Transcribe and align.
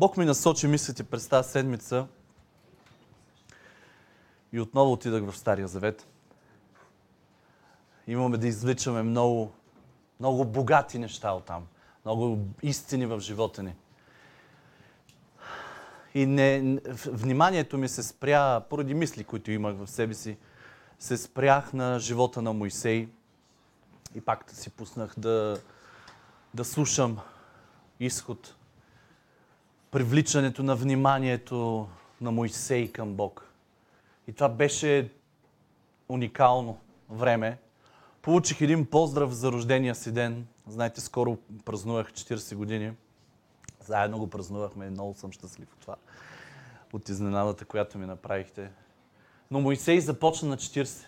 Бог 0.00 0.16
ми 0.16 0.24
насочи 0.24 0.66
мислите 0.66 1.04
през 1.04 1.28
тази 1.28 1.50
седмица 1.50 2.06
и 4.52 4.60
отново 4.60 4.92
отидах 4.92 5.24
в 5.24 5.38
Стария 5.38 5.68
Завет. 5.68 6.06
Имаме 8.06 8.38
да 8.38 8.46
извличаме 8.46 9.02
много, 9.02 9.52
много 10.20 10.44
богати 10.44 10.98
неща 10.98 11.32
от 11.32 11.44
там. 11.44 11.66
Много 12.04 12.38
истини 12.62 13.06
в 13.06 13.20
живота 13.20 13.62
ни. 13.62 13.74
И 16.14 16.26
не, 16.26 16.80
вниманието 17.06 17.78
ми 17.78 17.88
се 17.88 18.02
спря, 18.02 18.60
поради 18.60 18.94
мисли, 18.94 19.24
които 19.24 19.50
имах 19.50 19.76
в 19.76 19.86
себе 19.86 20.14
си, 20.14 20.36
се 20.98 21.16
спрях 21.16 21.72
на 21.72 21.98
живота 21.98 22.42
на 22.42 22.52
Моисей. 22.52 23.08
И 24.14 24.20
пак 24.20 24.50
си 24.50 24.70
пуснах 24.70 25.14
да, 25.18 25.60
да 26.54 26.64
слушам 26.64 27.18
изход 28.00 28.54
привличането 29.90 30.62
на 30.62 30.76
вниманието 30.76 31.88
на 32.20 32.30
Моисей 32.30 32.92
към 32.92 33.14
Бог. 33.14 33.46
И 34.28 34.32
това 34.32 34.48
беше 34.48 35.12
уникално 36.08 36.78
време. 37.10 37.58
Получих 38.22 38.60
един 38.60 38.86
поздрав 38.86 39.32
за 39.32 39.52
рождения 39.52 39.94
си 39.94 40.12
ден. 40.12 40.46
Знаете, 40.66 41.00
скоро 41.00 41.38
празнувах 41.64 42.12
40 42.12 42.54
години. 42.54 42.92
Заедно 43.80 44.18
го 44.18 44.30
празнувахме. 44.30 44.90
Много 44.90 45.14
съм 45.14 45.32
щастлив 45.32 45.72
от 45.72 45.80
това. 45.80 45.96
От 46.92 47.08
изненадата, 47.08 47.64
която 47.64 47.98
ми 47.98 48.06
направихте. 48.06 48.70
Но 49.50 49.60
Моисей 49.60 50.00
започна 50.00 50.48
на 50.48 50.56
40. 50.56 51.04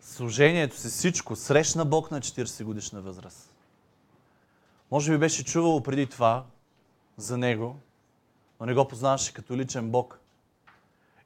Служението 0.00 0.76
си, 0.76 0.88
всичко, 0.88 1.36
срещна 1.36 1.84
Бог 1.84 2.10
на 2.10 2.20
40 2.20 2.64
годишна 2.64 3.00
възраст. 3.00 3.49
Може 4.90 5.12
би 5.12 5.18
беше 5.18 5.44
чувало 5.44 5.82
преди 5.82 6.06
това 6.06 6.46
за 7.16 7.38
него, 7.38 7.76
но 8.60 8.66
не 8.66 8.74
го 8.74 8.88
познаваше 8.88 9.34
като 9.34 9.56
личен 9.56 9.90
Бог. 9.90 10.20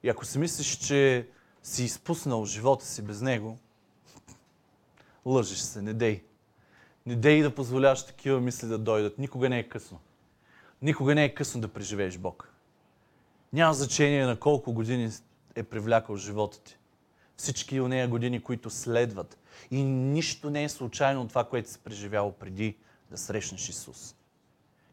И 0.02 0.08
ако 0.08 0.24
си 0.24 0.38
мислиш, 0.38 0.78
че 0.78 1.28
си 1.62 1.84
изпуснал 1.84 2.46
живота 2.46 2.84
си 2.84 3.02
без 3.02 3.20
него, 3.20 3.58
лъжиш 5.26 5.58
се, 5.58 5.82
не 5.82 5.94
дей. 5.94 6.24
Не 7.06 7.16
дей 7.16 7.42
да 7.42 7.54
позволяваш 7.54 8.06
такива 8.06 8.40
мисли 8.40 8.68
да 8.68 8.78
дойдат. 8.78 9.18
Никога 9.18 9.48
не 9.48 9.58
е 9.58 9.68
късно. 9.68 10.00
Никога 10.82 11.14
не 11.14 11.24
е 11.24 11.34
късно 11.34 11.60
да 11.60 11.68
преживееш 11.68 12.18
Бог. 12.18 12.52
Няма 13.52 13.74
значение 13.74 14.26
на 14.26 14.36
колко 14.36 14.72
години 14.72 15.10
е 15.54 15.62
привлякал 15.62 16.16
живота 16.16 16.60
ти. 16.60 16.78
Всички 17.36 17.80
от 17.80 17.88
нея 17.88 18.08
години, 18.08 18.42
които 18.42 18.70
следват. 18.70 19.38
И 19.70 19.82
нищо 19.82 20.50
не 20.50 20.64
е 20.64 20.68
случайно 20.68 21.22
от 21.22 21.28
това, 21.28 21.44
което 21.44 21.70
си 21.70 21.78
преживял 21.78 22.32
преди 22.32 22.76
да 23.10 23.19
срещнеш 23.19 23.69
Исус. 23.69 24.14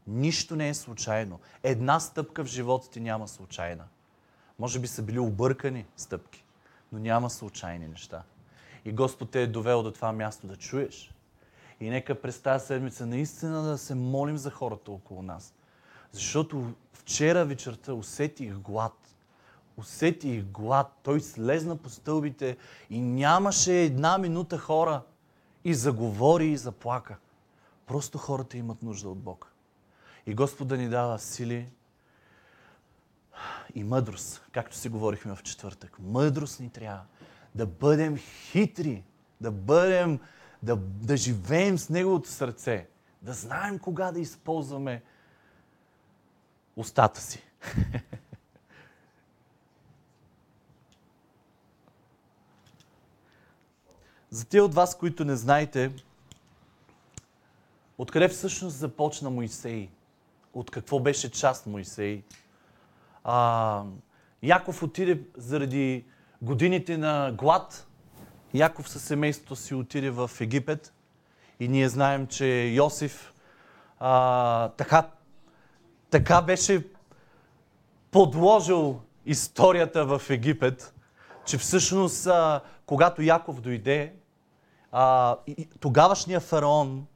Нищо 0.08 0.56
не 0.56 0.70
е 0.70 0.73
случайно. 0.73 1.40
Една 1.64 2.00
стъпка 2.00 2.44
в 2.44 2.48
живота 2.48 2.90
ти 2.90 3.00
няма 3.00 3.28
случайна. 3.28 3.84
Може 4.59 4.80
би 4.80 4.88
са 4.88 5.02
били 5.02 5.20
объркани 5.20 5.86
стъпки, 5.98 6.45
но 6.92 7.00
няма 7.00 7.30
случайни 7.30 7.88
неща. 7.88 8.23
И 8.86 8.92
Господ 8.92 9.31
те 9.31 9.42
е 9.42 9.48
довел 9.48 9.84
до 9.84 9.92
това 9.92 10.12
място 10.12 10.48
да 10.48 10.56
чуеш. 10.56 11.14
И 11.80 11.90
нека 11.90 12.22
през 12.22 12.40
тази 12.40 12.66
седмица 12.66 13.06
наистина 13.06 13.62
да 13.64 13.78
се 13.78 13.95
молим 13.95 14.38
за 14.38 14.52
хората 14.52 14.92
около 14.92 15.22
нас. 15.22 15.53
Защото 16.12 16.73
вчера 16.94 17.46
вечерта 17.46 17.94
усетих 17.94 18.53
глад. 18.53 18.94
Усетих 19.78 20.44
глад. 20.44 21.00
Той 21.03 21.22
слезна 21.22 21.78
по 21.78 21.90
стълбите 21.90 22.58
и 22.90 23.02
нямаше 23.02 23.81
една 23.81 24.18
минута 24.18 24.58
хора. 24.58 25.02
И 25.64 25.73
заговори 25.73 26.48
и 26.48 26.58
заплака. 26.58 27.18
Просто 27.92 28.17
хората 28.17 28.58
имат 28.58 28.84
нужда 28.84 29.09
от 29.09 29.20
Бог. 29.20 29.52
И 30.25 30.34
Господ 30.36 30.67
да 30.67 30.78
ни 30.78 30.89
дава 30.89 31.20
сили 31.20 31.72
и 33.75 33.84
мъдрост, 33.84 34.45
както 34.52 34.75
си 34.75 34.89
говорихме 34.89 35.36
в 35.36 35.44
четвъртък. 35.44 36.00
Мъдрост 36.00 36.59
ни 36.59 36.69
трябва 36.69 37.02
да 37.56 37.66
бъдем 37.66 38.18
хитри, 38.18 39.03
да 39.41 39.52
бъдем, 39.52 40.19
да, 40.63 40.75
да 40.75 41.18
живеем 41.18 41.78
с 41.78 41.90
Неговото 41.90 42.29
сърце, 42.29 42.88
да 43.22 43.34
знаем 43.34 43.79
кога 43.79 44.12
да 44.12 44.19
използваме 44.19 45.03
устата 46.75 47.22
си. 47.22 47.44
За 54.29 54.46
тези 54.46 54.62
от 54.62 54.73
вас, 54.73 54.97
които 54.97 55.25
не 55.25 55.35
знаете, 55.35 55.91
Откъде 58.01 58.28
всъщност 58.28 58.78
започна 58.78 59.29
Моисей? 59.29 59.89
От 60.53 60.72
какво 60.72 61.00
беше 61.00 61.31
част 61.31 61.67
Моисей? 61.67 62.23
А, 63.23 63.84
Яков 64.44 64.84
отиде 64.84 65.22
заради 65.38 66.06
годините 66.41 66.97
на 66.97 67.31
глад. 67.31 67.88
Яков 68.53 68.90
със 68.90 69.03
семейството 69.03 69.56
си 69.56 69.75
отиде 69.75 70.09
в 70.09 70.31
Египет. 70.40 70.94
И 71.59 71.67
ние 71.67 71.90
знаем, 71.90 72.28
че 72.28 72.45
Йосиф 72.47 73.34
а, 74.00 74.69
така, 74.69 75.09
така 76.09 76.41
беше 76.41 76.88
подложил 78.11 79.01
историята 79.25 80.06
в 80.06 80.22
Египет, 80.29 80.94
че 81.45 81.57
всъщност, 81.57 82.28
а, 82.28 82.61
когато 82.85 83.22
Яков 83.22 83.61
дойде, 83.61 84.13
а, 84.91 85.38
тогавашния 85.79 86.40
фараон 86.40 87.07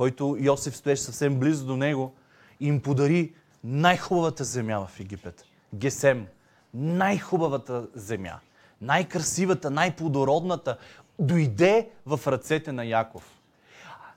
който 0.00 0.36
Йосиф 0.40 0.76
стоеше 0.76 1.02
съвсем 1.02 1.38
близо 1.38 1.66
до 1.66 1.76
него, 1.76 2.14
им 2.60 2.82
подари 2.82 3.34
най-хубавата 3.64 4.44
земя 4.44 4.86
в 4.86 5.00
Египет. 5.00 5.44
Гесем. 5.74 6.26
Най-хубавата 6.74 7.86
земя. 7.94 8.38
Най-красивата, 8.80 9.70
най-плодородната. 9.70 10.76
Дойде 11.18 11.90
в 12.06 12.20
ръцете 12.26 12.72
на 12.72 12.84
Яков. 12.84 13.40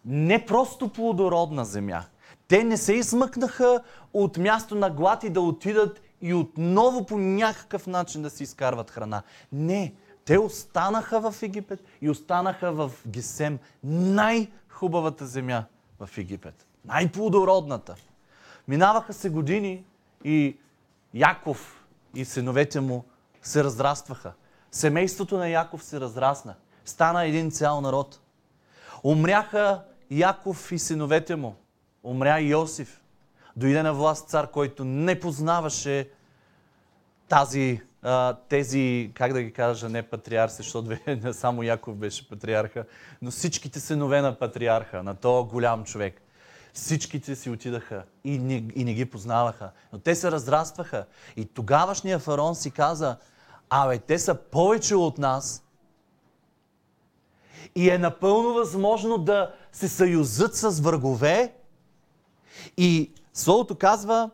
Не 0.06 0.46
просто 0.46 0.90
плодородна 0.90 1.66
земя. 1.66 2.04
Те 2.48 2.64
не 2.64 2.78
се 2.78 2.94
измъкнаха 2.94 3.84
от 4.14 4.38
място 4.38 4.76
на 4.76 4.90
глад 4.90 5.24
и 5.24 5.30
да 5.30 5.42
отидат 5.42 6.02
и 6.22 6.34
отново 6.34 7.06
по 7.06 7.18
някакъв 7.18 7.88
начин 7.88 8.22
да 8.22 8.30
си 8.30 8.44
изкарват 8.44 8.92
храна. 8.92 9.22
Не, 9.52 9.94
те 10.26 10.40
останаха 10.40 11.32
в 11.32 11.44
Египет 11.44 11.84
и 12.02 12.10
останаха 12.10 12.72
в 12.72 12.92
Гесем, 13.08 13.60
най-хубавата 13.84 15.26
земя 15.26 15.66
в 16.06 16.18
Египет. 16.18 16.66
Най-плодородната. 16.86 17.96
Минаваха 18.68 19.14
се 19.14 19.30
години 19.30 19.86
и 20.24 20.58
Яков 21.14 21.86
и 22.16 22.26
синовете 22.26 22.80
му 22.80 23.06
се 23.42 23.64
разрастваха. 23.64 24.34
Семейството 24.72 25.38
на 25.38 25.50
Яков 25.50 25.84
се 25.84 26.00
разрасна. 26.00 26.56
Стана 26.86 27.26
един 27.26 27.52
цял 27.52 27.82
народ. 27.82 28.20
Умряха 29.04 29.84
Яков 30.12 30.72
и 30.72 30.80
синовете 30.80 31.36
му. 31.36 31.56
Умря 32.04 32.40
и 32.40 32.50
Йосиф. 32.50 33.02
Дойде 33.56 33.84
на 33.84 33.94
власт 33.94 34.30
цар, 34.30 34.52
който 34.52 34.86
не 34.86 35.20
познаваше 35.20 36.10
тази, 37.28 37.82
тези, 38.50 39.12
как 39.14 39.34
да 39.34 39.42
ги 39.44 39.54
кажа, 39.54 39.90
не 39.90 40.04
патриарси, 40.04 40.56
защото 40.58 40.98
не 41.08 41.34
само 41.34 41.64
Яков 41.64 41.96
беше 41.96 42.30
патриарха, 42.30 42.86
но 43.22 43.32
всичките 43.32 43.80
синове 43.80 44.22
на 44.22 44.40
патриарха, 44.40 45.04
на 45.04 45.16
този 45.16 45.50
голям 45.50 45.84
човек. 45.84 46.22
Всичките 46.74 47.36
си 47.36 47.50
отидаха 47.50 48.04
и 48.24 48.40
не, 48.40 48.64
и 48.76 48.84
не 48.84 48.94
ги 48.94 49.06
познаваха. 49.06 49.72
Но 49.94 50.00
те 50.00 50.16
се 50.16 50.32
разрастваха. 50.32 51.06
И 51.36 51.46
тогавашния 51.46 52.20
фарон 52.20 52.56
си 52.56 52.72
каза, 52.72 53.18
абе, 53.70 53.98
те 53.98 54.20
са 54.20 54.36
повече 54.36 54.96
от 54.96 55.18
нас. 55.18 55.64
И 57.76 57.90
е 57.90 57.98
напълно 57.98 58.54
възможно 58.54 59.18
да 59.18 59.54
се 59.72 59.88
съюзат 59.88 60.56
с 60.56 60.80
врагове. 60.80 61.54
И 62.78 63.12
Словото 63.34 63.76
казва, 63.76 64.30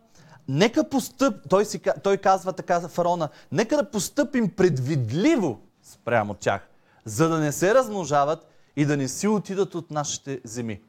нека 0.50 0.90
постъп, 0.90 1.50
той, 1.50 1.66
си, 1.66 1.82
той 2.04 2.18
казва 2.18 2.54
така 2.54 2.80
за 2.80 2.88
фараона, 2.88 3.30
нека 3.52 3.78
да 3.78 3.92
постъпим 3.92 4.50
предвидливо 4.50 5.62
спрямо 5.84 6.34
тях, 6.34 6.70
за 7.06 7.30
да 7.30 7.40
не 7.40 7.52
се 7.52 7.76
размножават 7.76 8.48
и 8.76 8.86
да 8.86 8.98
не 8.98 9.08
си 9.08 9.28
отидат 9.28 9.76
от 9.76 9.92
нашите 9.92 10.42
земи. 10.44 10.82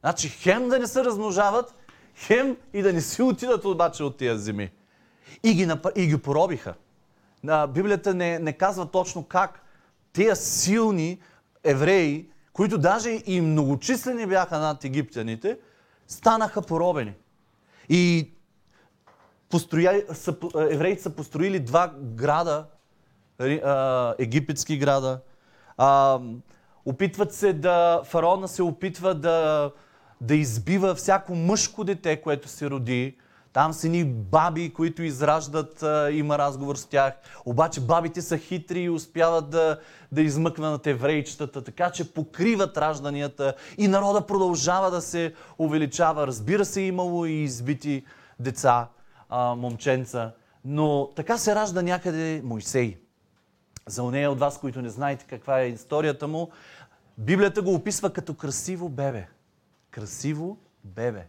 Значи 0.00 0.28
хем 0.28 0.68
да 0.68 0.78
не 0.78 0.86
се 0.86 1.04
размножават, 1.04 1.74
хем 2.16 2.56
и 2.72 2.82
да 2.82 2.92
не 2.92 3.00
си 3.00 3.22
отидат 3.22 3.64
обаче 3.64 4.02
от 4.02 4.16
тия 4.16 4.38
земи. 4.38 4.70
И 5.42 5.54
ги, 5.54 5.70
и 5.96 6.06
ги 6.06 6.18
поробиха. 6.18 6.74
Библията 7.68 8.14
не, 8.14 8.38
не 8.38 8.52
казва 8.52 8.90
точно 8.90 9.24
как 9.24 9.62
тия 10.12 10.36
силни 10.36 11.20
евреи, 11.64 12.30
които 12.52 12.78
даже 12.78 13.20
и 13.26 13.40
многочислени 13.40 14.26
бяха 14.26 14.58
над 14.58 14.84
египтяните, 14.84 15.58
станаха 16.08 16.62
поробени. 16.62 17.14
И 17.88 18.32
построя, 19.52 20.04
са, 20.12 20.36
евреите 20.70 21.02
са 21.02 21.10
построили 21.10 21.60
два 21.60 21.92
града, 21.98 22.64
египетски 24.18 24.78
града. 24.78 25.20
А, 25.76 26.20
опитват 26.86 27.34
се 27.34 27.52
да, 27.52 28.02
фараона 28.04 28.48
се 28.48 28.62
опитва 28.62 29.14
да, 29.14 29.70
да 30.20 30.34
избива 30.34 30.94
всяко 30.94 31.34
мъжко 31.34 31.84
дете, 31.84 32.20
което 32.20 32.48
се 32.48 32.70
роди. 32.70 33.16
Там 33.52 33.72
са 33.72 33.88
ни 33.88 34.04
баби, 34.04 34.72
които 34.72 35.02
израждат, 35.02 35.82
а, 35.82 36.10
има 36.12 36.38
разговор 36.38 36.76
с 36.76 36.86
тях. 36.86 37.14
Обаче 37.44 37.80
бабите 37.80 38.22
са 38.22 38.38
хитри 38.38 38.80
и 38.80 38.90
успяват 38.90 39.50
да, 39.50 39.78
да 40.12 40.22
измъкват 40.22 40.86
еврейчетата, 40.86 41.64
така 41.64 41.90
че 41.90 42.14
покриват 42.14 42.76
ражданията 42.76 43.54
и 43.78 43.88
народа 43.88 44.26
продължава 44.26 44.90
да 44.90 45.00
се 45.00 45.34
увеличава. 45.58 46.26
Разбира 46.26 46.64
се, 46.64 46.80
имало 46.80 47.26
и 47.26 47.32
избити 47.32 48.04
деца, 48.40 48.88
а, 49.32 49.54
момченца. 49.54 50.32
Но 50.64 51.10
така 51.16 51.38
се 51.38 51.54
ражда 51.54 51.82
някъде 51.82 52.40
Мойсей. 52.44 52.98
За 53.86 54.02
нея 54.02 54.30
от 54.30 54.38
вас, 54.38 54.60
които 54.60 54.82
не 54.82 54.88
знаете 54.88 55.26
каква 55.28 55.60
е 55.60 55.68
историята 55.68 56.28
му, 56.28 56.50
Библията 57.18 57.62
го 57.62 57.74
описва 57.74 58.12
като 58.12 58.34
красиво 58.34 58.88
бебе. 58.88 59.26
Красиво 59.90 60.58
бебе. 60.84 61.26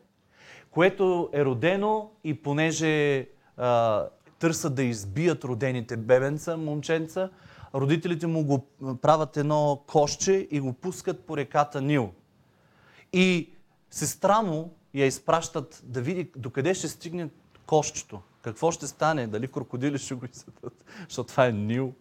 Което 0.71 1.29
е 1.33 1.45
родено 1.45 2.11
и 2.23 2.41
понеже 2.41 3.27
а, 3.57 4.05
търсят 4.39 4.75
да 4.75 4.83
избият 4.83 5.43
родените 5.43 5.97
бебенца, 5.97 6.57
момченца, 6.57 7.29
родителите 7.75 8.27
му 8.27 8.43
го 8.43 8.67
правят 9.01 9.37
едно 9.37 9.83
кошче 9.87 10.47
и 10.51 10.59
го 10.59 10.73
пускат 10.73 11.25
по 11.25 11.37
реката 11.37 11.81
Нил. 11.81 12.11
И 13.13 13.53
сестра 13.91 14.41
му 14.41 14.73
я 14.93 15.05
изпращат 15.05 15.81
да 15.85 16.01
види 16.01 16.31
докъде 16.35 16.73
ще 16.73 16.87
стигне 16.87 17.29
кошчето. 17.65 18.21
Какво 18.41 18.71
ще 18.71 18.87
стане? 18.87 19.27
Дали 19.27 19.51
крокодили 19.51 19.97
ще 19.97 20.15
го 20.15 20.25
изядат? 20.25 20.85
Защото 21.07 21.27
това 21.27 21.45
е 21.45 21.51
Нил. 21.51 21.93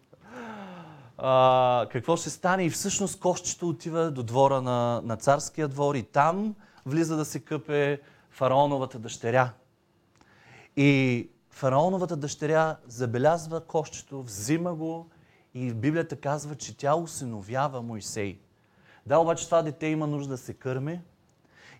А, 1.17 1.87
какво 1.91 2.17
ще 2.17 2.29
стане? 2.29 2.65
И 2.65 2.69
всъщност 2.69 3.19
кошчето 3.19 3.69
отива 3.69 4.11
до 4.11 4.23
двора 4.23 4.61
на, 4.61 5.01
на 5.03 5.17
царския 5.17 5.67
двор 5.67 5.95
и 5.95 6.03
там 6.03 6.55
влиза 6.85 7.17
да 7.17 7.25
се 7.25 7.39
къпе 7.39 8.01
фараоновата 8.29 8.99
дъщеря. 8.99 9.53
И 10.77 11.29
фараоновата 11.49 12.15
дъщеря 12.15 12.77
забелязва 12.87 13.61
кошчето, 13.61 14.21
взима 14.21 14.73
го 14.73 15.09
и 15.53 15.73
Библията 15.73 16.15
казва, 16.15 16.55
че 16.55 16.77
тя 16.77 16.95
усиновява 16.95 17.81
Моисей. 17.81 18.39
Да, 19.05 19.19
обаче 19.19 19.45
това 19.45 19.61
дете 19.61 19.87
има 19.87 20.07
нужда 20.07 20.29
да 20.29 20.37
се 20.37 20.53
кърми. 20.53 21.01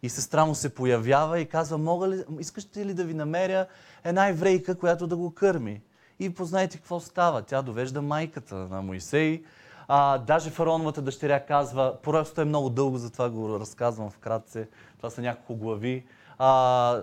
И 0.03 0.09
сестра 0.09 0.45
му 0.45 0.55
се 0.55 0.75
появява 0.75 1.39
и 1.39 1.45
казва, 1.45 1.77
Мога 1.77 2.09
ли, 2.09 2.23
искате 2.39 2.85
ли 2.85 2.94
да 2.94 3.03
ви 3.03 3.13
намеря 3.13 3.67
една 4.03 4.27
еврейка, 4.27 4.75
която 4.75 5.07
да 5.07 5.17
го 5.17 5.31
кърми? 5.31 5.81
И 6.19 6.33
познайте 6.33 6.77
какво 6.77 7.00
става. 7.00 7.41
Тя 7.41 7.61
довежда 7.61 8.01
майката 8.01 8.55
на 8.55 8.81
Моисей. 8.81 9.44
А, 9.88 10.17
даже 10.17 10.50
фараоновата 10.50 11.01
дъщеря 11.01 11.45
казва, 11.45 11.97
просто 12.03 12.41
е 12.41 12.45
много 12.45 12.69
дълго, 12.69 12.97
затова 12.97 13.29
го 13.29 13.59
разказвам 13.59 14.09
вкратце. 14.09 14.67
Това 14.97 15.09
са 15.09 15.21
няколко 15.21 15.55
глави. 15.55 16.05
А, 16.38 17.01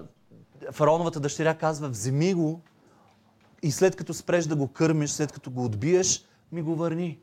фараоновата 0.72 1.20
дъщеря 1.20 1.54
казва, 1.54 1.88
вземи 1.88 2.34
го 2.34 2.60
и 3.62 3.70
след 3.70 3.96
като 3.96 4.14
спреш 4.14 4.44
да 4.44 4.56
го 4.56 4.68
кърмиш, 4.68 5.10
след 5.10 5.32
като 5.32 5.50
го 5.50 5.64
отбиеш, 5.64 6.24
ми 6.52 6.62
го 6.62 6.74
върни. 6.74 7.18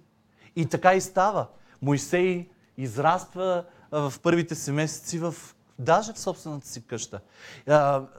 И 0.56 0.66
така 0.66 0.94
и 0.94 1.02
става. 1.02 1.48
Моисей 1.82 2.50
израства 2.78 3.64
в 3.92 4.14
първите 4.24 4.56
си 4.56 4.72
месеци 4.72 5.20
в 5.20 5.36
даже 5.80 6.14
в 6.14 6.20
собствената 6.20 6.68
си 6.68 6.82
къща. 6.82 7.20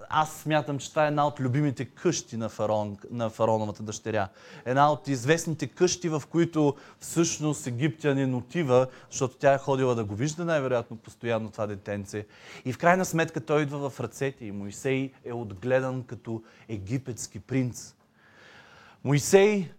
Аз 0.08 0.32
смятам, 0.32 0.78
че 0.78 0.90
това 0.90 1.04
е 1.04 1.08
една 1.08 1.26
от 1.26 1.40
любимите 1.40 1.84
къщи 1.84 2.36
на, 2.36 2.48
фараон, 2.48 2.96
на 3.10 3.30
фараоновата 3.30 3.82
дъщеря. 3.82 4.28
Една 4.64 4.92
от 4.92 5.08
известните 5.08 5.66
къщи, 5.66 6.08
в 6.08 6.22
които 6.30 6.74
всъщност 7.00 7.66
египтянин 7.66 8.34
отива, 8.34 8.86
защото 9.10 9.36
тя 9.36 9.52
е 9.52 9.58
ходила 9.58 9.94
да 9.94 10.04
го 10.04 10.14
вижда 10.14 10.44
най-вероятно 10.44 10.96
постоянно 10.96 11.50
това 11.50 11.66
детенце. 11.66 12.26
И 12.64 12.72
в 12.72 12.78
крайна 12.78 13.04
сметка 13.04 13.40
той 13.40 13.62
идва 13.62 13.90
в 13.90 14.00
ръцете 14.00 14.44
и 14.44 14.52
Моисей 14.52 15.12
е 15.24 15.32
отгледан 15.32 16.02
като 16.02 16.42
египетски 16.68 17.40
принц. 17.40 17.94
Моисей, 19.04 19.70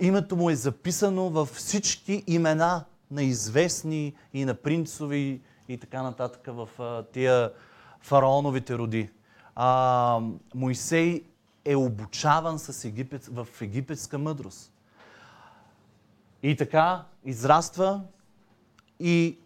името 0.00 0.36
му 0.36 0.50
е 0.50 0.56
записано 0.56 1.30
във 1.30 1.48
всички 1.48 2.24
имена 2.26 2.84
на 3.10 3.22
известни 3.22 4.14
и 4.34 4.44
на 4.44 4.54
принцови 4.54 5.40
и 5.68 5.78
така 5.78 6.02
нататък 6.02 6.46
в 6.46 6.68
а, 6.78 7.02
тия 7.02 7.52
фараоновите 8.00 8.78
роди. 8.78 9.10
А, 9.54 10.20
Моисей 10.54 11.24
е 11.64 11.76
обучаван 11.76 12.58
с 12.58 12.84
египет, 12.84 13.26
в 13.26 13.48
египетска 13.60 14.18
мъдрост. 14.18 14.72
И 16.42 16.56
така 16.56 17.04
израства 17.24 18.00
и 19.00 19.38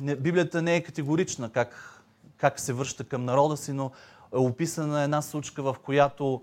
не, 0.00 0.16
Библията 0.16 0.62
не 0.62 0.76
е 0.76 0.82
категорична 0.82 1.50
как, 1.50 2.02
как 2.36 2.60
се 2.60 2.72
връща 2.72 3.04
към 3.04 3.24
народа 3.24 3.56
си, 3.56 3.72
но 3.72 3.90
е 4.34 4.36
описана 4.36 5.02
една 5.02 5.22
случка, 5.22 5.62
в 5.62 5.76
която 5.84 6.42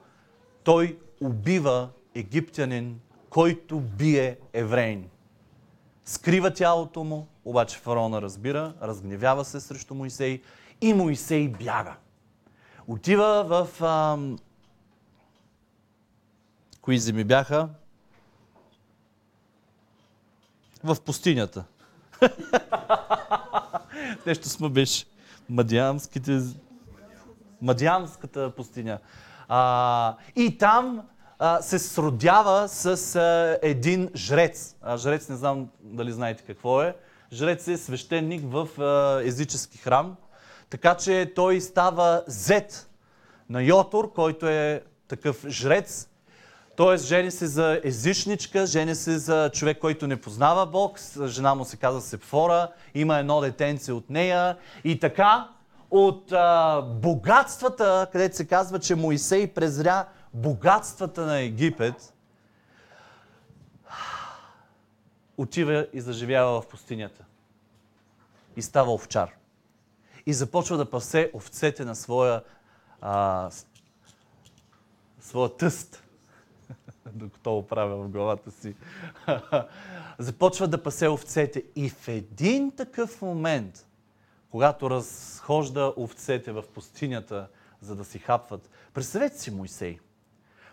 той 0.63 0.99
убива 1.21 1.89
египтянин, 2.15 2.99
който 3.29 3.79
бие 3.79 4.37
евреин. 4.53 5.09
Скрива 6.05 6.53
тялото 6.53 7.03
му, 7.03 7.27
обаче 7.49 7.77
фараона 7.77 8.21
разбира, 8.21 8.73
разгневява 8.81 9.45
се 9.45 9.59
срещу 9.59 9.95
Моисей 9.95 10.41
и 10.81 10.93
Моисей 10.93 11.47
бяга. 11.47 11.95
Отива 12.87 13.43
в... 13.43 13.83
Ам... 13.83 14.37
Кои 16.81 16.99
земи 16.99 17.23
бяха? 17.23 17.69
В 20.83 20.97
пустинята. 21.05 21.63
Нещо 24.25 24.49
сме 24.49 24.69
беше. 24.69 25.05
Мадиамските... 25.49 26.41
Мадиамската 27.61 28.55
пустиня. 28.55 28.99
А, 29.47 30.15
и 30.35 30.57
там 30.57 31.01
а, 31.39 31.61
се 31.61 31.79
сродява 31.79 32.67
с 32.67 33.15
а, 33.15 33.59
един 33.61 34.09
жрец. 34.15 34.75
А, 34.81 34.97
жрец 34.97 35.29
не 35.29 35.35
знам 35.35 35.69
дали 35.81 36.11
знаете 36.11 36.43
какво 36.43 36.81
е. 36.81 36.95
Жрец 37.33 37.67
е 37.67 37.77
свещеник 37.77 38.41
в 38.45 38.67
езически 39.25 39.77
храм. 39.77 40.15
Така 40.69 40.95
че 40.95 41.31
той 41.35 41.61
става 41.61 42.23
зет 42.27 42.89
на 43.49 43.61
Йотор, 43.61 44.13
който 44.13 44.47
е 44.47 44.83
такъв 45.07 45.45
жрец. 45.47 46.09
Тоест, 46.75 47.05
жени 47.05 47.31
се 47.31 47.47
за 47.47 47.81
езичничка, 47.83 48.65
жени 48.65 48.95
се 48.95 49.17
за 49.17 49.49
човек, 49.53 49.79
който 49.79 50.07
не 50.07 50.21
познава 50.21 50.65
Бог. 50.65 50.99
Жена 51.25 51.55
му 51.55 51.65
се 51.65 51.77
казва 51.77 52.01
Сепфора, 52.01 52.67
има 52.95 53.17
едно 53.17 53.41
детенце 53.41 53.91
от 53.91 54.09
нея. 54.09 54.57
И 54.83 54.99
така, 54.99 55.49
от 55.91 56.31
а, 56.31 56.81
богатствата, 56.81 58.07
където 58.11 58.35
се 58.35 58.47
казва, 58.47 58.79
че 58.79 58.95
Моисей 58.95 59.47
презря 59.47 60.05
богатствата 60.33 61.21
на 61.21 61.39
Египет, 61.39 62.13
отива 65.41 65.87
и 65.93 66.01
заживява 66.01 66.61
в 66.61 66.67
пустинята. 66.67 67.25
И 68.55 68.61
става 68.61 68.93
овчар. 68.93 69.35
И 70.25 70.33
започва 70.33 70.77
да 70.77 70.89
пасе 70.89 71.31
овцете 71.33 71.85
на 71.85 71.95
своя, 71.95 72.43
а, 73.01 73.49
своя 75.19 75.57
тъст. 75.57 76.03
Докато 77.13 77.65
правя 77.69 77.95
в 77.95 78.09
главата 78.09 78.51
си. 78.51 78.75
започва 80.19 80.67
да 80.67 80.83
пасе 80.83 81.07
овцете. 81.07 81.63
И 81.75 81.89
в 81.89 82.07
един 82.07 82.71
такъв 82.71 83.21
момент, 83.21 83.87
когато 84.51 84.89
разхожда 84.89 85.93
овцете 85.97 86.51
в 86.51 86.63
пустинята, 86.73 87.47
за 87.81 87.95
да 87.95 88.05
си 88.05 88.19
хапват, 88.19 88.69
представете 88.93 89.39
си 89.39 89.51
Моисей– 89.51 89.99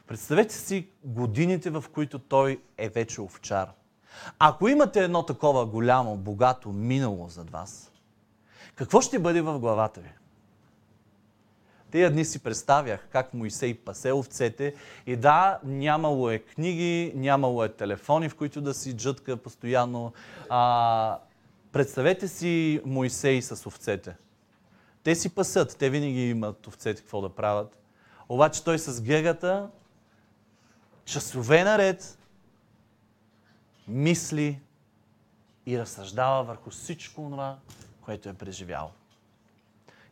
Представете 0.06 0.54
си 0.54 0.88
годините, 1.04 1.70
в 1.70 1.84
които 1.92 2.18
той 2.18 2.60
е 2.78 2.88
вече 2.88 3.20
овчар. 3.20 3.72
Ако 4.38 4.68
имате 4.68 5.04
едно 5.04 5.22
такова 5.22 5.66
голямо, 5.66 6.16
богато 6.16 6.68
минало 6.68 7.28
зад 7.28 7.50
вас, 7.50 7.92
какво 8.74 9.00
ще 9.00 9.18
бъде 9.18 9.40
в 9.40 9.58
главата 9.58 10.00
ви? 10.00 10.10
Тия 11.90 12.10
дни 12.10 12.24
си 12.24 12.38
представях 12.38 13.08
как 13.10 13.34
Моисей 13.34 13.74
пасе 13.74 14.12
овцете 14.12 14.74
и 15.06 15.16
да, 15.16 15.58
нямало 15.64 16.30
е 16.30 16.38
книги, 16.38 17.12
нямало 17.16 17.64
е 17.64 17.68
телефони, 17.68 18.28
в 18.28 18.36
които 18.36 18.60
да 18.60 18.74
си 18.74 18.96
джътка 18.96 19.36
постоянно. 19.36 20.12
А, 20.48 21.18
представете 21.72 22.28
си 22.28 22.80
Моисей 22.84 23.42
с 23.42 23.66
овцете. 23.66 24.16
Те 25.02 25.14
си 25.14 25.34
пасат, 25.34 25.76
те 25.78 25.90
винаги 25.90 26.30
имат 26.30 26.66
овцете 26.66 27.02
какво 27.02 27.20
да 27.20 27.28
правят. 27.28 27.78
Обаче 28.28 28.64
той 28.64 28.78
с 28.78 29.02
гегата 29.02 29.68
часове 31.04 31.64
наред 31.64 32.18
мисли 33.88 34.60
и 35.66 35.78
разсъждава 35.78 36.44
върху 36.44 36.70
всичко 36.70 37.30
това, 37.30 37.58
което 38.00 38.28
е 38.28 38.34
преживял. 38.34 38.92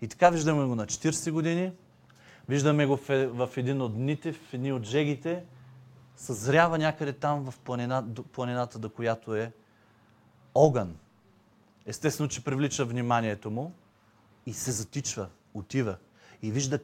И 0.00 0.09
така 0.09 0.31
виждаме 0.31 0.64
го 0.64 0.75
на 0.75 0.87
40 0.87 1.31
години, 1.31 1.73
виждаме 2.49 2.87
го 2.87 2.97
в 3.09 3.50
един 3.57 3.83
от 3.83 3.95
дните, 3.95 4.33
в 4.33 4.54
едни 4.54 4.73
от 4.73 4.85
жегите, 4.85 5.45
съзрява 6.16 6.78
някъде 6.78 7.12
там 7.12 7.50
в 7.50 7.59
планина, 7.59 8.04
планината, 8.33 8.78
до 8.78 8.90
която 8.90 9.35
е 9.35 9.52
огън. 10.54 10.97
Естествено, 11.87 12.28
че 12.28 12.45
привлича 12.45 12.85
вниманието 12.85 13.50
му 13.50 13.73
и 14.47 14.52
се 14.52 14.73
затичва, 14.73 15.28
отива 15.54 15.97
и 16.43 16.50
вижда, 16.50 16.78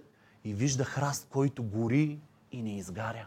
и 0.44 0.54
вижда 0.54 0.84
храст, 0.84 1.28
който 1.30 1.62
гори 1.62 2.18
и 2.52 2.62
не 2.62 2.76
изгаря. 2.76 3.26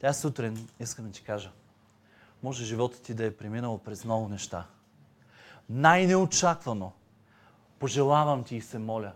Тя 0.00 0.12
сутрин 0.12 0.68
искам 0.80 1.04
да 1.06 1.12
ти 1.12 1.22
кажа, 1.22 1.52
може 2.44 2.64
живота 2.64 3.02
ти 3.02 3.14
да 3.14 3.24
е 3.24 3.30
преминал 3.30 3.78
през 3.78 4.04
много 4.04 4.28
неща. 4.28 4.66
Най-неочаквано 5.70 6.92
пожелавам 7.78 8.44
ти 8.44 8.56
и 8.56 8.60
се 8.60 8.78
моля 8.78 9.12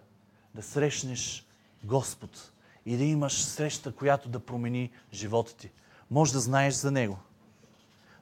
да 0.55 0.63
срещнеш 0.63 1.47
Господ 1.85 2.53
и 2.87 2.97
да 2.97 3.05
имаш 3.05 3.43
среща, 3.43 3.93
която 3.93 4.29
да 4.29 4.41
промени 4.41 4.91
живота 5.13 5.57
ти. 5.57 5.71
Може 6.11 6.33
да 6.33 6.41
знаеш 6.41 6.75
за 6.75 6.91
Него, 6.91 7.19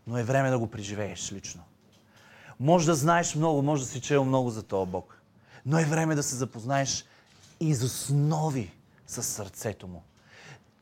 но 0.06 0.18
е 0.18 0.24
време 0.24 0.50
да 0.50 0.58
го 0.58 0.66
преживееш 0.66 1.32
лично. 1.32 1.62
Може 2.60 2.86
да 2.86 2.94
знаеш 2.94 3.34
много, 3.34 3.62
може 3.62 3.82
да 3.82 3.88
си 3.88 4.00
чел 4.00 4.24
много 4.24 4.50
за 4.50 4.62
този 4.62 4.90
Бог, 4.90 5.22
но 5.66 5.78
е 5.78 5.84
време 5.84 6.14
да 6.14 6.22
се 6.22 6.36
запознаеш 6.36 7.04
из 7.60 7.82
основи 7.82 8.72
с 9.06 9.22
сърцето 9.22 9.88
Му. 9.88 10.02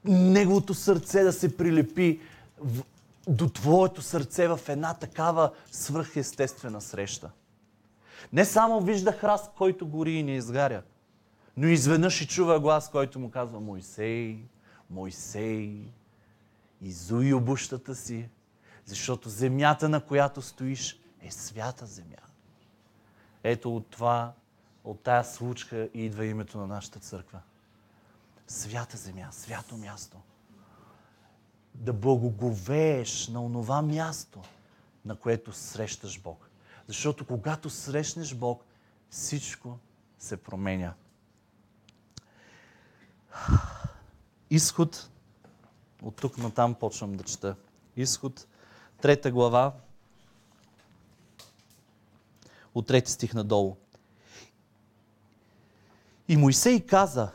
Неговото 0.04 0.74
сърце 0.74 1.22
да 1.22 1.32
се 1.32 1.56
прилепи 1.56 2.20
до 3.28 3.48
твоето 3.48 4.02
сърце 4.02 4.48
в 4.48 4.60
една 4.68 4.94
такава 4.94 5.52
свръхестествена 5.72 6.80
среща. 6.80 7.30
Не 8.32 8.44
само 8.44 8.80
вижда 8.80 9.12
храст, 9.12 9.50
който 9.56 9.86
гори 9.86 10.12
и 10.12 10.22
не 10.22 10.36
изгаря, 10.36 10.82
но 11.56 11.66
изведнъж 11.66 12.20
и 12.20 12.28
чува 12.28 12.60
глас, 12.60 12.90
който 12.90 13.18
му 13.18 13.30
казва 13.30 13.60
Мойсей, 13.60 14.38
Мойсей, 14.90 15.88
изуй 16.82 17.32
обущата 17.32 17.94
си, 17.94 18.28
защото 18.84 19.28
земята, 19.28 19.88
на 19.88 20.00
която 20.00 20.42
стоиш, 20.42 21.00
е 21.22 21.30
свята 21.30 21.86
земя. 21.86 22.16
Ето 23.42 23.76
от 23.76 23.86
това, 23.86 24.32
от 24.84 25.00
тая 25.00 25.24
случка 25.24 25.88
идва 25.94 26.26
името 26.26 26.58
на 26.58 26.66
нашата 26.66 26.98
църква. 26.98 27.40
Свята 28.46 28.96
земя, 28.96 29.28
свято 29.32 29.76
място. 29.76 30.16
Да 31.74 31.92
благоговееш 31.92 33.28
на 33.28 33.44
онова 33.44 33.82
място, 33.82 34.42
на 35.04 35.16
което 35.16 35.52
срещаш 35.52 36.20
Бог. 36.20 36.50
Защото 36.86 37.26
когато 37.26 37.70
срещнеш 37.70 38.34
Бог, 38.34 38.64
всичко 39.10 39.78
се 40.18 40.36
променя. 40.36 40.94
Изход, 44.50 45.10
от 46.02 46.16
тук 46.16 46.38
на 46.38 46.50
там 46.50 46.74
почвам 46.74 47.16
да 47.16 47.24
чета. 47.24 47.56
Изход, 47.96 48.46
трета 49.00 49.30
глава, 49.30 49.72
от 52.74 52.86
трети 52.86 53.12
стих 53.12 53.34
надолу. 53.34 53.76
И 56.28 56.36
Моисей 56.36 56.86
каза, 56.86 57.30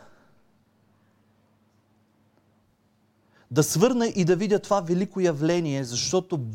да 3.51 3.63
свърна 3.63 4.07
и 4.07 4.25
да 4.25 4.35
видя 4.35 4.59
това 4.59 4.81
велико 4.81 5.19
явление, 5.19 5.83
защото 5.83 6.45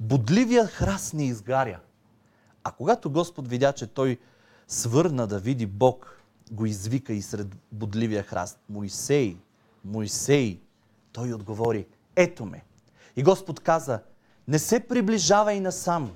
бодливия 0.00 0.66
храст 0.66 1.14
не 1.14 1.26
изгаря. 1.26 1.80
А 2.64 2.72
когато 2.72 3.10
Господ 3.10 3.48
видя, 3.48 3.72
че 3.72 3.86
той 3.86 4.18
свърна 4.68 5.26
да 5.26 5.38
види 5.38 5.66
Бог, 5.66 6.22
го 6.50 6.66
извика 6.66 7.12
и 7.12 7.22
сред 7.22 7.48
бодливия 7.72 8.22
храст. 8.22 8.58
Моисей, 8.68 9.36
Моисей, 9.84 10.60
той 11.12 11.32
отговори, 11.32 11.86
ето 12.16 12.44
ме. 12.44 12.64
И 13.16 13.22
Господ 13.22 13.60
каза, 13.60 14.00
не 14.48 14.58
се 14.58 14.80
приближавай 14.80 15.60
насам. 15.60 16.12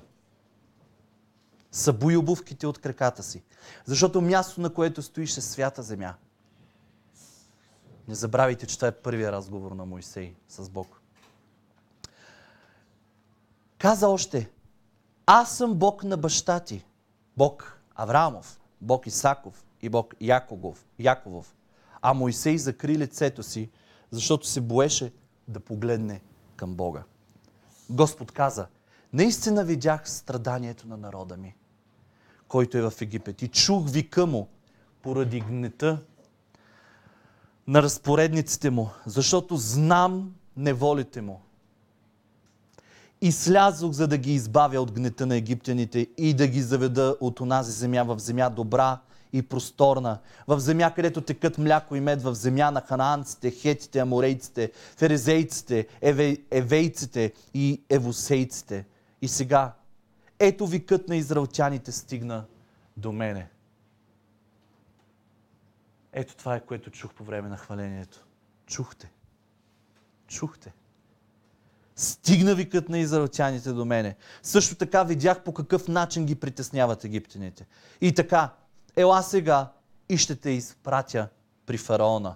Събуй 1.71 2.15
обувките 2.15 2.67
от 2.67 2.77
краката 2.77 3.23
си, 3.23 3.43
защото 3.85 4.21
място, 4.21 4.61
на 4.61 4.73
което 4.73 5.01
стоиш 5.01 5.37
е 5.37 5.41
свята 5.41 5.83
земя. 5.83 6.13
Не 8.07 8.15
забравяйте, 8.15 8.67
че 8.67 8.75
това 8.75 8.87
е 8.87 8.91
първия 8.91 9.31
разговор 9.31 9.71
на 9.71 9.85
Моисей 9.85 10.35
с 10.49 10.69
Бог. 10.69 11.01
Каза 13.77 14.07
още, 14.09 14.49
аз 15.25 15.57
съм 15.57 15.73
Бог 15.75 16.03
на 16.03 16.17
баща 16.17 16.59
ти. 16.59 16.85
Бог 17.37 17.81
Авраамов, 17.95 18.59
Бог 18.81 19.07
Исаков 19.07 19.65
и 19.81 19.89
Бог 19.89 20.15
Яковов. 20.21 20.85
Яковов. 20.99 21.55
А 22.01 22.13
Моисей 22.13 22.57
закри 22.57 22.97
лицето 22.97 23.43
си, 23.43 23.69
защото 24.11 24.47
се 24.47 24.61
боеше 24.61 25.13
да 25.47 25.59
погледне 25.59 26.21
към 26.55 26.75
Бога. 26.75 27.03
Господ 27.89 28.31
каза, 28.31 28.67
наистина 29.13 29.63
видях 29.63 30.09
страданието 30.09 30.87
на 30.87 30.97
народа 30.97 31.37
ми, 31.37 31.55
който 32.47 32.77
е 32.77 32.89
в 32.89 33.01
Египет 33.01 33.41
и 33.41 33.47
чух 33.47 33.89
вика 33.89 34.25
му 34.25 34.47
поради 35.01 35.39
гнета 35.39 36.03
на 37.67 37.81
разпоредниците 37.81 38.69
му, 38.69 38.89
защото 39.05 39.55
знам 39.55 40.33
неволите 40.57 41.21
му. 41.21 41.41
И 43.21 43.31
слязох, 43.31 43.91
за 43.91 44.07
да 44.07 44.17
ги 44.17 44.33
избавя 44.33 44.81
от 44.81 44.91
гнета 44.91 45.25
на 45.25 45.35
египтяните 45.35 46.07
и 46.17 46.33
да 46.33 46.47
ги 46.47 46.61
заведа 46.61 47.17
от 47.21 47.39
онази 47.39 47.71
земя 47.71 48.03
в 48.03 48.19
земя 48.19 48.49
добра 48.49 48.99
и 49.33 49.41
просторна, 49.41 50.19
в 50.47 50.59
земя, 50.59 50.91
където 50.95 51.21
текат 51.21 51.57
мляко 51.57 51.95
и 51.95 51.99
мед, 51.99 52.21
в 52.21 52.35
земя 52.35 52.71
на 52.71 52.81
ханаанците, 52.81 53.51
хетите, 53.51 53.99
аморейците, 53.99 54.71
ферезейците, 54.97 55.87
еве, 56.01 56.37
евейците 56.51 57.33
и 57.53 57.81
евосейците. 57.89 58.85
И 59.21 59.27
сега, 59.27 59.73
ето 60.39 60.67
викът 60.67 61.07
на 61.07 61.15
израелтяните 61.15 61.91
стигна 61.91 62.45
до 62.97 63.11
мене. 63.11 63.49
Ето 66.19 66.35
това 66.35 66.55
е, 66.55 66.65
което 66.65 66.91
чух 66.91 67.13
по 67.13 67.23
време 67.23 67.49
на 67.49 67.57
хвалението. 67.57 68.25
Чухте. 68.65 69.11
Чухте. 70.27 70.73
Стигна 71.95 72.55
викът 72.55 72.89
на 72.89 72.99
израелтяните 72.99 73.71
до 73.71 73.85
мене. 73.85 74.15
Също 74.43 74.75
така 74.75 75.03
видях 75.03 75.43
по 75.43 75.53
какъв 75.53 75.87
начин 75.87 76.25
ги 76.25 76.35
притесняват 76.35 77.03
египтяните. 77.03 77.67
И 78.01 78.13
така, 78.13 78.53
ела 78.95 79.23
сега 79.23 79.71
и 80.09 80.17
ще 80.17 80.35
те 80.35 80.49
изпратя 80.49 81.29
при 81.65 81.77
фараона, 81.77 82.35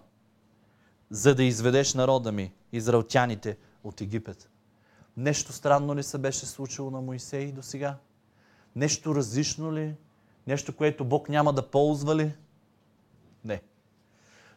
за 1.10 1.36
да 1.36 1.44
изведеш 1.44 1.94
народа 1.94 2.32
ми, 2.32 2.54
израелтяните, 2.72 3.58
от 3.84 4.02
Египет. 4.02 4.50
Нещо 5.18 5.54
странно 5.54 5.96
ли 5.96 6.04
се 6.04 6.18
беше 6.18 6.46
случило 6.46 6.92
на 6.92 7.02
Моисей 7.02 7.52
до 7.52 7.64
сега? 7.64 7.98
Нещо 8.76 9.16
различно 9.16 9.74
ли? 9.74 9.96
Нещо, 10.48 10.76
което 10.76 11.06
Бог 11.06 11.30
няма 11.30 11.54
да 11.54 11.70
ползва 11.70 12.16
ли? 12.16 12.36
Не. 13.46 13.62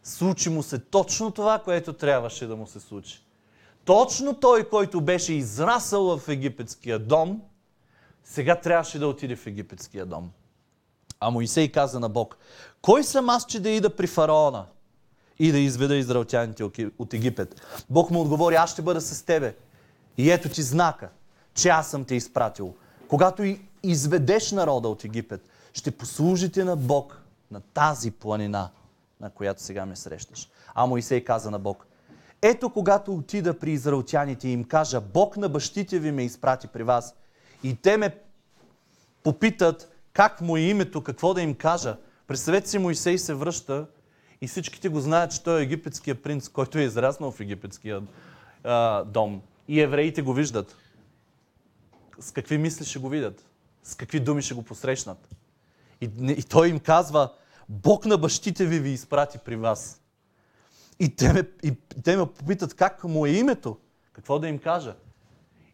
Случи 0.04 0.50
му 0.50 0.62
се 0.62 0.78
точно 0.78 1.30
това, 1.30 1.58
което 1.58 1.92
трябваше 1.92 2.46
да 2.46 2.56
му 2.56 2.66
се 2.66 2.80
случи. 2.80 3.24
Точно 3.84 4.34
той, 4.34 4.68
който 4.68 5.00
беше 5.00 5.32
израсъл 5.32 6.18
в 6.18 6.28
египетския 6.28 6.98
дом, 6.98 7.42
сега 8.24 8.60
трябваше 8.60 8.98
да 8.98 9.06
отиде 9.06 9.36
в 9.36 9.46
египетския 9.46 10.06
дом. 10.06 10.30
А 11.20 11.30
Моисей 11.30 11.72
каза 11.72 12.00
на 12.00 12.08
Бог, 12.08 12.36
кой 12.82 13.04
съм 13.04 13.28
аз, 13.28 13.46
че 13.46 13.60
да 13.60 13.70
ида 13.70 13.96
при 13.96 14.06
фараона 14.06 14.66
и 15.38 15.52
да 15.52 15.58
изведа 15.58 15.96
израелтяните 15.96 16.64
от 16.98 17.14
Египет? 17.14 17.60
Бог 17.90 18.10
му 18.10 18.20
отговори, 18.20 18.54
аз 18.54 18.70
ще 18.72 18.82
бъда 18.82 19.00
с 19.00 19.22
тебе. 19.22 19.56
И 20.18 20.30
ето 20.30 20.48
ти 20.48 20.62
знака, 20.62 21.08
че 21.54 21.68
аз 21.68 21.90
съм 21.90 22.04
те 22.04 22.14
изпратил. 22.14 22.74
Когато 23.08 23.56
изведеш 23.82 24.52
народа 24.52 24.88
от 24.88 25.04
Египет, 25.04 25.48
ще 25.72 25.90
послужите 25.90 26.64
на 26.64 26.76
Бог 26.76 27.20
на 27.50 27.60
тази 27.60 28.10
планина, 28.10 28.70
на 29.20 29.30
която 29.30 29.62
сега 29.62 29.86
ме 29.86 29.96
срещаш. 29.96 30.48
А 30.74 30.86
Моисей 30.86 31.24
каза 31.24 31.50
на 31.50 31.58
Бог, 31.58 31.86
ето 32.42 32.70
когато 32.70 33.14
отида 33.14 33.58
при 33.58 33.70
израелтяните 33.70 34.48
и 34.48 34.52
им 34.52 34.64
кажа, 34.64 35.00
Бог 35.00 35.36
на 35.36 35.48
бащите 35.48 35.98
ви 35.98 36.12
ме 36.12 36.24
изпрати 36.24 36.68
при 36.68 36.82
вас 36.82 37.14
и 37.62 37.76
те 37.76 37.96
ме 37.96 38.18
попитат 39.22 39.90
как 40.12 40.40
му 40.40 40.56
е 40.56 40.60
името, 40.60 41.02
какво 41.02 41.34
да 41.34 41.42
им 41.42 41.54
кажа. 41.54 41.96
Представете 42.26 42.68
си, 42.68 42.78
Моисей 42.78 43.18
се 43.18 43.34
връща 43.34 43.86
и 44.40 44.46
всичките 44.46 44.88
го 44.88 45.00
знаят, 45.00 45.32
че 45.32 45.42
той 45.42 45.60
е 45.60 45.62
египетския 45.62 46.22
принц, 46.22 46.48
който 46.48 46.78
е 46.78 46.82
израснал 46.82 47.30
в 47.30 47.40
египетския 47.40 48.02
а, 48.64 49.04
дом. 49.04 49.42
И 49.68 49.80
евреите 49.80 50.22
го 50.22 50.32
виждат. 50.32 50.76
С 52.20 52.32
какви 52.32 52.58
мисли 52.58 52.84
ще 52.84 52.98
го 52.98 53.08
видят? 53.08 53.44
С 53.82 53.94
какви 53.94 54.20
думи 54.20 54.42
ще 54.42 54.54
го 54.54 54.62
посрещнат? 54.62 55.28
И, 56.00 56.10
и 56.28 56.42
той 56.42 56.68
им 56.68 56.80
казва, 56.80 57.32
Бог 57.68 58.06
на 58.06 58.18
бащите 58.18 58.66
ви 58.66 58.80
ви 58.80 58.90
изпрати 58.90 59.38
при 59.38 59.56
вас. 59.56 60.00
И 61.00 61.16
те, 61.16 61.32
ме, 61.32 61.42
и 61.62 61.74
те 62.04 62.16
ме 62.16 62.26
попитат 62.26 62.74
как 62.74 63.04
му 63.04 63.26
е 63.26 63.30
името. 63.30 63.76
Какво 64.12 64.38
да 64.38 64.48
им 64.48 64.58
кажа? 64.58 64.94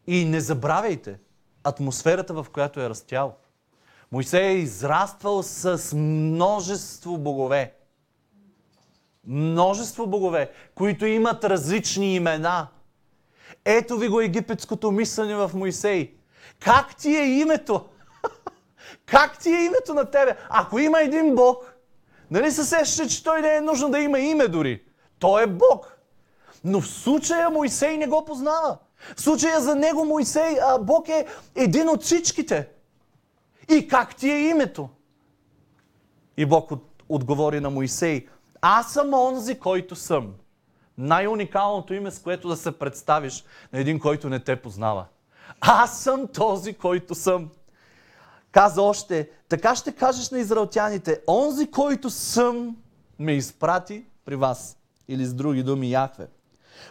И 0.07 0.25
не 0.25 0.41
забравяйте 0.41 1.19
атмосферата, 1.65 2.35
в 2.35 2.47
която 2.53 2.81
е 2.81 2.89
растял. 2.89 3.37
Моисей 4.13 4.47
е 4.47 4.59
израствал 4.59 5.43
с 5.43 5.97
множество 5.97 7.19
богове. 7.19 7.75
Множество 9.27 10.07
богове, 10.07 10.51
които 10.75 11.07
имат 11.07 11.45
различни 11.45 12.15
имена. 12.15 12.69
Ето 13.65 13.99
ви 13.99 14.09
го 14.09 14.21
египетското 14.21 14.91
мислене 14.91 15.35
в 15.35 15.51
Моисей. 15.55 16.15
Как 16.61 16.97
ти 16.97 17.17
е 17.17 17.41
името? 17.41 17.89
Как 19.07 19.39
ти 19.39 19.49
е 19.49 19.65
името 19.65 19.95
на 19.95 20.11
тебе? 20.11 20.37
Ако 20.49 20.79
има 20.79 21.01
един 21.01 21.35
Бог, 21.35 21.70
нали 22.31 22.53
се 22.53 22.65
сеща, 22.65 23.07
че 23.07 23.25
той 23.25 23.43
не 23.43 23.57
е 23.57 23.61
нужно 23.61 23.91
да 23.91 23.99
има 23.99 24.19
име 24.19 24.49
дори? 24.49 24.83
Той 25.19 25.43
е 25.43 25.47
Бог. 25.47 25.99
Но 26.65 26.81
в 26.81 26.89
случая 26.89 27.51
Моисей 27.51 27.97
не 27.97 28.07
го 28.07 28.25
познава. 28.25 28.79
В 29.17 29.21
случая 29.21 29.61
за 29.61 29.75
него 29.75 30.05
Моисей, 30.05 30.57
а 30.63 30.79
Бог 30.79 31.09
е 31.09 31.27
един 31.55 31.89
от 31.89 32.03
всичките. 32.03 32.69
И 33.69 33.89
как 33.89 34.17
ти 34.17 34.31
е 34.31 34.49
името? 34.49 34.89
И 36.37 36.47
Бог 36.47 36.71
от, 36.71 37.03
отговори 37.09 37.61
на 37.61 37.71
Моисей, 37.71 38.27
аз 38.61 38.93
съм 38.93 39.15
онзи, 39.15 39.59
който 39.59 39.97
съм. 39.97 40.35
Най-уникалното 40.99 41.95
име, 41.95 42.11
с 42.11 42.19
което 42.19 42.49
да 42.49 42.57
се 42.57 42.79
представиш 42.79 43.45
на 43.73 43.81
един, 43.81 44.01
който 44.01 44.29
не 44.29 44.41
те 44.41 44.57
познава. 44.57 45.07
Аз 45.61 46.01
съм 46.01 46.27
този, 46.27 46.75
който 46.75 47.15
съм. 47.15 47.51
Каза 48.53 48.83
още, 48.83 49.31
така 49.49 49.75
ще 49.75 49.93
кажеш 49.93 50.31
на 50.31 50.39
израелтяните, 50.39 51.21
онзи, 51.29 51.71
който 51.71 52.11
съм, 52.11 52.77
ме 53.19 53.33
изпрати 53.33 54.05
при 54.25 54.37
вас. 54.37 54.77
Или 55.09 55.27
с 55.27 55.35
други 55.35 55.63
думи, 55.63 55.91
Яхве. 55.91 56.27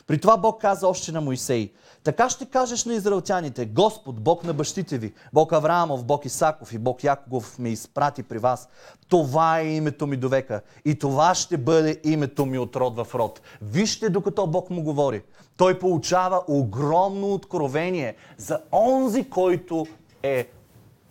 При 0.07 0.19
това 0.19 0.37
Бог 0.37 0.61
каза 0.61 0.87
още 0.87 1.11
на 1.11 1.21
Моисей, 1.21 1.73
така 2.03 2.29
ще 2.29 2.45
кажеш 2.45 2.85
на 2.85 2.93
израелтяните, 2.93 3.65
Господ, 3.65 4.21
Бог 4.21 4.43
на 4.43 4.53
бащите 4.53 4.97
ви, 4.97 5.13
Бог 5.33 5.53
Авраамов, 5.53 6.05
Бог 6.05 6.25
Исаков 6.25 6.73
и 6.73 6.77
Бог 6.77 7.03
Яков 7.03 7.59
ме 7.59 7.69
изпрати 7.69 8.23
при 8.23 8.37
вас. 8.37 8.69
Това 9.07 9.59
е 9.59 9.75
името 9.75 10.07
ми 10.07 10.17
до 10.17 10.29
века 10.29 10.61
и 10.85 10.99
това 10.99 11.35
ще 11.35 11.57
бъде 11.57 12.01
името 12.03 12.45
ми 12.45 12.57
от 12.57 12.75
род 12.75 12.95
в 12.95 13.15
род. 13.15 13.41
Вижте 13.61 14.09
докато 14.09 14.47
Бог 14.47 14.69
му 14.69 14.83
говори. 14.83 15.23
Той 15.57 15.79
получава 15.79 16.43
огромно 16.47 17.33
откровение 17.33 18.15
за 18.37 18.59
онзи, 18.71 19.29
който 19.29 19.85
е 20.23 20.49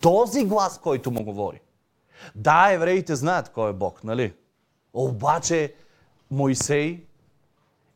този 0.01 0.45
глас, 0.45 0.79
който 0.79 1.11
му 1.11 1.23
говори. 1.23 1.61
Да, 2.35 2.71
евреите 2.71 3.15
знаят 3.15 3.49
кой 3.49 3.69
е 3.69 3.73
Бог, 3.73 4.03
нали? 4.03 4.33
Обаче 4.93 5.73
Моисей 6.31 7.03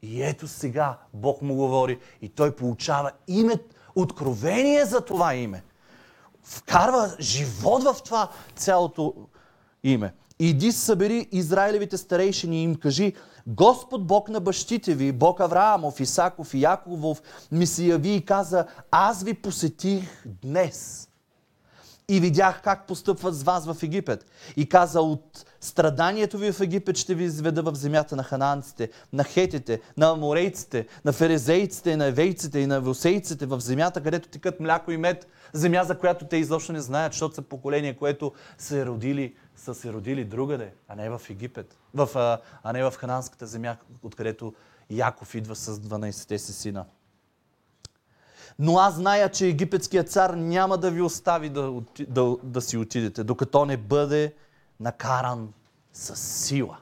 и 0.01 0.24
ето 0.24 0.48
сега 0.48 0.98
Бог 1.13 1.41
му 1.41 1.55
говори 1.55 2.00
и 2.22 2.29
той 2.29 2.55
получава 2.55 3.12
име, 3.27 3.53
откровение 3.95 4.86
за 4.86 5.01
това 5.01 5.36
име. 5.36 5.63
Вкарва 6.43 7.15
живот 7.19 7.83
в 7.83 7.95
това 8.05 8.29
цялото 8.55 9.13
име. 9.83 10.13
Иди 10.39 10.72
събери 10.72 11.27
Израилевите 11.31 11.98
старейшини 11.98 12.60
и 12.60 12.63
им 12.63 12.75
кажи, 12.75 13.13
Господ 13.48 14.07
Бог 14.07 14.29
на 14.29 14.39
бащите 14.39 14.95
ви, 14.95 15.12
Бог 15.12 15.39
Авраамов, 15.39 16.00
Исаков 16.00 16.53
и 16.53 16.62
Яковов, 16.62 17.22
ми 17.51 17.67
се 17.67 17.86
яви 17.86 18.10
и 18.10 18.25
каза, 18.25 18.65
аз 18.91 19.24
ви 19.24 19.33
посетих 19.33 20.25
днес 20.25 21.10
и 22.15 22.20
видях 22.20 22.62
как 22.62 22.88
постъпват 22.88 23.36
с 23.36 23.43
вас 23.43 23.65
в 23.65 23.84
Египет. 23.84 24.25
И 24.55 24.70
каза, 24.70 25.01
от 25.01 25.46
страданието 25.62 26.38
ви 26.38 26.51
в 26.51 26.62
Египет 26.62 26.98
ще 26.98 27.15
ви 27.15 27.24
изведа 27.24 27.62
в 27.62 27.75
земята 27.75 28.15
на 28.15 28.24
хананците, 28.24 28.89
на 29.13 29.24
хетите, 29.24 29.82
на 29.98 30.10
аморейците, 30.10 30.88
на 31.05 31.13
ферезейците, 31.13 31.98
на 31.98 32.05
евейците 32.05 32.60
и 32.60 32.67
на 32.67 32.82
вусейците, 32.82 33.46
в 33.46 33.60
земята, 33.60 34.03
където 34.03 34.29
текат 34.29 34.60
мляко 34.60 34.91
и 34.91 34.98
мед, 34.98 35.27
земя, 35.53 35.84
за 35.84 35.98
която 35.98 36.25
те 36.25 36.38
изобщо 36.38 36.74
не 36.74 36.82
знаят, 36.82 37.13
защото 37.13 37.36
са 37.36 37.41
поколение, 37.41 37.98
което 37.98 38.34
са 38.58 38.86
родили, 38.86 39.36
са 39.55 39.75
се 39.75 39.93
родили 39.93 40.25
другаде, 40.25 40.74
а 40.88 40.96
не 40.96 41.10
в 41.10 41.22
Египет, 41.29 41.77
в, 41.93 42.10
а 42.63 42.74
не 42.74 42.84
в 42.84 42.93
хананската 42.98 43.48
земя, 43.48 43.77
откъдето 44.03 44.53
Яков 44.89 45.36
идва 45.36 45.55
с 45.55 45.79
12-те 45.79 46.39
си 46.39 46.53
сина. 46.53 46.86
Но 48.60 48.77
аз 48.77 48.95
зная, 48.95 49.29
че 49.29 49.48
египетският 49.48 50.12
цар 50.12 50.29
няма 50.29 50.77
да 50.77 50.91
ви 50.91 51.01
остави 51.01 51.50
да, 51.50 51.74
да, 52.07 52.36
да 52.43 52.62
си 52.62 52.77
отидете, 52.77 53.24
докато 53.24 53.65
не 53.65 53.77
бъде 53.77 54.33
накаран 54.79 55.53
с 55.93 56.15
сила. 56.15 56.77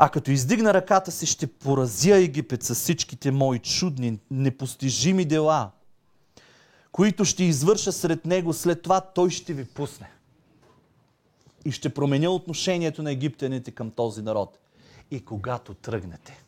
А 0.00 0.08
като 0.08 0.30
издигна 0.30 0.74
ръката 0.74 1.10
си, 1.10 1.26
ще 1.26 1.46
поразя 1.46 2.16
Египет 2.16 2.62
с 2.62 2.74
всичките 2.74 3.30
мои 3.30 3.58
чудни, 3.58 4.18
непостижими 4.30 5.24
дела, 5.24 5.70
които 6.92 7.24
ще 7.24 7.44
извърша 7.44 7.92
сред 7.92 8.26
него, 8.26 8.52
след 8.52 8.82
това 8.82 9.00
той 9.00 9.30
ще 9.30 9.52
ви 9.52 9.64
пусне. 9.64 10.10
И 11.64 11.72
ще 11.72 11.94
променя 11.94 12.30
отношението 12.30 13.02
на 13.02 13.12
египтяните 13.12 13.70
към 13.70 13.90
този 13.90 14.22
народ. 14.22 14.58
И 15.10 15.24
когато 15.24 15.74
тръгнете, 15.74 16.42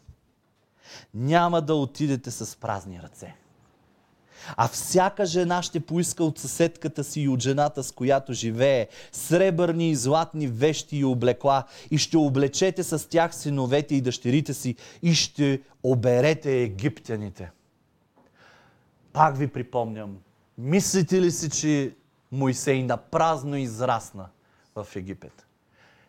няма 1.15 1.63
да 1.63 1.75
отидете 1.75 2.31
с 2.31 2.57
празни 2.57 3.01
ръце. 3.03 3.35
А 4.57 4.69
всяка 4.69 5.27
жена 5.27 5.63
ще 5.63 5.81
поиска 5.81 6.25
от 6.25 6.39
съседката 6.39 7.05
си 7.05 7.21
и 7.21 7.29
от 7.29 7.41
жената, 7.41 7.83
с 7.83 7.93
която 7.93 8.33
живее, 8.33 8.89
сребърни 9.13 9.91
и 9.91 9.97
златни 9.97 10.47
вещи 10.47 10.97
и 10.97 11.05
облекла 11.05 11.65
и 11.91 11.99
ще 11.99 12.17
облечете 12.17 12.83
с 12.83 13.09
тях 13.09 13.35
синовете 13.35 13.95
и 13.95 14.01
дъщерите 14.01 14.55
си 14.55 14.77
и 15.03 15.15
ще 15.15 15.63
оберете 15.83 16.63
египтяните. 16.63 17.51
Пак 19.13 19.37
ви 19.37 19.49
припомням, 19.49 20.19
мислите 20.59 21.21
ли 21.21 21.31
си, 21.31 21.51
че 21.51 21.95
Моисей 22.33 22.83
напразно 22.83 23.57
израсна 23.57 24.29
в 24.77 24.87
Египет? 24.97 25.47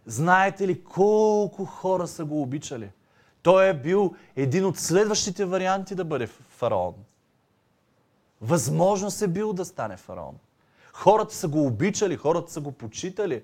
Знаете 0.06 0.68
ли 0.68 0.84
колко 0.84 1.66
хора 1.66 2.08
са 2.08 2.26
го 2.26 2.42
обичали? 2.42 2.90
Той 3.44 3.70
е 3.70 3.74
бил 3.74 4.16
един 4.36 4.66
от 4.66 4.78
следващите 4.78 5.46
варианти 5.46 5.96
да 5.96 6.06
бъде 6.06 6.28
фараон. 6.28 6.94
Възможно 8.42 9.12
се 9.12 9.28
бил 9.28 9.54
да 9.54 9.66
стане 9.66 9.98
фараон. 9.98 10.38
Хората 10.94 11.36
са 11.36 11.48
го 11.48 11.66
обичали, 11.66 12.18
хората 12.18 12.52
са 12.52 12.62
го 12.62 12.72
почитали. 12.72 13.44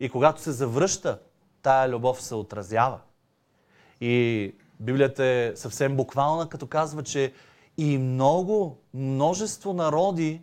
И 0.00 0.08
когато 0.08 0.40
се 0.40 0.52
завръща, 0.52 1.20
тая 1.62 1.88
любов 1.88 2.22
се 2.22 2.34
отразява. 2.34 3.00
И 4.00 4.54
Библията 4.80 5.24
е 5.24 5.52
съвсем 5.56 5.96
буквална, 5.96 6.48
като 6.48 6.66
казва, 6.66 7.02
че 7.02 7.32
и 7.76 7.98
много, 7.98 8.78
множество 8.94 9.72
народи 9.72 10.42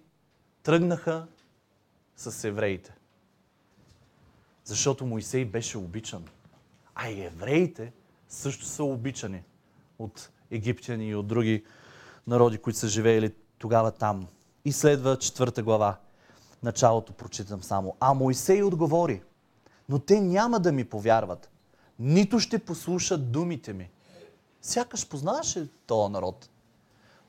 тръгнаха 0.63 1.27
с 2.15 2.43
евреите. 2.43 2.93
Защото 4.63 5.05
Моисей 5.05 5.45
беше 5.45 5.77
обичан. 5.77 6.25
А 6.95 7.09
и 7.09 7.21
евреите 7.21 7.93
също 8.35 8.65
са 8.65 8.83
обичани 8.83 9.43
от 9.99 10.29
египтяни 10.51 11.07
и 11.09 11.15
от 11.15 11.27
други 11.27 11.63
народи, 12.27 12.57
които 12.57 12.79
са 12.79 12.87
живеели 12.87 13.33
тогава 13.57 13.91
там. 13.91 14.27
И 14.65 14.71
следва 14.71 15.19
четвърта 15.19 15.63
глава. 15.63 15.97
Началото 16.63 17.13
прочитам 17.13 17.63
само. 17.63 17.95
А 17.99 18.13
Моисей 18.13 18.63
отговори, 18.63 19.21
но 19.89 19.99
те 19.99 20.21
няма 20.21 20.59
да 20.59 20.71
ми 20.71 20.85
повярват, 20.85 21.49
нито 21.99 22.39
ще 22.39 22.59
послушат 22.59 23.31
думите 23.31 23.73
ми. 23.73 23.89
Сякаш 24.61 25.07
познаваше 25.09 25.67
този 25.87 26.11
народ. 26.11 26.49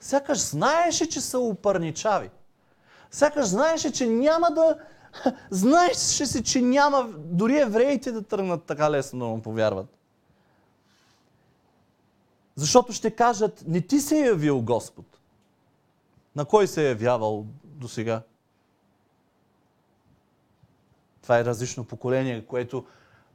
Сякаш 0.01 0.39
знаеше, 0.39 1.09
че 1.09 1.21
са 1.21 1.39
упърничави. 1.39 2.31
Сякаш 3.11 3.47
знаеше, 3.47 3.93
че 3.93 4.07
няма 4.07 4.51
да... 4.51 4.79
Знаеше 5.51 6.27
се, 6.27 6.43
че 6.43 6.63
няма 6.63 7.09
дори 7.17 7.59
евреите 7.59 8.13
да 8.13 8.23
тръгнат 8.23 8.65
така 8.65 8.91
лесно 8.91 9.19
да 9.19 9.25
му 9.25 9.43
повярват. 9.43 9.87
Защото 12.57 12.93
ще 12.93 13.11
кажат, 13.11 13.65
не 13.67 13.81
ти 13.81 14.01
се 14.01 14.17
е 14.17 14.27
явил 14.27 14.63
Господ. 14.63 15.07
На 16.37 16.45
кой 16.45 16.67
се 16.67 16.83
е 16.83 16.89
явявал 16.89 17.47
до 17.65 17.89
сега? 17.89 18.23
Това 21.23 21.39
е 21.39 21.45
различно 21.45 21.85
поколение, 21.85 22.47
което 22.47 22.87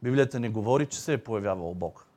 Библията 0.04 0.40
не 0.40 0.50
говори, 0.50 0.90
че 0.90 1.00
се 1.00 1.14
е 1.14 1.24
появявал 1.24 1.74
Бог 1.74 2.08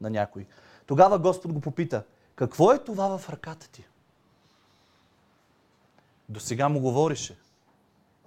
на 0.00 0.10
някой. 0.10 0.46
Тогава 0.86 1.18
Господ 1.18 1.52
го 1.52 1.60
попита, 1.60 2.04
какво 2.34 2.72
е 2.72 2.84
това 2.84 3.18
в 3.18 3.30
ръката 3.30 3.68
ти? 3.68 3.86
До 6.28 6.40
сега 6.40 6.68
му 6.68 6.80
говорише. 6.80 7.36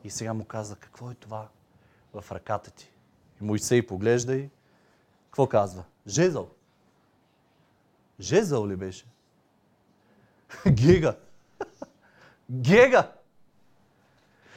И 0.03 0.09
сега 0.09 0.33
му 0.33 0.45
каза, 0.45 0.75
какво 0.75 1.11
е 1.11 1.15
това 1.15 1.47
в 2.13 2.31
ръката 2.31 2.71
ти? 2.71 2.91
И 3.41 3.43
Моисей 3.43 3.87
поглежда 3.87 4.35
и 4.35 4.49
какво 5.25 5.47
казва? 5.47 5.83
Жезъл. 6.07 6.49
Жезъл 8.21 8.67
ли 8.67 8.75
беше? 8.75 9.05
Гега. 10.67 11.15
Гега. 12.51 13.07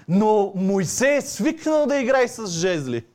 Но 0.09 0.53
Моисей 0.55 1.17
е 1.17 1.21
свикнал 1.21 1.87
да 1.87 1.97
играе 1.97 2.29
с 2.29 2.47
жезли. 2.47 3.07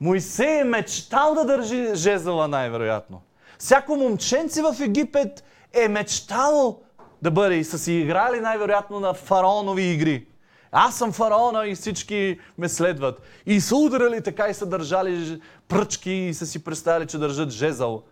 Моисей 0.00 0.60
е 0.60 0.64
мечтал 0.64 1.34
да 1.34 1.44
държи 1.44 1.94
жезъла 1.94 2.48
най-вероятно. 2.48 3.22
Всяко 3.58 3.96
момченце 3.96 4.62
в 4.62 4.76
Египет 4.80 5.44
е 5.72 5.88
мечтало 5.88 6.82
да 7.22 7.30
бъде 7.30 7.54
и 7.54 7.64
са 7.64 7.78
си 7.78 7.92
играли 7.92 8.40
най-вероятно 8.40 9.00
на 9.00 9.14
фараонови 9.14 9.82
игри. 9.82 10.26
Аз 10.72 10.98
съм 10.98 11.12
фараона 11.12 11.66
и 11.66 11.74
всички 11.74 12.38
ме 12.58 12.68
следват. 12.68 13.22
И 13.46 13.60
са 13.60 13.76
ударили 13.76 14.22
така 14.22 14.48
и 14.48 14.54
са 14.54 14.66
държали 14.66 15.42
пръчки 15.68 16.12
и 16.12 16.34
са 16.34 16.46
си 16.46 16.64
представили, 16.64 17.06
че 17.06 17.18
държат 17.18 17.50
жезъл. 17.50 18.02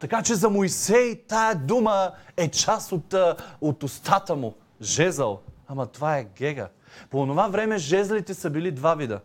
Така 0.00 0.22
че 0.22 0.34
за 0.34 0.50
Моисей 0.50 1.16
тая 1.28 1.54
дума 1.54 2.12
е 2.36 2.48
част 2.48 2.92
от, 2.92 3.14
от 3.60 3.82
устата 3.82 4.36
му. 4.36 4.54
Жезъл. 4.82 5.40
Ама 5.68 5.86
това 5.86 6.18
е 6.18 6.26
гега. 6.36 6.68
По 7.10 7.26
това 7.26 7.48
време 7.48 7.78
жезлите 7.78 8.34
са 8.34 8.50
били 8.50 8.70
два 8.70 8.94
вида. 8.94 9.20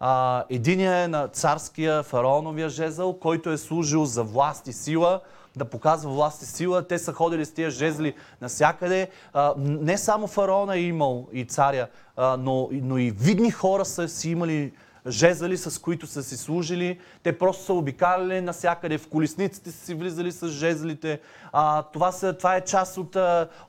А, 0.00 0.44
единият 0.50 1.04
е 1.04 1.08
на 1.08 1.28
царския 1.28 2.02
фараоновия 2.02 2.68
жезъл, 2.68 3.18
който 3.18 3.50
е 3.50 3.58
служил 3.58 4.04
за 4.04 4.24
власт 4.24 4.66
и 4.66 4.72
сила, 4.72 5.20
да 5.56 5.64
показва 5.64 6.12
власт 6.12 6.42
и 6.42 6.46
сила. 6.46 6.88
Те 6.88 6.98
са 6.98 7.12
ходили 7.12 7.44
с 7.44 7.54
тия 7.54 7.70
жезли 7.70 8.14
навсякъде. 8.40 9.10
А, 9.32 9.54
не 9.58 9.98
само 9.98 10.26
фараона 10.26 10.76
е 10.76 10.80
имал 10.80 11.28
и 11.32 11.44
царя, 11.44 11.88
а, 12.16 12.36
но, 12.36 12.68
но 12.72 12.98
и 12.98 13.10
видни 13.10 13.50
хора 13.50 13.84
са 13.84 14.08
си 14.08 14.30
имали 14.30 14.72
жезали, 15.08 15.56
с 15.56 15.80
които 15.80 16.06
са 16.06 16.22
си 16.22 16.36
служили. 16.36 17.00
Те 17.22 17.38
просто 17.38 17.64
са 17.64 17.72
обикаляли 17.72 18.40
навсякъде, 18.40 18.98
в 18.98 19.08
колесниците 19.08 19.70
са 19.70 19.86
си 19.86 19.94
влизали 19.94 20.32
с 20.32 20.48
жезлите. 20.48 21.20
А, 21.52 21.82
това, 21.82 22.12
са, 22.12 22.32
това 22.32 22.56
е 22.56 22.64
част 22.64 22.98
от, 22.98 23.16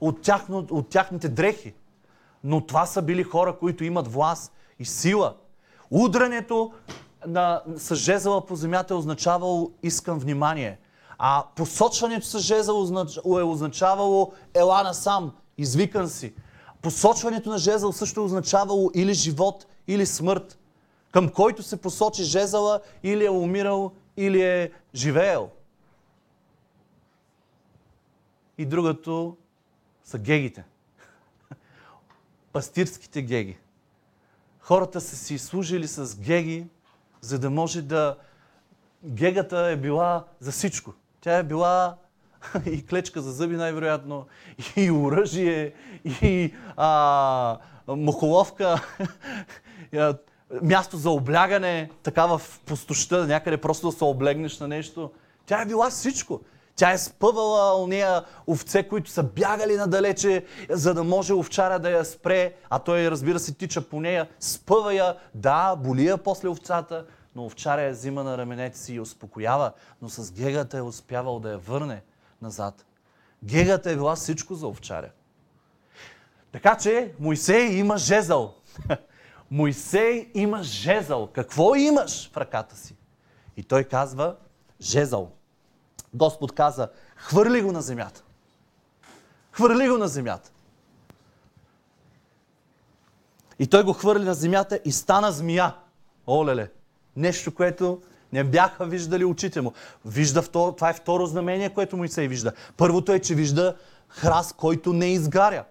от, 0.02 0.22
тяхно, 0.22 0.68
от 0.72 0.90
тяхните 0.90 1.30
дрехи. 1.30 1.74
Но 2.44 2.66
това 2.66 2.86
са 2.86 3.02
били 3.02 3.24
хора, 3.24 3.58
които 3.60 3.84
имат 3.84 4.14
власт 4.14 4.52
и 4.80 4.86
сила. 4.86 5.36
Удрането 5.92 6.72
на, 7.28 7.62
с 7.78 7.96
жезъла 7.96 8.46
по 8.46 8.56
земята 8.56 8.94
е 8.94 8.98
означавало 8.98 9.72
искам 9.84 10.20
внимание. 10.20 10.80
А 11.18 11.44
посочването 11.56 12.26
с 12.26 12.40
жезъл 12.40 12.88
е 13.26 13.44
означавало 13.44 14.34
ела 14.54 14.84
насам, 14.84 15.32
извикан 15.58 16.10
си. 16.10 16.34
Посочването 16.82 17.50
на 17.50 17.58
жезъл 17.58 17.92
също 17.92 18.20
е 18.20 18.24
означавало 18.24 18.92
или 18.96 19.14
живот, 19.14 19.66
или 19.88 20.06
смърт 20.06 20.59
към 21.12 21.30
който 21.30 21.64
се 21.64 21.82
посочи 21.82 22.24
жезъла, 22.24 22.82
или 23.04 23.26
е 23.26 23.30
умирал, 23.30 23.92
или 24.18 24.42
е 24.42 24.72
живеел. 24.96 25.50
И 28.58 28.66
другото 28.66 29.38
са 30.04 30.20
гегите. 30.20 30.64
Пастирските 32.54 33.22
геги. 33.22 33.58
Хората 34.60 35.02
са 35.02 35.16
си 35.16 35.38
служили 35.38 35.88
с 35.88 36.20
геги, 36.20 36.68
за 37.22 37.40
да 37.40 37.50
може 37.50 37.82
да... 37.82 38.18
Гегата 39.04 39.58
е 39.58 39.76
била 39.76 40.26
за 40.40 40.52
всичко. 40.52 40.94
Тя 41.22 41.38
е 41.38 41.44
била 41.44 41.98
и 42.66 42.86
клечка 42.86 43.22
за 43.22 43.32
зъби 43.32 43.56
най-вероятно, 43.56 44.28
и 44.76 44.92
оръжие, 44.92 45.74
и 46.22 46.54
а, 46.78 47.58
мухоловка, 47.88 48.82
място 50.62 50.98
за 50.98 51.10
облягане, 51.10 51.90
така 52.04 52.26
в 52.26 52.42
пустоща, 52.66 53.28
някъде 53.28 53.58
просто 53.58 53.90
да 53.90 53.98
се 53.98 54.04
облегнеш 54.04 54.60
на 54.60 54.68
нещо. 54.68 55.12
Тя 55.46 55.62
е 55.62 55.66
била 55.66 55.90
всичко. 55.90 56.42
Тя 56.76 56.92
е 56.92 56.98
спъвала 56.98 57.84
ония 57.84 58.24
овце, 58.48 58.88
които 58.88 59.10
са 59.10 59.24
бягали 59.24 59.76
надалече, 59.76 60.46
за 60.70 60.94
да 60.94 61.04
може 61.04 61.34
овчара 61.34 61.80
да 61.80 61.90
я 61.90 62.06
спре, 62.06 62.54
а 62.70 62.80
той, 62.80 63.12
разбира 63.12 63.40
се, 63.40 63.54
тича 63.54 63.82
по 63.82 64.02
нея. 64.02 64.28
Спъва 64.40 64.94
я, 64.94 65.16
да, 65.36 65.76
боли 65.76 66.06
я 66.06 66.18
после 66.18 66.48
овцата, 66.48 67.06
но 67.36 67.46
овчаря 67.46 67.82
я 67.82 67.92
взима 67.92 68.24
на 68.24 68.38
раменете 68.38 68.78
си 68.78 68.94
и 68.94 69.00
успокоява, 69.00 69.72
но 70.02 70.10
с 70.10 70.32
гегата 70.32 70.78
е 70.78 70.82
успявал 70.82 71.40
да 71.40 71.52
я 71.52 71.58
върне 71.58 72.02
назад. 72.42 72.86
Гегата 73.44 73.92
е 73.92 73.96
била 73.96 74.16
всичко 74.16 74.56
за 74.56 74.68
овчаря. 74.68 75.10
Така 76.52 76.78
че 76.78 77.14
Моисей 77.20 77.66
има 77.66 77.98
жезъл. 77.98 78.54
Моисей 79.52 80.32
има 80.34 80.64
жезъл. 80.64 81.28
Какво 81.28 81.76
имаш 81.76 82.32
в 82.32 82.38
ръката 82.38 82.76
си? 82.76 82.96
И 83.58 83.64
той 83.64 83.84
казва, 83.84 84.36
жезъл. 84.82 85.32
Господ 86.14 86.52
каза, 86.52 86.90
хвърли 87.16 87.62
го 87.62 87.72
на 87.72 87.82
земята. 87.82 88.24
Хвърли 89.52 89.90
го 89.90 89.98
на 89.98 90.08
земята. 90.08 90.52
И 93.60 93.68
той 93.68 93.84
го 93.84 93.94
хвърли 93.94 94.24
на 94.24 94.34
земята 94.34 94.80
и 94.86 94.92
стана 94.92 95.32
змия. 95.32 95.76
Олеле, 96.28 96.72
нещо, 97.16 97.56
което 97.56 98.02
не 98.34 98.44
бяха 98.44 98.86
виждали 98.86 99.26
очите 99.26 99.62
му. 99.62 99.74
Вижда 100.06 100.42
това 100.42 100.90
е 100.90 100.94
второ 100.94 101.26
знамение, 101.26 101.74
което 101.74 101.98
Моисей 101.98 102.28
вижда. 102.28 102.54
Първото 102.78 103.12
е, 103.12 103.20
че 103.20 103.36
вижда 103.36 103.76
храст, 104.10 104.54
който 104.54 104.94
не 104.94 105.14
изгаря. 105.14 105.66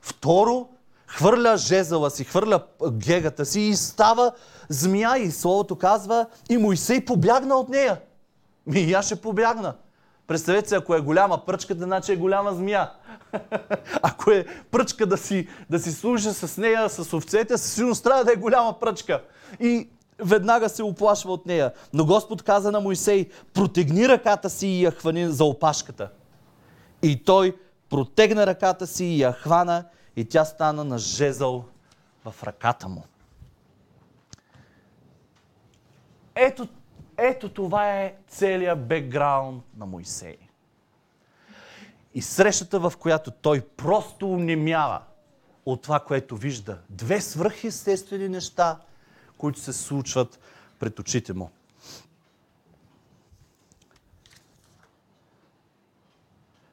Второ, 0.00 0.68
хвърля 1.14 1.56
жезъла 1.56 2.10
си, 2.10 2.24
хвърля 2.24 2.60
гегата 2.90 3.46
си 3.46 3.60
и 3.60 3.76
става 3.76 4.32
змия. 4.68 5.18
И 5.18 5.30
Словото 5.30 5.76
казва, 5.76 6.26
и 6.50 6.56
Моисей 6.56 7.04
побягна 7.04 7.54
от 7.54 7.68
нея. 7.68 8.00
Ми 8.66 8.80
и 8.80 8.92
аз 8.92 9.06
ще 9.06 9.16
побягна. 9.16 9.74
Представете 10.26 10.68
се, 10.68 10.76
ако 10.76 10.94
е 10.94 11.00
голяма 11.00 11.44
пръчка, 11.46 11.74
значи 11.74 12.12
е 12.12 12.16
голяма 12.16 12.54
змия. 12.54 12.90
ако 14.02 14.30
е 14.30 14.46
пръчка 14.70 15.06
да 15.06 15.16
си, 15.16 15.48
да 15.70 15.78
си 15.78 15.92
служи 15.92 16.30
с 16.30 16.60
нея, 16.60 16.88
с 16.88 17.16
овцете, 17.16 17.58
със 17.58 17.72
сигурност 17.72 18.04
трябва 18.04 18.24
да 18.24 18.32
е 18.32 18.36
голяма 18.36 18.80
пръчка. 18.80 19.22
И 19.60 19.88
веднага 20.18 20.68
се 20.68 20.82
оплашва 20.82 21.32
от 21.32 21.46
нея. 21.46 21.72
Но 21.92 22.04
Господ 22.04 22.42
каза 22.42 22.70
на 22.70 22.80
Моисей, 22.80 23.28
протегни 23.54 24.08
ръката 24.08 24.50
си 24.50 24.66
и 24.66 24.84
я 24.84 24.90
хвани 24.90 25.28
за 25.28 25.44
опашката. 25.44 26.08
И 27.02 27.24
той 27.24 27.56
протегна 27.90 28.46
ръката 28.46 28.86
си 28.86 29.04
и 29.04 29.20
я 29.22 29.32
хвана 29.32 29.84
и 30.16 30.24
тя 30.24 30.44
стана 30.44 30.84
на 30.84 30.98
жезъл 30.98 31.64
в 32.24 32.42
ръката 32.42 32.88
му. 32.88 33.04
Ето, 36.34 36.68
ето 37.16 37.48
това 37.48 37.92
е 37.92 38.14
целият 38.28 38.86
бекграунд 38.86 39.64
на 39.76 39.86
Моисей. 39.86 40.36
И 42.14 42.22
срещата, 42.22 42.80
в 42.80 42.92
която 42.98 43.30
той 43.30 43.60
просто 43.60 44.30
унемява 44.30 45.02
от 45.66 45.82
това, 45.82 46.00
което 46.00 46.36
вижда. 46.36 46.78
Две 46.90 47.20
свръхестествени 47.20 48.28
неща, 48.28 48.80
които 49.38 49.60
се 49.60 49.72
случват 49.72 50.38
пред 50.78 50.98
очите 50.98 51.32
му. 51.32 51.50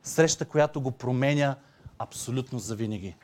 Среща, 0.04 0.46
която 0.46 0.82
го 0.82 0.92
променя 0.92 1.56
абсолютно 2.00 2.60
завинаги 2.60 3.16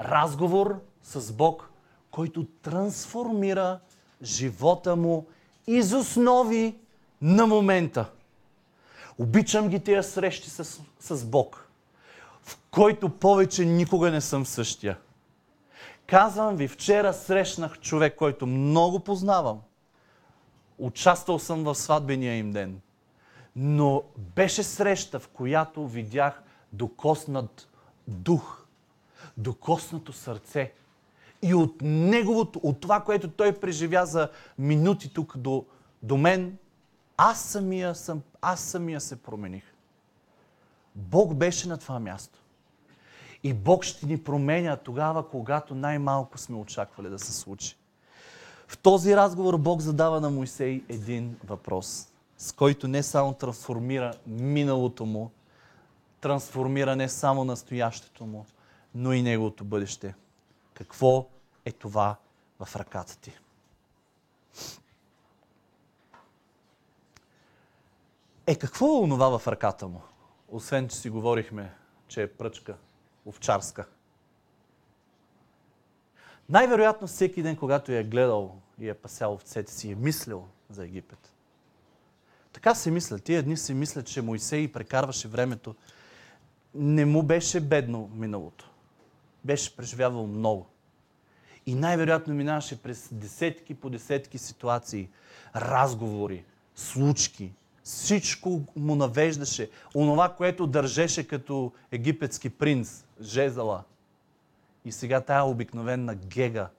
разговор 0.00 0.80
с 1.02 1.32
Бог, 1.32 1.70
който 2.10 2.46
трансформира 2.62 3.80
живота 4.22 4.96
му 4.96 5.26
из 5.66 5.92
основи 5.92 6.76
на 7.22 7.46
момента. 7.46 8.10
Обичам 9.18 9.68
ги 9.68 9.80
тия 9.80 10.02
срещи 10.02 10.50
с, 10.50 10.80
с 11.00 11.24
Бог, 11.24 11.68
в 12.42 12.58
който 12.70 13.08
повече 13.08 13.64
никога 13.64 14.10
не 14.10 14.20
съм 14.20 14.46
същия. 14.46 14.98
Казвам 16.06 16.56
ви, 16.56 16.68
вчера 16.68 17.12
срещнах 17.12 17.80
човек, 17.80 18.16
който 18.16 18.46
много 18.46 19.00
познавам. 19.00 19.60
Участвал 20.78 21.38
съм 21.38 21.64
в 21.64 21.74
сватбения 21.74 22.38
им 22.38 22.52
ден. 22.52 22.80
Но 23.56 24.02
беше 24.16 24.62
среща, 24.62 25.20
в 25.20 25.28
която 25.28 25.86
видях 25.86 26.42
докоснат 26.72 27.68
дух 28.08 28.59
докоснато 29.42 30.12
сърце. 30.12 30.72
И 31.42 31.54
от 31.54 31.76
неговото, 31.82 32.60
от 32.62 32.80
това, 32.80 33.00
което 33.00 33.30
той 33.30 33.52
преживя 33.52 34.06
за 34.06 34.28
минути 34.58 35.12
тук 35.14 35.36
до, 35.36 35.64
до 36.02 36.16
мен, 36.16 36.58
аз 37.16 37.40
самия, 37.40 37.94
съм, 37.94 38.22
аз 38.42 38.60
самия 38.60 39.00
се 39.00 39.22
промених. 39.22 39.64
Бог 40.94 41.34
беше 41.34 41.68
на 41.68 41.78
това 41.78 41.98
място. 41.98 42.38
И 43.42 43.54
Бог 43.54 43.84
ще 43.84 44.06
ни 44.06 44.22
променя 44.22 44.76
тогава, 44.76 45.28
когато 45.28 45.74
най-малко 45.74 46.38
сме 46.38 46.56
очаквали 46.56 47.08
да 47.08 47.18
се 47.18 47.32
случи. 47.32 47.76
В 48.68 48.78
този 48.78 49.16
разговор 49.16 49.58
Бог 49.58 49.80
задава 49.80 50.20
на 50.20 50.30
Моисей 50.30 50.84
един 50.88 51.36
въпрос, 51.44 52.08
с 52.38 52.52
който 52.52 52.88
не 52.88 53.02
само 53.02 53.32
трансформира 53.32 54.14
миналото 54.26 55.06
му, 55.06 55.30
трансформира 56.20 56.96
не 56.96 57.08
само 57.08 57.44
настоящето 57.44 58.26
му, 58.26 58.46
но 58.94 59.12
и 59.12 59.22
неговото 59.22 59.64
бъдеще. 59.64 60.14
Какво 60.74 61.28
е 61.64 61.72
това 61.72 62.16
в 62.60 62.76
ръката 62.76 63.18
ти? 63.18 63.32
Е, 68.46 68.54
какво 68.54 68.86
е 68.86 69.00
онова 69.00 69.38
в 69.38 69.48
ръката 69.48 69.88
му? 69.88 70.02
Освен, 70.48 70.88
че 70.88 70.96
си 70.96 71.10
говорихме, 71.10 71.74
че 72.08 72.22
е 72.22 72.32
пръчка, 72.32 72.76
овчарска. 73.26 73.86
Най-вероятно 76.48 77.06
всеки 77.06 77.42
ден, 77.42 77.56
когато 77.56 77.92
е 77.92 78.04
гледал 78.04 78.60
и 78.80 78.88
е 78.88 78.94
пасял 78.94 79.32
овцете 79.32 79.72
си, 79.72 79.90
е 79.90 79.94
мислил 79.94 80.48
за 80.70 80.84
Египет. 80.84 81.32
Така 82.52 82.74
се 82.74 82.90
мисля. 82.90 83.18
Тия 83.18 83.42
дни 83.42 83.56
си 83.56 83.74
мисля, 83.74 84.02
че 84.02 84.22
Моисей 84.22 84.72
прекарваше 84.72 85.28
времето. 85.28 85.74
Не 86.74 87.04
му 87.04 87.22
беше 87.22 87.60
бедно 87.60 88.10
миналото 88.14 88.69
беше 89.44 89.76
преживявал 89.76 90.26
много. 90.26 90.66
И 91.66 91.74
най-вероятно 91.74 92.34
минаваше 92.34 92.82
през 92.82 93.08
десетки 93.12 93.74
по 93.74 93.90
десетки 93.90 94.38
ситуации, 94.38 95.08
разговори, 95.56 96.44
случки. 96.74 97.52
Всичко 97.82 98.62
му 98.76 98.94
навеждаше. 98.94 99.70
Онова, 99.94 100.34
което 100.34 100.66
държеше 100.66 101.26
като 101.28 101.72
египетски 101.90 102.50
принц, 102.50 103.04
жезала. 103.20 103.84
И 104.84 104.92
сега 104.92 105.20
тая 105.20 105.44
обикновена 105.44 106.14
гега, 106.14 106.70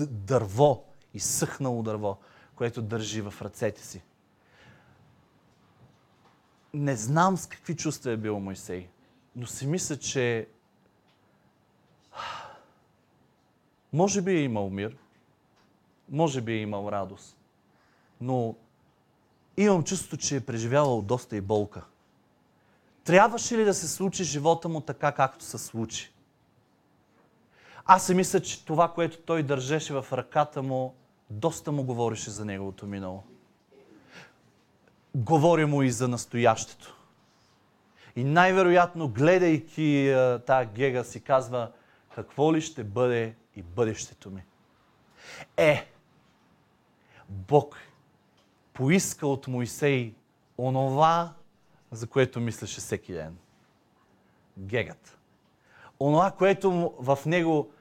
дърво, 0.00 0.84
изсъхнало 1.14 1.82
дърво, 1.82 2.18
което 2.54 2.82
държи 2.82 3.20
в 3.20 3.34
ръцете 3.42 3.86
си. 3.86 4.02
Не 6.74 6.96
знам 6.96 7.36
с 7.36 7.46
какви 7.46 7.76
чувства 7.76 8.10
е 8.10 8.16
бил 8.16 8.40
Мойсей, 8.40 8.88
но 9.36 9.46
си 9.46 9.66
мисля, 9.66 9.96
че 9.96 10.48
може 13.92 14.22
би 14.22 14.32
е 14.32 14.42
имал 14.42 14.70
мир, 14.70 14.96
може 16.08 16.40
би 16.40 16.52
е 16.52 16.60
имал 16.60 16.88
радост, 16.92 17.36
но 18.20 18.54
имам 19.56 19.84
чувство, 19.84 20.16
че 20.16 20.36
е 20.36 20.40
преживявал 20.40 21.02
доста 21.02 21.36
и 21.36 21.40
болка. 21.40 21.84
Трябваше 23.04 23.58
ли 23.58 23.64
да 23.64 23.74
се 23.74 23.88
случи 23.88 24.24
живота 24.24 24.68
му 24.68 24.80
така, 24.80 25.12
както 25.12 25.44
се 25.44 25.58
случи? 25.58 26.12
Аз 27.84 28.06
си 28.06 28.14
мисля, 28.14 28.40
че 28.40 28.64
това, 28.64 28.92
което 28.92 29.18
той 29.18 29.42
държеше 29.42 29.94
в 29.94 30.06
ръката 30.12 30.62
му, 30.62 30.94
доста 31.30 31.72
му 31.72 31.82
говореше 31.82 32.30
за 32.30 32.44
неговото 32.44 32.86
минало. 32.86 33.22
Говори 35.14 35.64
му 35.64 35.82
и 35.82 35.90
за 35.90 36.08
настоящето. 36.08 36.96
И 38.16 38.24
най-вероятно, 38.24 39.08
гледайки 39.08 40.16
тази 40.46 40.68
гега, 40.74 41.04
си 41.04 41.20
казва, 41.20 41.72
какво 42.20 42.54
ли 42.54 42.60
ще 42.60 42.84
бъде 42.84 43.34
и 43.56 43.62
бъдещето 43.62 44.30
ми. 44.30 44.44
Е, 45.56 45.86
Бог 47.28 47.76
поиска 48.72 49.26
от 49.26 49.48
Моисей 49.48 50.14
онова, 50.58 51.32
за 51.90 52.06
което 52.06 52.40
мислеше 52.40 52.80
всеки 52.80 53.12
ден. 53.12 53.38
Гегът. 54.58 55.18
Онова, 56.00 56.30
което 56.30 56.94
в 56.98 57.18
него, 57.26 57.72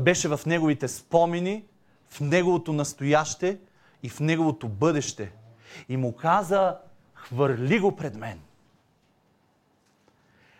беше 0.00 0.28
в 0.28 0.40
неговите 0.46 0.88
спомени, 0.88 1.64
в 2.08 2.20
неговото 2.20 2.72
настояще 2.72 3.60
и 4.02 4.08
в 4.08 4.20
неговото 4.20 4.68
бъдеще. 4.68 5.32
И 5.88 5.96
му 5.96 6.16
каза, 6.16 6.78
хвърли 7.14 7.80
го 7.80 7.96
пред 7.96 8.14
мен. 8.14 8.40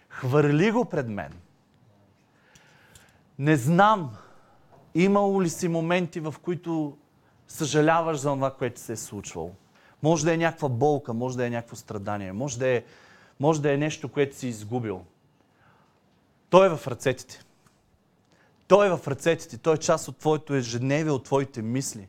Хвърли 0.08 0.70
го 0.70 0.84
пред 0.84 1.08
мен. 1.08 1.32
Не 3.42 3.56
знам, 3.56 4.16
имало 4.94 5.42
ли 5.42 5.50
си 5.50 5.68
моменти, 5.68 6.20
в 6.20 6.34
които 6.42 6.96
съжаляваш 7.48 8.18
за 8.18 8.28
това, 8.28 8.54
което 8.54 8.80
се 8.80 8.92
е 8.92 8.96
случвало. 8.96 9.50
Може 10.02 10.24
да 10.24 10.34
е 10.34 10.36
някаква 10.36 10.68
болка, 10.68 11.14
може 11.14 11.36
да 11.36 11.46
е 11.46 11.50
някакво 11.50 11.76
страдание, 11.76 12.32
може 12.32 12.58
да 12.58 12.68
е, 12.68 12.84
може 13.40 13.62
да 13.62 13.72
е 13.72 13.76
нещо, 13.76 14.08
което 14.08 14.36
си 14.36 14.48
изгубил. 14.48 15.04
Той 16.50 16.66
е 16.66 16.76
в 16.76 16.86
ръцете 16.86 17.26
ти. 17.26 17.40
Той 18.68 18.86
е 18.86 18.96
в 18.96 19.08
ръцете 19.08 19.48
ти. 19.48 19.58
Той 19.58 19.74
е 19.74 19.78
част 19.78 20.08
от 20.08 20.16
твоето 20.16 20.54
ежедневие, 20.54 21.12
от 21.12 21.24
твоите 21.24 21.62
мисли. 21.62 22.08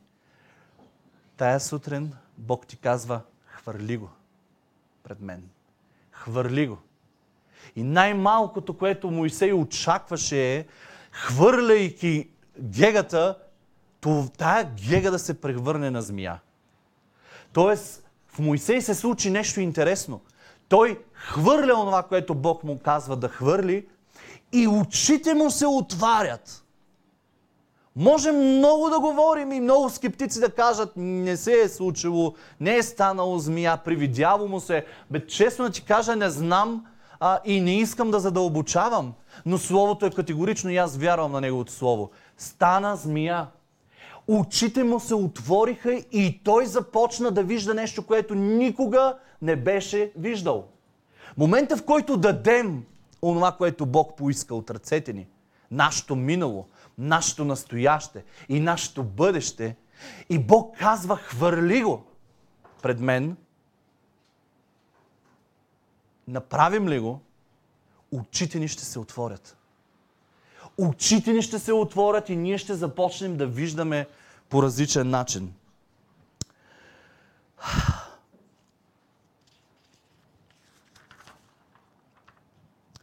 Тая 1.38 1.60
сутрин 1.60 2.14
Бог 2.38 2.68
ти 2.68 2.78
казва, 2.78 3.22
хвърли 3.46 3.98
го 3.98 4.10
пред 5.04 5.20
мен. 5.20 5.50
Хвърли 6.12 6.68
го. 6.68 6.78
И 7.76 7.84
най-малкото, 7.84 8.78
което 8.78 9.12
Моисей 9.12 9.54
очакваше 9.54 10.56
е, 10.56 10.66
хвърляйки 11.14 12.30
гегата, 12.60 13.38
тая 14.38 14.72
гега 14.90 15.12
да 15.12 15.20
се 15.20 15.42
превърне 15.42 15.92
на 15.92 16.02
змия. 16.02 16.40
Тоест, 17.54 18.04
в 18.28 18.40
Моисей 18.40 18.82
се 18.82 18.96
случи 18.96 19.30
нещо 19.30 19.62
интересно. 19.62 20.22
Той 20.70 21.00
хвърля 21.14 21.74
онова, 21.74 22.04
което 22.04 22.36
Бог 22.36 22.64
му 22.64 22.80
казва 22.80 23.16
да 23.16 23.30
хвърли 23.30 23.88
и 24.52 24.68
очите 24.68 25.34
му 25.34 25.52
се 25.52 25.68
отварят. 25.68 26.64
Може 27.96 28.32
много 28.32 28.90
да 28.90 29.00
говорим 29.00 29.52
и 29.52 29.60
много 29.60 29.90
скептици 29.90 30.40
да 30.40 30.50
кажат, 30.50 30.92
не 30.96 31.38
се 31.38 31.62
е 31.62 31.70
случило, 31.70 32.34
не 32.60 32.78
е 32.78 32.84
станало 32.84 33.40
змия, 33.40 33.78
привидяло 33.78 34.48
му 34.48 34.60
се. 34.60 34.86
Бе, 35.12 35.28
честно 35.28 35.66
да 35.66 35.72
ти 35.72 35.86
кажа, 35.86 36.16
не 36.16 36.30
знам 36.30 36.86
а, 37.26 37.40
и 37.46 37.62
не 37.62 37.80
искам 37.80 38.12
да 38.12 38.20
задълбочавам, 38.20 39.14
но 39.46 39.58
Словото 39.58 40.06
е 40.06 40.12
категорично 40.12 40.70
и 40.70 40.78
аз 40.78 40.98
вярвам 40.98 41.32
на 41.32 41.42
Неговото 41.42 41.72
Слово. 41.72 42.12
Стана 42.38 42.96
змия 42.96 43.48
очите 44.28 44.84
му 44.84 45.00
се 45.00 45.16
отвориха 45.16 45.94
и 45.94 46.42
той 46.44 46.66
започна 46.66 47.32
да 47.32 47.44
вижда 47.44 47.74
нещо, 47.74 48.06
което 48.06 48.36
никога 48.36 49.18
не 49.42 49.56
беше 49.56 50.12
виждал. 50.18 50.66
Момента, 51.38 51.78
в 51.78 51.86
който 51.86 52.18
дадем 52.18 52.84
онова, 53.22 53.52
което 53.52 53.86
Бог 53.86 54.18
поиска 54.18 54.56
от 54.56 54.72
ръцете 54.72 55.14
ни, 55.14 55.28
нашето 55.72 56.16
минало, 56.16 56.68
нашето 56.98 57.46
настояще 57.46 58.24
и 58.50 58.60
нашето 58.60 59.04
бъдеще, 59.04 59.76
и 60.30 60.40
Бог 60.40 60.78
казва, 60.78 61.16
хвърли 61.16 61.84
го 61.84 62.04
пред 62.82 63.00
мен, 63.00 63.38
направим 66.28 66.90
ли 66.90 67.00
го, 67.00 67.22
очите 68.12 68.60
ни 68.60 68.68
ще 68.68 68.86
се 68.86 69.00
отворят 69.00 69.58
очите 70.78 71.34
ни 71.34 71.42
ще 71.42 71.60
се 71.60 71.74
отворят 71.74 72.30
и 72.30 72.36
ние 72.36 72.58
ще 72.58 72.74
започнем 72.74 73.38
да 73.38 73.48
виждаме 73.48 74.08
по 74.50 74.64
различен 74.64 75.10
начин. 75.10 75.54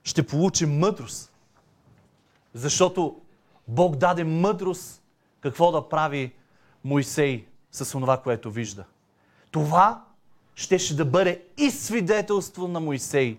Ще 0.05 0.27
получим 0.27 0.79
мъдрост. 0.79 1.33
Защото 2.55 3.21
Бог 3.69 3.97
даде 3.97 4.25
мъдрост 4.25 5.03
какво 5.41 5.73
да 5.73 5.89
прави 5.89 6.35
Моисей 6.85 7.47
с 7.73 7.91
това, 7.91 8.23
което 8.23 8.51
вижда. 8.51 8.85
Това 9.51 10.05
щеше 10.55 10.97
да 10.97 11.05
бъде 11.05 11.43
и 11.57 11.71
свидетелство 11.71 12.69
на 12.69 12.81
Моисей, 12.81 13.39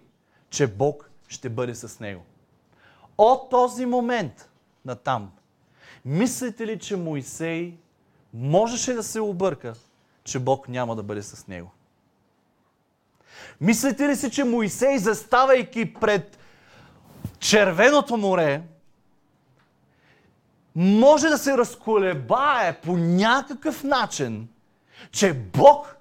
че 0.49 0.67
Бог 0.67 1.09
ще 1.27 1.49
бъде 1.49 1.75
с 1.75 1.99
него. 1.99 2.21
От 3.17 3.49
този 3.49 3.85
момент 3.85 4.49
на 4.85 4.95
там, 4.95 5.31
мислите 6.05 6.67
ли, 6.67 6.79
че 6.79 6.95
Моисей 6.95 7.77
можеше 8.33 8.93
да 8.93 9.03
се 9.03 9.21
обърка, 9.21 9.73
че 10.23 10.39
Бог 10.39 10.69
няма 10.69 10.95
да 10.95 11.03
бъде 11.03 11.23
с 11.23 11.47
него? 11.47 11.71
Мислите 13.61 14.07
ли 14.07 14.15
си, 14.15 14.31
че 14.31 14.43
Моисей, 14.43 14.97
заставайки 14.97 15.93
пред 15.93 16.37
червеното 17.39 18.17
море, 18.17 18.61
може 20.75 21.27
да 21.27 21.37
се 21.37 21.57
разколебае 21.57 22.79
по 22.81 22.97
някакъв 22.97 23.83
начин, 23.83 24.47
че 25.11 25.33
Бог 25.33 25.97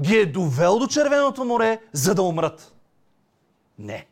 ги 0.00 0.16
е 0.16 0.26
довел 0.26 0.78
до 0.78 0.86
червеното 0.86 1.44
море, 1.44 1.80
за 1.92 2.14
да 2.14 2.22
умрат? 2.22 2.74
Не. 3.78 4.06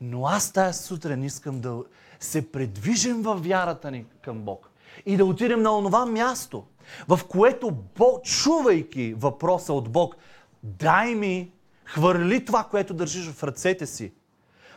Но 0.00 0.26
аз 0.26 0.52
тази 0.52 0.82
сутрин 0.82 1.24
искам 1.24 1.60
да 1.60 1.82
се 2.20 2.52
предвижим 2.52 3.22
във 3.22 3.44
вярата 3.44 3.90
ни 3.90 4.04
към 4.22 4.38
Бог 4.38 4.70
и 5.06 5.16
да 5.16 5.24
отидем 5.24 5.62
на 5.62 5.78
онова 5.78 6.06
място, 6.06 6.64
в 7.08 7.20
което 7.28 7.70
Бог, 7.70 8.24
чувайки 8.24 9.14
въпроса 9.14 9.72
от 9.72 9.88
Бог, 9.88 10.16
дай 10.62 11.14
ми, 11.14 11.52
хвърли 11.84 12.44
това, 12.44 12.64
което 12.64 12.94
държиш 12.94 13.30
в 13.30 13.42
ръцете 13.42 13.86
си. 13.86 14.12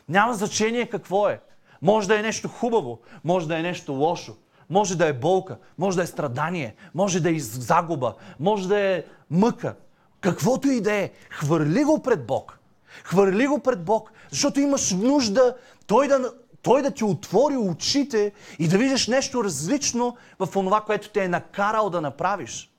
Няма 0.09 0.33
значение 0.33 0.89
какво 0.89 1.29
е. 1.29 1.41
Може 1.81 2.07
да 2.07 2.19
е 2.19 2.21
нещо 2.21 2.47
хубаво, 2.47 2.99
може 3.23 3.47
да 3.47 3.59
е 3.59 3.61
нещо 3.61 3.93
лошо, 3.93 4.37
може 4.71 4.97
да 4.97 5.07
е 5.07 5.13
болка, 5.13 5.57
може 5.77 5.97
да 5.97 6.03
е 6.03 6.07
страдание, 6.07 6.75
може 6.93 7.19
да 7.19 7.29
е 7.35 7.39
загуба, 7.39 8.15
може 8.39 8.67
да 8.67 8.79
е 8.79 9.03
мъка. 9.29 9.75
Каквото 10.21 10.67
и 10.67 10.81
да 10.81 10.93
е, 10.93 11.11
хвърли 11.29 11.83
го 11.83 12.01
пред 12.01 12.25
Бог. 12.25 12.59
Хвърли 13.03 13.47
го 13.47 13.59
пред 13.59 13.83
Бог, 13.83 14.11
защото 14.29 14.59
имаш 14.59 14.91
нужда 14.91 15.55
той 15.87 16.07
да, 16.07 16.33
той 16.61 16.81
да 16.81 16.91
ти 16.91 17.03
отвори 17.03 17.57
очите 17.57 18.31
и 18.59 18.67
да 18.67 18.77
видиш 18.77 19.07
нещо 19.07 19.43
различно 19.43 20.17
в 20.39 20.47
това, 20.51 20.81
което 20.81 21.09
те 21.09 21.23
е 21.23 21.27
накарал 21.27 21.89
да 21.89 22.01
направиш. 22.01 22.71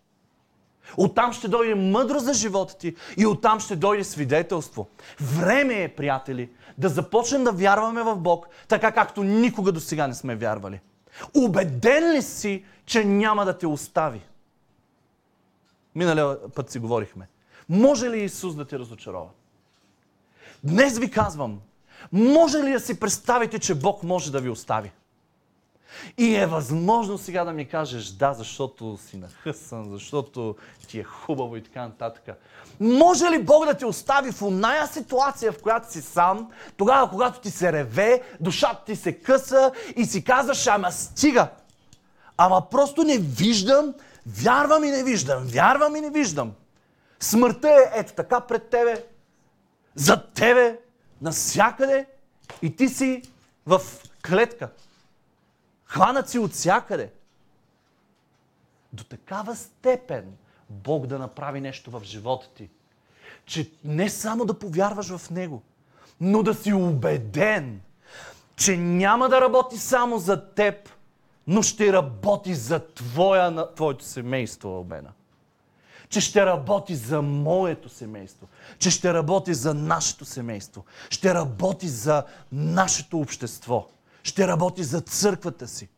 Оттам 0.97 1.33
ще 1.33 1.49
дойде 1.49 1.75
мъдрост 1.75 2.25
за 2.25 2.35
живота 2.35 2.79
ти 2.79 2.97
и 3.17 3.27
оттам 3.27 3.61
ще 3.61 3.77
дойде 3.77 4.05
свидетелство. 4.05 4.89
Време 5.21 5.83
е, 5.83 5.89
приятели, 5.89 6.51
да 6.79 6.89
започнем 6.89 7.45
да 7.45 7.53
вярваме 7.53 8.03
в 8.03 8.17
Бог, 8.17 8.47
така 8.69 8.93
както 8.93 9.23
никога 9.23 9.73
до 9.73 9.81
сега 9.81 10.07
не 10.07 10.15
сме 10.15 10.37
вярвали. 10.37 10.81
Убеден 11.37 12.13
ли 12.13 12.23
си, 12.23 12.65
че 12.87 13.05
няма 13.05 13.45
да 13.45 13.59
те 13.59 13.67
остави? 13.67 14.21
Миналия 15.95 16.53
път 16.55 16.71
си 16.71 16.79
говорихме. 16.79 17.29
Може 17.69 18.11
ли 18.11 18.25
Исус 18.25 18.55
да 18.55 18.65
те 18.65 18.79
разочарова? 18.79 19.29
Днес 20.65 20.99
ви 20.99 21.11
казвам, 21.11 21.61
може 22.13 22.59
ли 22.59 22.73
да 22.73 22.81
си 22.81 23.01
представите, 23.01 23.59
че 23.59 23.75
Бог 23.75 24.03
може 24.03 24.33
да 24.33 24.41
ви 24.41 24.49
остави? 24.49 24.93
И 26.19 26.37
е 26.37 26.47
възможно 26.47 27.19
сега 27.19 27.45
да 27.45 27.53
ми 27.53 27.69
кажеш 27.69 28.09
да, 28.09 28.35
защото 28.35 28.99
си 29.07 29.17
нахъсан, 29.17 29.89
защото 29.91 30.57
ти 30.89 30.99
е 30.99 31.05
хубаво 31.05 31.57
и 31.57 31.63
така 31.63 31.83
нататък. 31.83 32.37
Може 32.81 33.25
ли 33.25 33.43
Бог 33.43 33.67
да 33.67 33.75
те 33.75 33.87
остави 33.87 34.33
в 34.33 34.43
оная 34.43 34.87
ситуация, 34.87 35.53
в 35.53 35.63
която 35.63 35.93
си 35.93 36.03
сам, 36.03 36.51
тогава 36.77 37.11
когато 37.11 37.41
ти 37.41 37.51
се 37.51 37.73
реве, 37.73 38.23
душата 38.41 38.85
ти 38.85 38.97
се 38.97 39.13
къса 39.13 39.73
и 39.97 40.05
си 40.05 40.25
казваш, 40.25 40.67
ама 40.67 40.93
стига. 40.93 41.49
Ама 42.37 42.71
просто 42.71 43.05
не 43.05 43.19
виждам, 43.19 43.95
вярвам 44.27 44.85
и 44.85 44.91
не 44.91 45.05
виждам, 45.05 45.45
вярвам 45.47 45.97
и 45.97 46.01
не 46.01 46.11
виждам. 46.11 46.53
Смъртта 47.21 47.69
е 47.69 48.01
ето 48.01 48.13
така 48.13 48.41
пред 48.41 48.69
тебе, 48.69 49.05
зад 49.95 50.33
тебе, 50.35 50.79
насякъде 51.23 52.07
и 52.63 52.77
ти 52.77 52.89
си 52.89 53.23
в 53.67 53.81
клетка. 54.27 54.69
Хванат 55.93 56.29
си 56.29 56.39
от 56.39 56.53
всякъде. 56.53 57.11
До 58.93 59.05
такава 59.05 59.57
степен 59.57 60.33
Бог 60.71 61.07
да 61.07 61.19
направи 61.19 61.61
нещо 61.61 61.91
в 61.91 62.03
живота 62.05 62.49
ти, 62.55 62.69
че 63.47 63.71
не 63.85 64.09
само 64.09 64.45
да 64.45 64.59
повярваш 64.59 65.17
в 65.17 65.31
Него, 65.31 65.63
но 66.21 66.43
да 66.43 66.55
си 66.55 66.73
убеден, 66.73 67.81
че 68.57 68.77
няма 68.77 69.29
да 69.29 69.41
работи 69.41 69.77
само 69.77 70.19
за 70.19 70.55
теб, 70.55 70.89
но 71.47 71.63
ще 71.63 71.93
работи 71.93 72.55
за 72.55 72.87
твоя, 72.95 73.75
твоето 73.75 74.05
семейство, 74.05 74.69
Албена. 74.69 75.13
Че 76.09 76.21
ще 76.21 76.47
работи 76.47 76.95
за 76.95 77.23
моето 77.23 77.89
семейство. 77.89 78.49
Че 78.79 78.91
ще 78.91 79.15
работи 79.15 79.55
за 79.55 79.75
нашето 79.75 80.25
семейство. 80.25 80.85
Ще 81.11 81.35
работи 81.35 81.89
за 81.89 82.25
нашето 82.53 83.19
общество. 83.19 83.89
Ще 84.23 84.49
работи 84.49 84.85
за 84.85 85.01
църквата 85.01 85.69
си. 85.69 85.89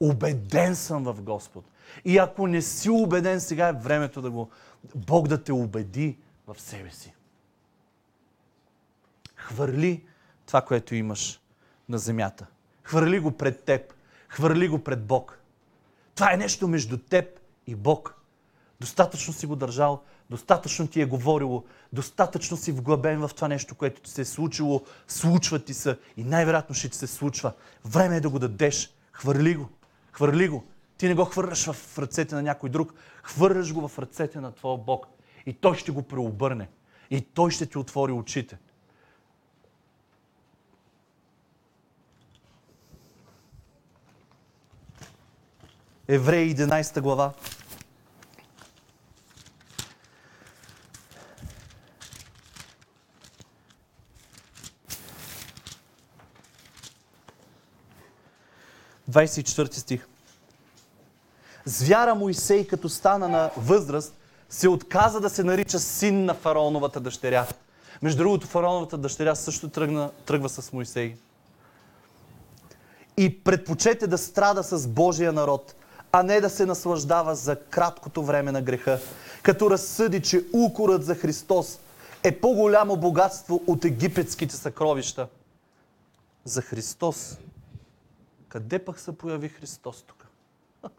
Обеден 0.00 0.76
съм 0.76 1.04
в 1.04 1.22
Господ. 1.22 1.64
И 2.04 2.18
ако 2.18 2.46
не 2.46 2.62
си 2.62 2.90
убеден, 2.90 3.40
сега 3.40 3.68
е 3.68 3.72
времето 3.72 4.22
да 4.22 4.30
го... 4.30 4.50
Бог 4.94 5.28
да 5.28 5.42
те 5.42 5.52
убеди 5.52 6.18
в 6.46 6.60
себе 6.60 6.90
си. 6.90 7.14
Хвърли 9.36 10.04
това, 10.46 10.62
което 10.62 10.94
имаш 10.94 11.40
на 11.88 11.98
земята. 11.98 12.46
Хвърли 12.82 13.18
го 13.18 13.30
пред 13.30 13.64
теб. 13.64 13.94
Хвърли 14.28 14.68
го 14.68 14.84
пред 14.84 15.04
Бог. 15.04 15.38
Това 16.14 16.32
е 16.32 16.36
нещо 16.36 16.68
между 16.68 16.98
теб 16.98 17.40
и 17.66 17.74
Бог. 17.74 18.14
Достатъчно 18.80 19.34
си 19.34 19.46
го 19.46 19.56
държал, 19.56 20.02
достатъчно 20.30 20.86
ти 20.86 21.00
е 21.00 21.06
говорило, 21.06 21.64
достатъчно 21.92 22.56
си 22.56 22.72
вглъбен 22.72 23.20
в 23.20 23.30
това 23.34 23.48
нещо, 23.48 23.74
което 23.74 24.00
ти 24.00 24.10
се 24.10 24.20
е 24.20 24.24
случило, 24.24 24.82
случва 25.08 25.58
ти 25.58 25.74
се 25.74 25.98
и 26.16 26.24
най-вероятно 26.24 26.74
ще 26.74 26.88
ти 26.88 26.98
се 26.98 27.06
случва. 27.06 27.52
Време 27.84 28.16
е 28.16 28.20
да 28.20 28.28
го 28.28 28.38
дадеш. 28.38 28.94
Хвърли 29.12 29.54
го. 29.54 29.68
Хвърли 30.12 30.48
го. 30.48 30.64
Ти 30.98 31.08
не 31.08 31.14
го 31.14 31.24
хвърляш 31.24 31.70
в 31.70 31.98
ръцете 31.98 32.34
на 32.34 32.42
някой 32.42 32.70
друг. 32.70 32.94
Хвърляш 33.22 33.72
го 33.72 33.88
в 33.88 33.98
ръцете 33.98 34.40
на 34.40 34.52
твоя 34.52 34.78
Бог. 34.78 35.06
И 35.46 35.52
Той 35.52 35.76
ще 35.76 35.92
го 35.92 36.02
преобърне. 36.02 36.68
И 37.10 37.20
Той 37.20 37.50
ще 37.50 37.66
ти 37.66 37.78
отвори 37.78 38.12
очите. 38.12 38.58
Евреи 46.08 46.56
11 46.56 47.00
глава. 47.00 47.32
Двадесет 59.08 59.74
стих. 59.74 60.06
Звяра 61.64 62.14
Моисей, 62.14 62.66
като 62.66 62.88
стана 62.88 63.28
на 63.28 63.50
възраст, 63.56 64.14
се 64.48 64.68
отказа 64.68 65.20
да 65.20 65.30
се 65.30 65.44
нарича 65.44 65.78
син 65.78 66.24
на 66.24 66.34
фараоновата 66.34 67.00
дъщеря. 67.00 67.46
Между 68.02 68.18
другото, 68.18 68.46
фараоновата 68.46 68.98
дъщеря 68.98 69.34
също 69.34 69.68
тръгна, 69.68 70.10
тръгва 70.26 70.48
с 70.48 70.72
Моисей. 70.72 71.16
И 73.16 73.44
предпочете 73.44 74.06
да 74.06 74.18
страда 74.18 74.62
с 74.62 74.88
Божия 74.88 75.32
народ, 75.32 75.74
а 76.12 76.22
не 76.22 76.40
да 76.40 76.50
се 76.50 76.66
наслаждава 76.66 77.34
за 77.34 77.56
краткото 77.56 78.22
време 78.22 78.52
на 78.52 78.62
греха, 78.62 79.00
като 79.42 79.70
разсъди, 79.70 80.22
че 80.22 80.44
укорът 80.52 81.04
за 81.04 81.14
Христос 81.14 81.78
е 82.22 82.40
по-голямо 82.40 82.96
богатство 82.96 83.62
от 83.66 83.84
египетските 83.84 84.56
съкровища. 84.56 85.28
За 86.44 86.62
Христос. 86.62 87.38
Къде 88.48 88.84
пък 88.84 88.98
се 88.98 89.18
появи 89.18 89.48
Христос 89.48 90.02
тук? 90.02 90.26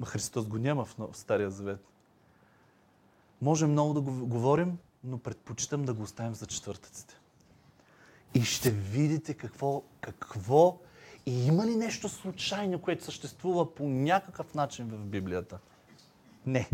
Ма 0.00 0.06
Христос 0.06 0.46
го 0.46 0.58
няма 0.58 0.84
в 0.84 0.96
Стария 1.12 1.50
Завет. 1.50 1.84
Може 3.42 3.66
много 3.66 3.94
да 3.94 4.00
го 4.00 4.26
говорим, 4.26 4.78
но 5.04 5.18
предпочитам 5.18 5.84
да 5.84 5.94
го 5.94 6.02
оставим 6.02 6.34
за 6.34 6.46
четвъртъците. 6.46 7.14
И 8.34 8.42
ще 8.42 8.70
видите 8.70 9.34
какво, 9.34 9.82
какво 10.00 10.78
и 11.26 11.46
има 11.46 11.66
ли 11.66 11.76
нещо 11.76 12.08
случайно, 12.08 12.78
което 12.78 13.04
съществува 13.04 13.74
по 13.74 13.88
някакъв 13.88 14.54
начин 14.54 14.88
в 14.88 15.04
Библията? 15.04 15.58
Не. 16.46 16.70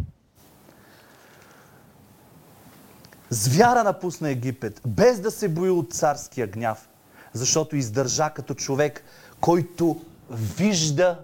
Звяра 3.30 3.84
напусна 3.84 4.30
Египет, 4.30 4.80
без 4.86 5.20
да 5.20 5.30
се 5.30 5.48
бои 5.48 5.70
от 5.70 5.92
царския 5.92 6.46
гняв, 6.46 6.88
защото 7.32 7.76
издържа 7.76 8.30
като 8.30 8.54
човек, 8.54 9.04
който 9.40 10.00
вижда. 10.30 11.18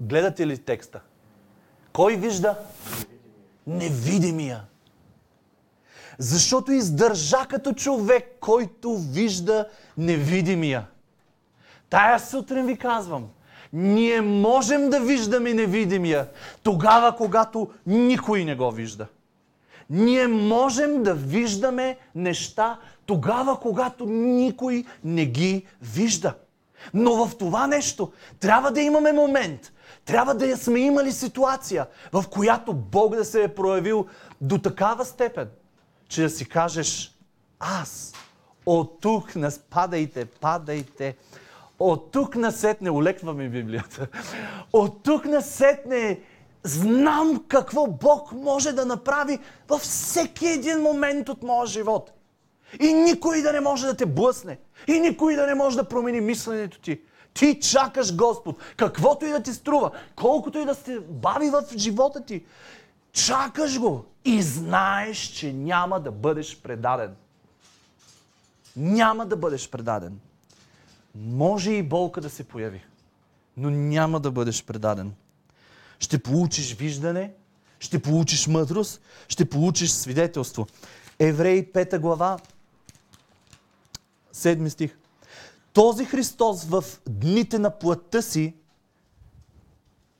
Гледате 0.00 0.46
ли 0.46 0.58
текста? 0.58 1.00
Кой 1.92 2.16
вижда? 2.16 2.58
Невидимия. 3.66 4.64
Защото 6.18 6.72
издържа 6.72 7.46
като 7.48 7.72
човек, 7.72 8.36
който 8.40 8.96
вижда 8.96 9.68
невидимия. 9.98 10.86
Тая 11.90 12.20
сутрин 12.20 12.66
ви 12.66 12.76
казвам, 12.76 13.28
ние 13.72 14.20
можем 14.20 14.90
да 14.90 15.00
виждаме 15.00 15.54
невидимия 15.54 16.28
тогава, 16.62 17.16
когато 17.16 17.70
никой 17.86 18.44
не 18.44 18.56
го 18.56 18.70
вижда. 18.70 19.06
Ние 19.90 20.26
можем 20.26 21.02
да 21.02 21.14
виждаме 21.14 21.98
неща 22.14 22.78
тогава, 23.06 23.60
когато 23.60 24.06
никой 24.06 24.84
не 25.04 25.26
ги 25.26 25.66
вижда. 25.82 26.34
Но 26.94 27.26
в 27.26 27.38
това 27.38 27.66
нещо 27.66 28.12
трябва 28.40 28.70
да 28.70 28.80
имаме 28.80 29.12
момент, 29.12 29.72
трябва 30.04 30.34
да 30.34 30.56
сме 30.56 30.80
имали 30.80 31.12
ситуация, 31.12 31.86
в 32.12 32.24
която 32.30 32.74
Бог 32.74 33.16
да 33.16 33.24
се 33.24 33.42
е 33.42 33.54
проявил 33.54 34.06
до 34.40 34.58
такава 34.58 35.04
степен, 35.04 35.48
че 36.08 36.22
да 36.22 36.30
си 36.30 36.48
кажеш, 36.48 37.18
аз 37.60 38.12
от 38.66 39.00
тук 39.00 39.36
не 39.36 39.48
падайте, 39.70 40.24
падайте. 40.24 41.16
От 41.78 42.12
тук 42.12 42.36
насетне, 42.36 42.90
улекваме 42.90 43.48
Библията, 43.48 44.06
от 44.72 45.02
тук 45.02 45.24
насетне 45.24 46.20
знам 46.64 47.44
какво 47.48 47.86
Бог 47.86 48.32
може 48.32 48.72
да 48.72 48.86
направи 48.86 49.38
във 49.68 49.80
всеки 49.80 50.46
един 50.46 50.82
момент 50.82 51.28
от 51.28 51.42
моя 51.42 51.66
живот. 51.66 52.12
И 52.80 52.92
никой 52.92 53.42
да 53.42 53.52
не 53.52 53.60
може 53.60 53.86
да 53.86 53.96
те 53.96 54.06
блъсне. 54.06 54.58
И 54.88 55.00
никой 55.00 55.36
да 55.36 55.46
не 55.46 55.54
може 55.54 55.76
да 55.76 55.88
промени 55.88 56.20
мисленето 56.20 56.80
ти. 56.80 57.00
Ти 57.34 57.60
чакаш 57.60 58.16
Господ. 58.16 58.56
Каквото 58.76 59.26
и 59.26 59.30
да 59.30 59.42
ти 59.42 59.52
струва, 59.52 59.90
колкото 60.16 60.58
и 60.58 60.64
да 60.64 60.74
се 60.74 61.00
бави 61.00 61.50
в 61.50 61.64
живота 61.76 62.24
ти, 62.24 62.44
чакаш 63.12 63.78
го 63.80 64.04
и 64.24 64.42
знаеш, 64.42 65.18
че 65.18 65.52
няма 65.52 66.00
да 66.00 66.10
бъдеш 66.10 66.60
предаден. 66.60 67.14
Няма 68.76 69.26
да 69.26 69.36
бъдеш 69.36 69.70
предаден. 69.70 70.18
Може 71.14 71.70
и 71.70 71.82
болка 71.82 72.20
да 72.20 72.30
се 72.30 72.44
появи, 72.44 72.84
но 73.56 73.70
няма 73.70 74.20
да 74.20 74.30
бъдеш 74.30 74.64
предаден. 74.64 75.14
Ще 75.98 76.18
получиш 76.18 76.74
виждане, 76.74 77.32
ще 77.80 77.98
получиш 77.98 78.46
мъдрост, 78.46 79.00
ще 79.28 79.44
получиш 79.44 79.90
свидетелство. 79.90 80.66
Евреи 81.18 81.72
5 81.72 81.98
глава, 81.98 82.38
7 84.34 84.68
стих. 84.68 84.96
Този 85.72 86.04
Христос 86.04 86.64
в 86.64 86.84
дните 87.08 87.58
на 87.58 87.70
плътта 87.70 88.22
си, 88.22 88.54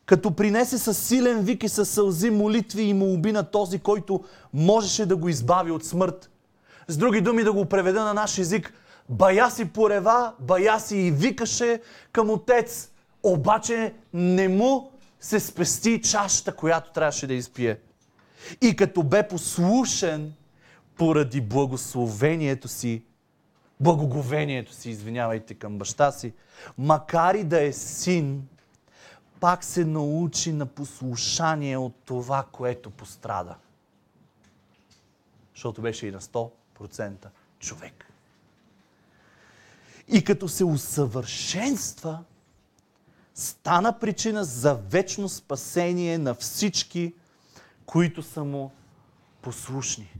като 0.06 0.36
принесе 0.36 0.78
със 0.78 0.98
силен 0.98 1.40
вик 1.40 1.62
и 1.62 1.68
със 1.68 1.88
сълзи 1.88 2.30
молитви 2.30 2.82
и 2.82 2.94
молби 2.94 3.32
на 3.32 3.50
този, 3.50 3.78
който 3.78 4.24
можеше 4.54 5.06
да 5.06 5.16
го 5.16 5.28
избави 5.28 5.70
от 5.70 5.84
смърт. 5.84 6.30
С 6.88 6.96
други 6.96 7.20
думи 7.20 7.44
да 7.44 7.52
го 7.52 7.64
преведа 7.64 8.04
на 8.04 8.14
наш 8.14 8.38
език, 8.38 8.72
бая 9.08 9.50
си 9.50 9.64
порева, 9.64 10.32
бая 10.40 10.80
си 10.80 10.96
и 10.96 11.10
викаше 11.10 11.80
към 12.12 12.30
отец, 12.30 12.90
обаче 13.22 13.94
не 14.12 14.48
му 14.48 14.92
се 15.20 15.40
спести 15.40 16.02
чашата, 16.02 16.52
която 16.52 16.92
трябваше 16.92 17.26
да 17.26 17.34
изпие. 17.34 17.78
И 18.60 18.76
като 18.76 19.02
бе 19.02 19.28
послушен 19.28 20.32
поради 20.96 21.40
благословението 21.40 22.68
си, 22.68 23.02
благоговението 23.80 24.72
си, 24.72 24.90
извинявайте, 24.90 25.54
към 25.54 25.78
баща 25.78 26.12
си, 26.12 26.32
макар 26.78 27.34
и 27.34 27.44
да 27.44 27.62
е 27.62 27.72
син, 27.72 28.48
пак 29.40 29.64
се 29.64 29.84
научи 29.84 30.52
на 30.52 30.66
послушание 30.66 31.76
от 31.76 31.94
това, 32.04 32.46
което 32.52 32.90
пострада. 32.90 33.54
Защото 35.54 35.82
беше 35.82 36.06
и 36.06 36.10
на 36.10 36.20
100% 36.20 37.26
човек. 37.58 38.06
И 40.08 40.24
като 40.24 40.48
се 40.48 40.64
усъвършенства, 40.64 42.24
стана 43.34 43.98
причина 43.98 44.44
за 44.44 44.74
вечно 44.74 45.28
спасение 45.28 46.18
на 46.18 46.34
всички, 46.34 47.14
които 47.86 48.22
са 48.22 48.44
му 48.44 48.72
послушни. 49.42 50.12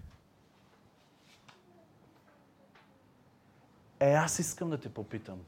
Е, 4.01 4.13
аз 4.13 4.39
искам 4.39 4.71
да 4.71 4.79
те 4.79 4.89
попитам. 4.89 5.39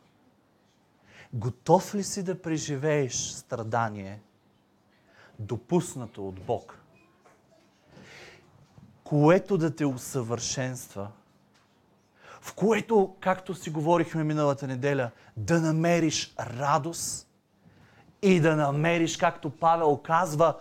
Готов 1.32 1.94
ли 1.94 2.02
си 2.02 2.22
да 2.22 2.42
преживееш 2.42 3.14
страдание, 3.14 4.20
допуснато 5.38 6.28
от 6.28 6.40
Бог, 6.40 6.80
което 9.04 9.58
да 9.58 9.76
те 9.76 9.86
усъвършенства, 9.86 11.10
в 12.40 12.54
което, 12.54 13.16
както 13.20 13.54
си 13.54 13.70
говорихме 13.70 14.24
миналата 14.24 14.66
неделя, 14.66 15.10
да 15.36 15.60
намериш 15.60 16.34
радост 16.40 17.28
и 18.22 18.40
да 18.40 18.56
намериш, 18.56 19.16
както 19.16 19.50
Павел 19.50 19.96
казва, 19.96 20.58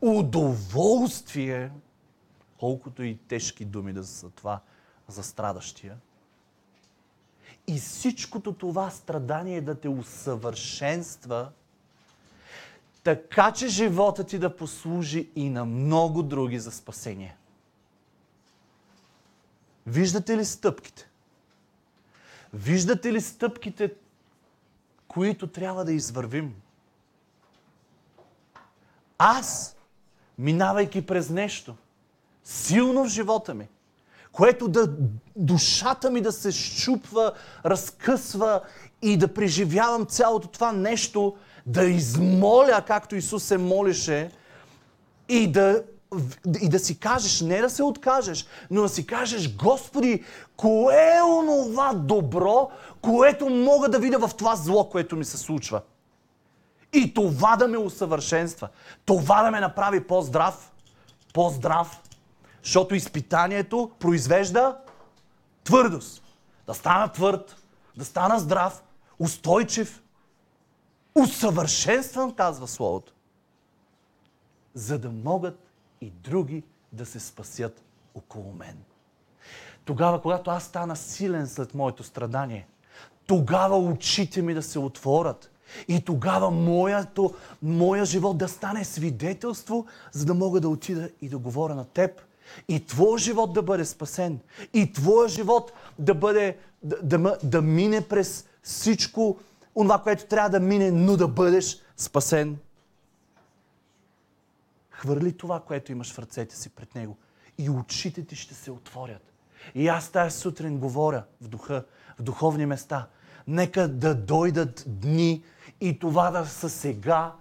удоволствие, 0.00 1.72
колкото 2.58 3.02
и 3.02 3.18
тежки 3.18 3.64
думи 3.64 3.92
да 3.92 4.04
са 4.04 4.30
това 4.30 4.60
за 5.08 5.22
страдащия– 5.22 5.96
и 7.66 7.78
всичкото 7.78 8.52
това 8.52 8.90
страдание 8.90 9.60
да 9.60 9.74
те 9.80 9.88
усъвършенства, 9.88 11.50
така 13.02 13.52
че 13.52 13.68
живота 13.68 14.24
ти 14.24 14.38
да 14.38 14.56
послужи 14.56 15.30
и 15.36 15.50
на 15.50 15.64
много 15.64 16.22
други 16.22 16.58
за 16.58 16.72
спасение. 16.72 17.36
Виждате 19.86 20.36
ли 20.36 20.44
стъпките? 20.44 21.08
Виждате 22.54 23.12
ли 23.12 23.20
стъпките, 23.20 23.94
които 25.08 25.46
трябва 25.46 25.84
да 25.84 25.92
извървим? 25.92 26.54
Аз, 29.18 29.76
минавайки 30.38 31.06
през 31.06 31.30
нещо, 31.30 31.76
силно 32.44 33.04
в 33.04 33.08
живота 33.08 33.54
ми, 33.54 33.68
което 34.34 34.68
да 34.68 34.88
душата 35.36 36.10
ми 36.10 36.20
да 36.20 36.32
се 36.32 36.52
щупва, 36.52 37.32
разкъсва 37.64 38.60
и 39.02 39.16
да 39.16 39.34
преживявам 39.34 40.06
цялото 40.06 40.48
това 40.48 40.72
нещо, 40.72 41.36
да 41.66 41.84
измоля, 41.84 42.82
както 42.86 43.16
Исус 43.16 43.44
се 43.44 43.58
молеше, 43.58 44.30
и 45.28 45.52
да, 45.52 45.82
и 46.60 46.68
да 46.68 46.78
си 46.78 46.98
кажеш, 46.98 47.40
не 47.40 47.60
да 47.60 47.70
се 47.70 47.82
откажеш, 47.82 48.46
но 48.70 48.82
да 48.82 48.88
си 48.88 49.06
кажеш, 49.06 49.54
Господи, 49.56 50.24
кое 50.56 51.16
е 51.18 51.22
онова 51.22 51.92
добро, 51.94 52.70
което 53.00 53.48
мога 53.48 53.88
да 53.88 53.98
видя 53.98 54.18
в 54.18 54.34
това 54.34 54.56
зло, 54.56 54.88
което 54.88 55.16
ми 55.16 55.24
се 55.24 55.38
случва? 55.38 55.80
И 56.92 57.14
това 57.14 57.56
да 57.56 57.68
ме 57.68 57.78
усъвършенства. 57.78 58.68
Това 59.04 59.42
да 59.42 59.50
ме 59.50 59.60
направи 59.60 60.06
по-здрав. 60.06 60.72
По-здрав 61.32 62.00
защото 62.64 62.94
изпитанието 62.94 63.90
произвежда 63.98 64.78
твърдост. 65.64 66.22
Да 66.66 66.74
стана 66.74 67.12
твърд, 67.12 67.56
да 67.96 68.04
стана 68.04 68.38
здрав, 68.38 68.82
устойчив, 69.18 70.02
усъвършенстван, 71.14 72.34
казва 72.34 72.68
Словото. 72.68 73.12
За 74.74 74.98
да 74.98 75.10
могат 75.10 75.72
и 76.00 76.10
други 76.10 76.62
да 76.92 77.06
се 77.06 77.20
спасят 77.20 77.82
около 78.14 78.52
мен. 78.52 78.76
Тогава, 79.84 80.22
когато 80.22 80.50
аз 80.50 80.64
стана 80.64 80.96
силен 80.96 81.46
след 81.46 81.74
моето 81.74 82.02
страдание, 82.02 82.66
тогава 83.26 83.78
очите 83.78 84.42
ми 84.42 84.54
да 84.54 84.62
се 84.62 84.78
отворят. 84.78 85.50
И 85.88 86.04
тогава 86.04 86.50
моето, 86.50 87.34
моя 87.62 88.04
живот 88.04 88.38
да 88.38 88.48
стане 88.48 88.84
свидетелство, 88.84 89.86
за 90.12 90.24
да 90.24 90.34
мога 90.34 90.60
да 90.60 90.68
отида 90.68 91.10
и 91.22 91.28
да 91.28 91.38
говоря 91.38 91.74
на 91.74 91.84
теб– 91.84 92.20
и 92.68 92.86
твоя 92.86 93.18
живот 93.18 93.52
да 93.52 93.62
бъде 93.62 93.84
спасен. 93.84 94.40
И 94.72 94.92
твоя 94.92 95.28
живот 95.28 95.72
да 95.98 96.14
бъде, 96.14 96.58
да, 96.82 97.02
да, 97.02 97.38
да 97.42 97.62
мине 97.62 98.00
през 98.00 98.46
всичко, 98.62 99.38
това, 99.74 100.02
което 100.02 100.26
трябва 100.26 100.50
да 100.50 100.60
мине, 100.60 100.90
но 100.90 101.16
да 101.16 101.28
бъдеш 101.28 101.78
спасен. 101.96 102.58
Хвърли 104.90 105.36
това, 105.36 105.60
което 105.60 105.92
имаш 105.92 106.12
в 106.12 106.18
ръцете 106.18 106.56
си 106.56 106.70
пред 106.70 106.94
Него. 106.94 107.16
И 107.58 107.70
очите 107.70 108.26
ти 108.26 108.36
ще 108.36 108.54
се 108.54 108.70
отворят. 108.70 109.32
И 109.74 109.88
аз 109.88 110.10
тази 110.10 110.38
сутрин 110.38 110.78
говоря 110.78 111.24
в 111.40 111.48
духа, 111.48 111.84
в 112.18 112.22
духовни 112.22 112.66
места. 112.66 113.08
Нека 113.46 113.88
да 113.88 114.14
дойдат 114.14 114.84
дни 114.86 115.44
и 115.80 115.98
това 115.98 116.30
да 116.30 116.46
са 116.46 116.70
сега, 116.70 117.32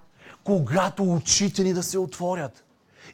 когато 0.43 1.13
очите 1.13 1.63
ни 1.63 1.73
да 1.73 1.83
се 1.83 1.97
отворят 1.97 2.63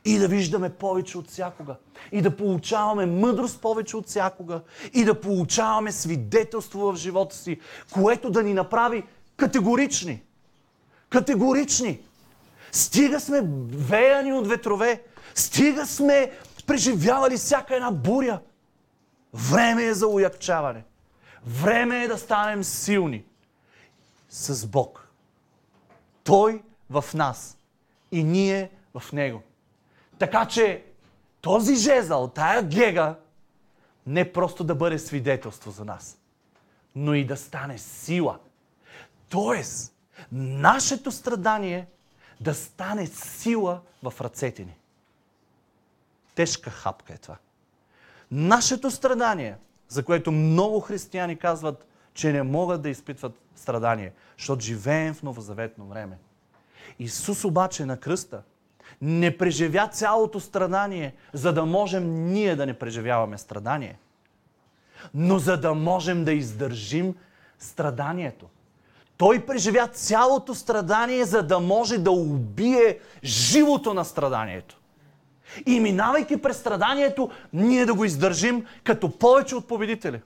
и 0.05 0.17
да 0.17 0.27
виждаме 0.27 0.69
повече 0.69 1.17
от 1.17 1.29
всякога. 1.29 1.75
И 2.11 2.21
да 2.21 2.37
получаваме 2.37 3.05
мъдрост 3.05 3.61
повече 3.61 3.97
от 3.97 4.07
всякога. 4.07 4.61
И 4.93 5.05
да 5.05 5.21
получаваме 5.21 5.91
свидетелство 5.91 6.91
в 6.91 6.95
живота 6.95 7.35
си, 7.35 7.59
което 7.91 8.29
да 8.29 8.43
ни 8.43 8.53
направи 8.53 9.03
категорични. 9.37 10.23
Категорични. 11.09 11.99
Стига 12.71 13.19
сме 13.19 13.41
веяни 13.71 14.33
от 14.33 14.47
ветрове. 14.47 15.03
Стига 15.35 15.85
сме 15.85 16.31
преживявали 16.67 17.37
всяка 17.37 17.75
една 17.75 17.91
буря. 17.91 18.39
Време 19.33 19.85
е 19.85 19.93
за 19.93 20.07
уякчаване. 20.07 20.83
Време 21.45 22.03
е 22.03 22.07
да 22.07 22.17
станем 22.17 22.63
силни 22.63 23.23
с 24.29 24.67
Бог. 24.67 25.07
Той 26.23 26.61
в 26.89 27.05
нас 27.13 27.57
и 28.11 28.23
ние 28.23 28.69
в 28.93 29.11
Него. 29.11 29.41
Така 30.19 30.47
че 30.47 30.83
този 31.41 31.75
жезъл, 31.75 32.27
тая 32.27 32.63
гега, 32.63 33.15
не 34.07 34.31
просто 34.33 34.63
да 34.63 34.75
бъде 34.75 34.99
свидетелство 34.99 35.71
за 35.71 35.85
нас, 35.85 36.17
но 36.95 37.13
и 37.13 37.25
да 37.25 37.37
стане 37.37 37.77
сила. 37.77 38.39
Тоест, 39.29 39.93
нашето 40.31 41.11
страдание 41.11 41.87
да 42.41 42.53
стане 42.53 43.07
сила 43.07 43.81
в 44.03 44.13
ръцете 44.21 44.65
ни. 44.65 44.75
Тежка 46.35 46.69
хапка 46.69 47.13
е 47.13 47.17
това. 47.17 47.37
Нашето 48.31 48.91
страдание, 48.91 49.57
за 49.87 50.05
което 50.05 50.31
много 50.31 50.79
християни 50.79 51.35
казват, 51.35 51.87
че 52.13 52.33
не 52.33 52.43
могат 52.43 52.81
да 52.81 52.89
изпитват 52.89 53.33
страдание, 53.55 54.13
защото 54.37 54.61
живеем 54.61 55.13
в 55.13 55.23
новозаветно 55.23 55.87
време. 55.87 56.17
Исус 56.99 57.43
обаче 57.43 57.85
на 57.85 57.99
кръста 57.99 58.43
не 59.01 59.37
преживя 59.37 59.87
цялото 59.87 60.39
страдание, 60.39 61.13
за 61.33 61.53
да 61.53 61.65
можем 61.65 62.25
ние 62.25 62.55
да 62.55 62.65
не 62.65 62.73
преживяваме 62.73 63.37
страдание, 63.37 63.97
но 65.13 65.39
за 65.39 65.57
да 65.57 65.73
можем 65.73 66.25
да 66.25 66.31
издържим 66.31 67.15
страданието. 67.59 68.45
Той 69.17 69.45
преживя 69.45 69.87
цялото 69.87 70.55
страдание, 70.55 71.25
за 71.25 71.43
да 71.43 71.59
може 71.59 71.97
да 71.97 72.11
убие 72.11 72.99
живото 73.23 73.93
на 73.93 74.05
страданието. 74.05 74.79
И 75.65 75.79
минавайки 75.79 76.41
през 76.41 76.57
страданието, 76.57 77.29
ние 77.53 77.85
да 77.85 77.93
го 77.93 78.05
издържим 78.05 78.65
като 78.83 79.11
повече 79.11 79.55
от 79.55 79.67
победители. 79.67 80.21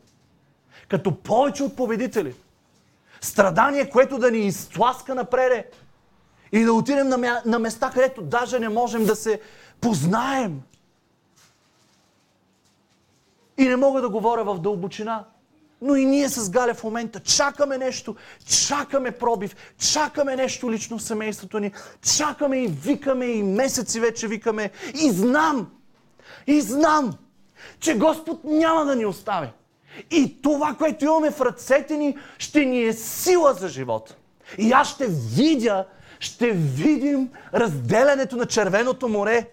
Като 0.88 1.16
повече 1.16 1.64
от 1.64 1.76
победители. 1.76 2.36
Страдание, 3.22 3.90
което 3.90 4.20
да 4.20 4.32
ни 4.32 4.38
изтласка 4.38 5.16
напред 5.16 5.83
и 6.54 6.64
да 6.64 6.74
отидем 6.74 7.08
на, 7.08 7.18
мя... 7.18 7.42
на 7.46 7.60
места, 7.60 7.92
където 7.94 8.22
даже 8.22 8.60
не 8.60 8.70
можем 8.70 9.06
да 9.06 9.16
се 9.16 9.40
познаем. 9.82 10.62
И 13.58 13.68
не 13.68 13.76
мога 13.76 14.02
да 14.02 14.10
говоря 14.10 14.44
в 14.44 14.60
дълбочина. 14.60 15.26
Но 15.82 15.96
и 15.96 16.06
ние 16.06 16.30
с 16.30 16.50
Галя 16.50 16.74
в 16.74 16.84
момента 16.84 17.20
чакаме 17.20 17.78
нещо, 17.78 18.16
чакаме 18.68 19.12
пробив, 19.12 19.56
чакаме 19.78 20.36
нещо 20.36 20.72
лично 20.72 20.98
в 20.98 21.04
семейството 21.04 21.60
ни, 21.60 21.72
чакаме 22.18 22.64
и 22.64 22.68
викаме 22.68 23.26
и 23.26 23.44
месеци 23.44 24.00
вече 24.00 24.28
викаме. 24.28 24.72
И 24.94 25.12
знам, 25.12 25.72
и 26.48 26.62
знам, 26.62 27.14
че 27.80 27.98
Господ 27.98 28.44
няма 28.44 28.86
да 28.86 28.96
ни 28.96 29.06
остави. 29.06 29.50
И 30.12 30.42
това, 30.42 30.76
което 30.78 31.06
имаме 31.06 31.32
в 31.32 31.42
ръцете 31.42 31.98
ни, 31.98 32.18
ще 32.38 32.66
ни 32.66 32.84
е 32.84 32.94
сила 32.94 33.54
за 33.54 33.68
живот. 33.68 34.16
И 34.58 34.72
аз 34.72 34.90
ще 34.90 35.08
видя 35.08 35.86
ще 36.24 36.52
видим 36.52 37.30
разделянето 37.54 38.36
на 38.36 38.46
Червеното 38.46 39.08
море. 39.08 39.50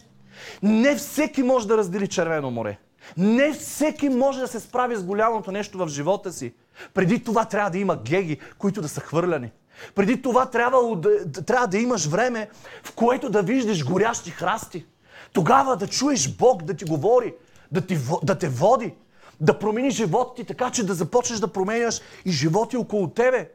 Не 0.63 0.97
всеки 0.97 1.43
може 1.43 1.69
да 1.69 1.77
раздели 1.77 2.09
Червено 2.09 2.51
море. 2.51 2.79
Не 3.17 3.53
всеки 3.53 4.09
може 4.09 4.41
да 4.41 4.49
се 4.49 4.61
справи 4.61 4.97
с 4.97 5.05
голямото 5.05 5.53
нещо 5.53 5.79
в 5.79 5.89
живота 5.89 6.33
си. 6.33 6.55
Преди 6.95 7.25
това 7.25 7.45
трябва 7.45 7.71
да 7.71 7.79
има 7.79 7.97
геги, 7.97 8.39
които 8.59 8.83
да 8.83 8.89
са 8.89 9.01
хвърляни. 9.01 9.53
Преди 9.95 10.23
това 10.23 10.47
трябва 10.47 10.97
да, 10.97 11.45
трябва 11.45 11.67
да 11.67 11.79
имаш 11.79 12.07
време, 12.07 12.49
в 12.83 12.93
което 12.95 13.31
да 13.31 13.43
виждаш 13.43 13.85
горящи 13.85 14.31
храсти. 14.31 14.87
Тогава 15.33 15.77
да 15.77 15.87
чуеш 15.87 16.29
Бог 16.29 16.63
да 16.63 16.75
ти 16.75 16.85
говори, 16.85 17.35
да, 17.73 17.81
ти, 17.81 17.99
да 18.23 18.39
те 18.39 18.49
води, 18.49 18.95
да 19.41 19.59
промени 19.59 19.91
живота 19.91 20.35
ти 20.35 20.45
така, 20.45 20.71
че 20.71 20.87
да 20.87 20.95
започнеш 20.95 21.39
да 21.39 21.53
променяш 21.53 22.01
и 22.25 22.31
животи 22.33 22.77
около 22.77 23.09
тебе. 23.09 23.51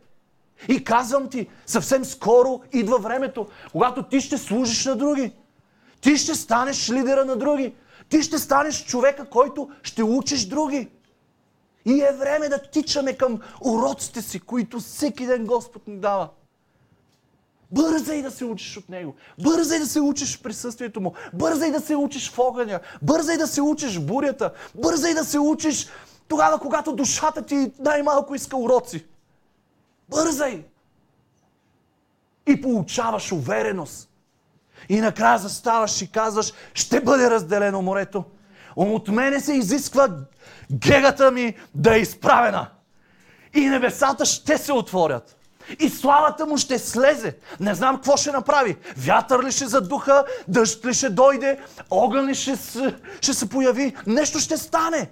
И 0.67 0.83
казвам 0.83 1.29
ти, 1.29 1.47
съвсем 1.65 2.05
скоро 2.05 2.61
идва 2.73 2.97
времето, 2.97 3.47
когато 3.71 4.03
ти 4.03 4.21
ще 4.21 4.37
служиш 4.37 4.85
на 4.85 4.95
други. 4.95 5.31
Ти 6.01 6.17
ще 6.17 6.35
станеш 6.35 6.89
лидера 6.89 7.25
на 7.25 7.35
други. 7.35 7.73
Ти 8.09 8.23
ще 8.23 8.39
станеш 8.39 8.85
човека, 8.85 9.25
който 9.25 9.69
ще 9.83 10.03
учиш 10.03 10.45
други. 10.45 10.89
И 11.85 12.01
е 12.01 12.15
време 12.19 12.49
да 12.49 12.61
тичаме 12.61 13.13
към 13.13 13.39
уроците 13.61 14.21
си, 14.21 14.39
които 14.39 14.79
всеки 14.79 15.25
ден 15.25 15.45
Господ 15.45 15.87
ни 15.87 15.97
дава. 15.97 16.29
Бързай 17.71 18.21
да 18.21 18.31
се 18.31 18.45
учиш 18.45 18.77
от 18.77 18.89
Него. 18.89 19.15
Бързай 19.43 19.79
да 19.79 19.85
се 19.85 19.99
учиш 19.99 20.37
в 20.37 20.43
присъствието 20.43 21.01
Му. 21.01 21.13
Бързай 21.33 21.71
да 21.71 21.79
се 21.79 21.95
учиш 21.95 22.31
в 22.31 22.39
огъня. 22.39 22.79
Бързай 23.01 23.37
да 23.37 23.47
се 23.47 23.61
учиш 23.61 23.97
в 23.97 24.05
бурята. 24.05 24.51
Бързай 24.75 25.13
да 25.13 25.25
се 25.25 25.39
учиш 25.39 25.87
тогава, 26.27 26.59
когато 26.59 26.95
душата 26.95 27.41
ти 27.41 27.71
най-малко 27.79 28.35
иска 28.35 28.57
уроци. 28.57 29.05
Бързай! 30.09 30.65
И 32.47 32.61
получаваш 32.61 33.31
увереност. 33.31 34.09
И 34.89 34.99
накрая 34.99 35.37
заставаш 35.37 36.01
и 36.01 36.11
казваш, 36.11 36.53
ще 36.73 37.01
бъде 37.01 37.29
разделено 37.29 37.81
морето. 37.81 38.23
От 38.75 39.07
мене 39.07 39.39
се 39.39 39.53
изисква 39.53 40.09
гегата 40.71 41.31
ми 41.31 41.55
да 41.75 41.95
е 41.95 41.99
изправена. 41.99 42.69
И 43.53 43.65
небесата 43.65 44.25
ще 44.25 44.57
се 44.57 44.73
отворят. 44.73 45.37
И 45.79 45.89
славата 45.89 46.45
му 46.45 46.57
ще 46.57 46.79
слезе. 46.79 47.37
Не 47.59 47.75
знам 47.75 47.95
какво 47.95 48.17
ще 48.17 48.31
направи. 48.31 48.77
Вятър 48.97 49.43
ли 49.43 49.51
ще 49.51 49.65
задуха, 49.65 50.25
дъжд 50.47 50.85
ли 50.85 50.93
ще 50.93 51.09
дойде, 51.09 51.59
огън 51.89 52.27
ли 52.27 52.35
ще, 52.35 52.55
ще 53.21 53.33
се 53.33 53.49
появи. 53.49 53.95
Нещо 54.07 54.39
ще 54.39 54.57
стане. 54.57 55.09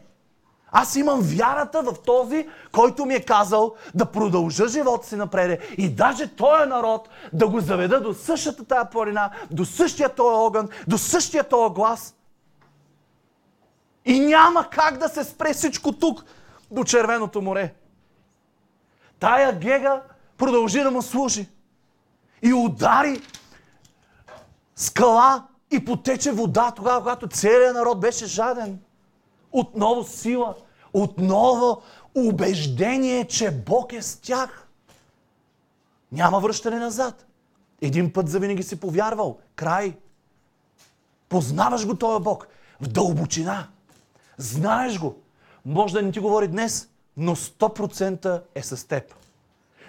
Аз 0.75 0.95
имам 0.95 1.19
вярата 1.21 1.81
в 1.81 1.93
този, 2.05 2.47
който 2.71 3.05
ми 3.05 3.13
е 3.13 3.25
казал 3.25 3.75
да 3.95 4.05
продължа 4.05 4.67
живота 4.67 5.07
си 5.07 5.15
напред 5.15 5.61
и 5.77 5.89
даже 5.89 6.27
този 6.27 6.69
народ 6.69 7.09
да 7.33 7.47
го 7.47 7.59
заведа 7.59 8.01
до 8.01 8.13
същата 8.13 8.63
тая 8.63 8.89
планина, 8.89 9.31
до 9.51 9.65
същия 9.65 10.09
този 10.09 10.35
огън, 10.35 10.69
до 10.87 10.97
същия 10.97 11.43
този 11.43 11.73
глас. 11.73 12.15
И 14.05 14.19
няма 14.19 14.69
как 14.69 14.97
да 14.97 15.09
се 15.09 15.23
спре 15.23 15.53
всичко 15.53 15.91
тук 15.91 16.23
до 16.71 16.83
Червеното 16.83 17.41
море. 17.41 17.73
Тая 19.19 19.59
гега 19.59 20.01
продължи 20.37 20.79
да 20.79 20.91
му 20.91 21.01
служи. 21.01 21.49
И 22.41 22.53
удари 22.53 23.21
скала 24.75 25.43
и 25.71 25.85
потече 25.85 26.31
вода 26.31 26.71
тогава, 26.71 26.99
когато 26.99 27.27
целият 27.27 27.75
народ 27.75 27.99
беше 27.99 28.25
жаден. 28.25 28.79
Отново 29.53 30.03
сила, 30.03 30.55
отново 30.93 31.81
убеждение, 32.15 33.27
че 33.27 33.51
Бог 33.51 33.93
е 33.93 34.01
с 34.01 34.21
тях. 34.21 34.67
Няма 36.11 36.39
връщане 36.39 36.79
назад. 36.79 37.25
Един 37.81 38.13
път 38.13 38.29
завинаги 38.29 38.63
си 38.63 38.79
повярвал. 38.79 39.39
Край. 39.55 39.97
Познаваш 41.29 41.87
го 41.87 41.95
този 41.95 42.23
Бог 42.23 42.47
в 42.81 42.87
дълбочина. 42.87 43.67
Знаеш 44.37 44.99
го. 44.99 45.15
Може 45.65 45.93
да 45.93 46.01
не 46.01 46.11
ти 46.11 46.19
говори 46.19 46.47
днес, 46.47 46.89
но 47.17 47.35
100% 47.35 48.41
е 48.55 48.63
с 48.63 48.87
теб. 48.87 49.15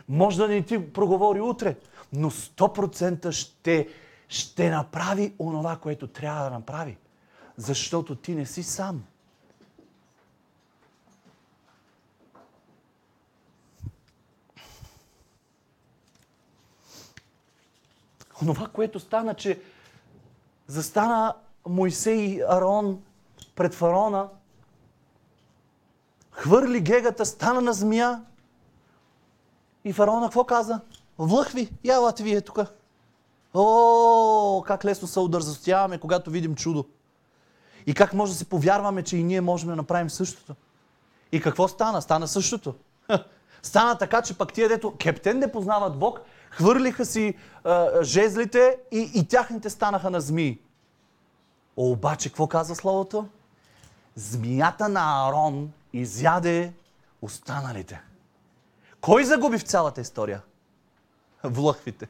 Може 0.08 0.38
да 0.38 0.48
не 0.48 0.62
ти 0.62 0.92
проговори 0.92 1.40
утре, 1.40 1.76
но 2.12 2.30
100% 2.30 3.30
ще, 3.30 3.88
ще 4.28 4.70
направи 4.70 5.34
онова, 5.38 5.76
което 5.76 6.06
трябва 6.06 6.44
да 6.44 6.50
направи. 6.50 6.96
Защото 7.56 8.14
ти 8.14 8.34
не 8.34 8.46
си 8.46 8.62
сам. 8.62 9.04
Онова, 18.44 18.68
което 18.68 19.00
стана, 19.00 19.34
че 19.34 19.60
застана 20.66 21.34
Моисей 21.68 22.16
и 22.16 22.42
Арон 22.48 23.02
пред 23.54 23.74
фараона, 23.74 24.28
хвърли 26.30 26.80
гегата, 26.80 27.26
стана 27.26 27.60
на 27.60 27.72
змия 27.72 28.22
и 29.84 29.92
фараона 29.92 30.26
какво 30.26 30.44
каза? 30.44 30.80
Влъхви, 31.18 31.72
ялате 31.84 32.22
вие 32.22 32.40
тук. 32.40 32.58
О, 33.54 34.62
как 34.66 34.84
лесно 34.84 35.08
се 35.08 35.20
удързостяваме, 35.20 35.98
когато 35.98 36.30
видим 36.30 36.54
чудо. 36.54 36.84
И 37.86 37.94
как 37.94 38.14
може 38.14 38.32
да 38.32 38.38
се 38.38 38.48
повярваме, 38.48 39.02
че 39.02 39.16
и 39.16 39.22
ние 39.22 39.40
можем 39.40 39.68
да 39.68 39.76
направим 39.76 40.10
същото. 40.10 40.54
И 41.32 41.40
какво 41.40 41.68
стана? 41.68 42.02
Стана 42.02 42.28
същото. 42.28 42.74
Стана 43.62 43.98
така, 43.98 44.22
че 44.22 44.38
пък 44.38 44.52
тия, 44.52 44.68
дето 44.68 44.96
кептен 44.96 45.38
не 45.38 45.52
познават 45.52 45.98
Бог, 45.98 46.20
хвърлиха 46.56 47.04
си 47.04 47.34
а, 47.64 48.02
жезлите 48.02 48.78
и, 48.92 49.10
и 49.14 49.28
тяхните 49.28 49.70
станаха 49.70 50.10
на 50.10 50.20
змии. 50.20 50.58
Обаче, 51.76 52.28
какво 52.28 52.46
казва 52.46 52.74
Словото? 52.74 53.28
Змията 54.14 54.88
на 54.88 55.28
Арон 55.28 55.72
изяде 55.92 56.72
останалите. 57.22 58.00
Кой 59.00 59.24
загуби 59.24 59.58
в 59.58 59.62
цялата 59.62 60.00
история? 60.00 60.42
Влъхвите. 61.44 62.08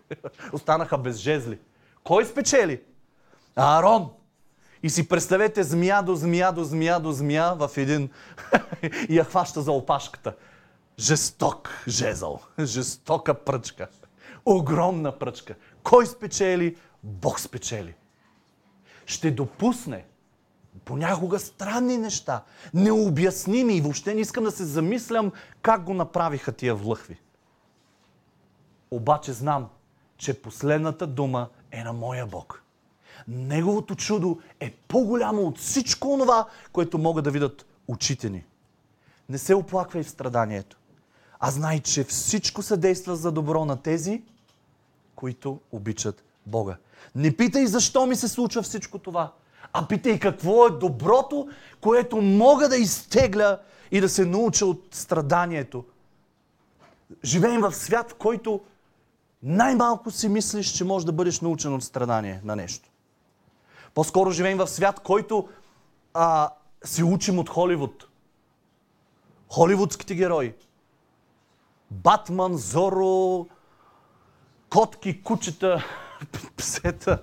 Останаха 0.53 0.99
без 0.99 1.17
жезли. 1.17 1.59
Кой 2.05 2.25
спечели? 2.25 2.81
Аарон. 3.57 4.11
И 4.83 4.91
си 4.91 5.09
представете 5.09 5.63
змия 5.63 6.03
до 6.03 6.15
змия 6.15 6.53
до 6.53 6.65
змия 6.65 7.01
до 7.01 7.13
змия 7.13 7.55
в 7.55 7.71
един 7.77 8.11
и 9.09 9.17
я 9.17 9.25
хваща 9.25 9.63
за 9.63 9.73
опашката. 9.73 10.35
Жесток 10.99 11.71
жезъл. 11.89 12.41
Жестока 12.61 13.35
пръчка. 13.35 13.89
Огромна 14.47 15.19
пръчка. 15.19 15.55
Кой 15.83 16.07
спечели? 16.07 16.77
Бог 17.03 17.41
спечели. 17.41 17.95
Ще 19.07 19.31
допусне 19.31 20.05
понякога 20.85 21.39
странни 21.39 21.99
неща, 21.99 22.43
необясними 22.75 23.77
и 23.77 23.81
въобще 23.81 24.15
не 24.15 24.21
искам 24.21 24.45
да 24.45 24.51
се 24.51 24.65
замислям 24.65 25.33
как 25.63 25.85
го 25.85 25.95
направиха 25.95 26.53
тия 26.53 26.75
влъхви. 26.75 27.21
Обаче 28.91 29.33
знам, 29.33 29.69
че 30.17 30.43
последната 30.43 31.07
дума 31.07 31.49
е 31.71 31.85
на 31.85 31.93
моя 31.93 32.27
Бог. 32.27 32.63
Неговото 33.29 33.95
чудо 33.95 34.41
е 34.61 34.71
по-голямо 34.71 35.43
от 35.43 35.59
всичко 35.59 36.17
това, 36.19 36.47
което 36.73 36.99
могат 36.99 37.25
да 37.25 37.31
видят 37.31 37.67
очите 37.89 38.31
ни. 38.31 38.45
Не 39.29 39.39
се 39.39 39.55
оплаквай 39.55 40.03
в 40.03 40.11
страданието, 40.11 40.77
а 41.41 41.51
знай, 41.51 41.81
че 41.81 42.05
всичко 42.05 42.63
се 42.63 42.77
действа 42.77 43.17
за 43.17 43.33
добро 43.33 43.65
на 43.65 43.77
тези, 43.77 44.23
които 45.25 45.61
обичат 45.73 46.25
Бога. 46.47 46.77
Не 47.15 47.37
питай 47.37 47.67
защо 47.67 48.07
ми 48.07 48.17
се 48.17 48.29
случва 48.29 48.63
всичко 48.63 48.99
това, 48.99 49.33
а 49.73 49.89
питай 49.89 50.19
какво 50.19 50.67
е 50.67 50.71
доброто, 50.71 51.49
което 51.81 52.17
мога 52.17 52.69
да 52.69 52.77
изтегля 52.77 53.59
и 53.91 54.01
да 54.01 54.09
се 54.09 54.25
науча 54.25 54.67
от 54.67 54.89
страданието. 54.91 55.85
Живеем 57.25 57.61
в 57.61 57.73
свят, 57.73 58.11
в 58.11 58.15
който 58.15 58.61
най-малко 59.43 60.11
си 60.11 60.29
мислиш, 60.29 60.73
че 60.73 60.85
можеш 60.85 61.07
да 61.07 61.13
бъдеш 61.13 61.41
научен 61.41 61.75
от 61.75 61.85
страдание 61.85 62.41
на 62.45 62.57
нещо. 62.57 62.89
По-скоро 63.95 64.31
живеем 64.31 64.59
в 64.59 64.69
свят, 64.69 65.01
който 65.01 65.49
а, 66.15 66.51
се 66.85 67.05
учим 67.05 67.39
от 67.39 67.49
Холивуд. 67.49 68.09
Холивудските 69.49 70.15
герои. 70.15 70.55
Батман, 71.91 72.57
Зоро, 72.57 73.47
котки, 74.75 75.23
кучета, 75.23 75.85
псета. 76.57 77.23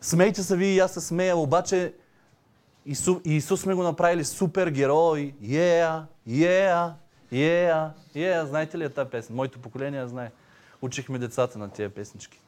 Смейте 0.00 0.42
се 0.42 0.56
вие 0.56 0.74
и 0.74 0.78
аз 0.78 0.94
се 0.94 1.00
смея, 1.00 1.36
обаче 1.36 1.94
Исус, 2.86 3.18
Исус 3.24 3.60
сме 3.60 3.74
го 3.74 3.82
направили 3.82 4.24
супер 4.24 4.70
герой. 4.70 5.34
Yeah, 5.42 6.04
yeah, 6.28 6.92
yeah, 7.32 7.90
yeah. 8.16 8.44
Знаете 8.44 8.78
ли 8.78 8.82
я 8.82 8.94
тази 8.94 9.10
песен? 9.10 9.36
Моето 9.36 9.58
поколение 9.58 10.08
знае. 10.08 10.30
Учихме 10.82 11.18
децата 11.18 11.58
на 11.58 11.70
тия 11.70 11.90
песнички. 11.90 12.40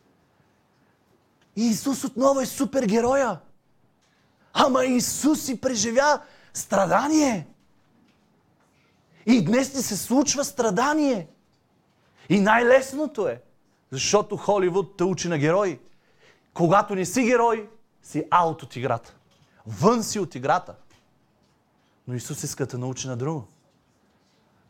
И 1.56 1.66
Исус 1.66 2.04
отново 2.04 2.40
е 2.40 2.46
супер 2.46 2.86
героя. 2.86 3.38
Ама 4.52 4.84
Исус 4.84 5.42
си 5.42 5.60
преживя 5.60 6.20
страдание. 6.54 7.46
И 9.26 9.44
днес 9.44 9.72
ти 9.72 9.82
се 9.82 9.96
случва 9.96 10.44
страдание. 10.44 11.28
И 12.28 12.40
най-лесното 12.40 13.28
е, 13.28 13.42
защото 13.90 14.36
Холивуд 14.36 14.96
те 14.96 15.04
учи 15.04 15.28
на 15.28 15.38
герои. 15.38 15.78
Когато 16.54 16.94
не 16.94 17.06
си 17.06 17.22
герой, 17.22 17.68
си 18.02 18.24
аут 18.30 18.62
от 18.62 18.76
играта. 18.76 19.14
Вън 19.66 20.02
си 20.02 20.18
от 20.18 20.34
играта. 20.34 20.74
Но 22.08 22.14
Исус 22.14 22.42
иска 22.42 22.66
да 22.66 22.78
научи 22.78 23.08
на 23.08 23.16
друго. 23.16 23.46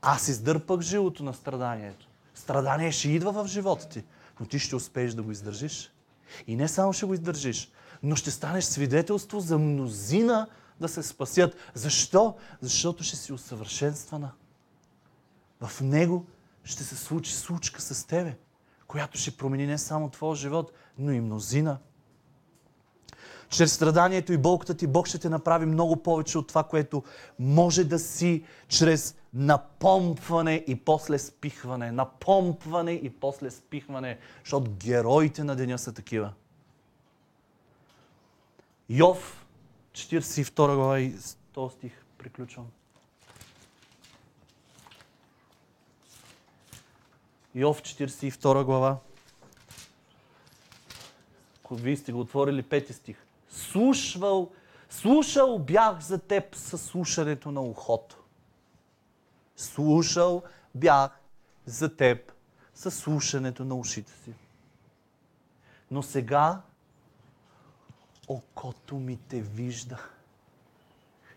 Аз 0.02 0.28
издърпах 0.28 0.80
жилото 0.80 1.24
на 1.24 1.34
страданието. 1.34 2.08
Страдание 2.34 2.92
ще 2.92 3.08
идва 3.08 3.32
в 3.32 3.46
живота 3.46 3.88
ти, 3.88 4.04
но 4.40 4.46
ти 4.46 4.58
ще 4.58 4.76
успееш 4.76 5.14
да 5.14 5.22
го 5.22 5.30
издържиш. 5.30 5.92
И 6.46 6.56
не 6.56 6.68
само 6.68 6.92
ще 6.92 7.06
го 7.06 7.14
издържиш, 7.14 7.70
но 8.02 8.16
ще 8.16 8.30
станеш 8.30 8.64
свидетелство 8.64 9.40
за 9.40 9.58
мнозина 9.58 10.46
да 10.80 10.88
се 10.88 11.02
спасят. 11.02 11.56
Защо? 11.74 12.34
Защото 12.60 13.04
ще 13.04 13.16
си 13.16 13.32
усъвършенствана. 13.32 14.30
В 15.60 15.80
него 15.80 16.26
ще 16.64 16.84
се 16.84 16.96
случи 16.96 17.34
случка 17.34 17.80
с 17.80 18.06
тебе, 18.06 18.36
която 18.86 19.18
ще 19.18 19.36
промени 19.36 19.66
не 19.66 19.78
само 19.78 20.10
твоя 20.10 20.36
живот, 20.36 20.72
но 20.98 21.12
и 21.12 21.20
мнозина. 21.20 21.78
Чрез 23.48 23.72
страданието 23.72 24.32
и 24.32 24.38
болката 24.38 24.74
ти 24.74 24.86
Бог 24.86 25.06
ще 25.06 25.18
те 25.18 25.28
направи 25.28 25.66
много 25.66 25.96
повече 25.96 26.38
от 26.38 26.48
това, 26.48 26.64
което 26.64 27.02
може 27.38 27.84
да 27.84 27.98
си 27.98 28.44
чрез 28.68 29.16
напомпване 29.34 30.64
и 30.66 30.76
после 30.76 31.18
спихване. 31.18 31.92
Напомпване 31.92 32.92
и 32.92 33.10
после 33.10 33.50
спихване, 33.50 34.18
защото 34.44 34.70
героите 34.70 35.44
на 35.44 35.56
деня 35.56 35.78
са 35.78 35.92
такива. 35.92 36.32
Йов, 38.88 39.46
42 39.92 40.74
глава 40.74 41.00
и 41.00 41.14
100 41.14 41.72
стих, 41.72 41.92
приключвам. 42.18 42.66
Йов, 47.58 47.82
42 47.82 48.64
глава. 48.64 48.98
Ако 51.58 51.74
вие 51.74 51.96
сте 51.96 52.12
го 52.12 52.20
отворили, 52.20 52.62
пети 52.62 52.92
стих. 52.92 53.26
Слушвал, 53.48 54.50
слушал 54.90 55.58
бях 55.58 56.00
за 56.00 56.18
теб 56.18 56.54
със 56.54 56.82
слушането 56.82 57.50
на 57.50 57.60
ухото. 57.60 58.22
Слушал 59.56 60.42
бях 60.74 61.20
за 61.66 61.96
теб 61.96 62.32
със 62.74 62.98
слушането 62.98 63.64
на 63.64 63.74
ушите 63.74 64.12
си. 64.12 64.34
Но 65.90 66.02
сега 66.02 66.62
окото 68.28 68.96
ми 68.96 69.18
те 69.28 69.40
вижда. 69.40 69.98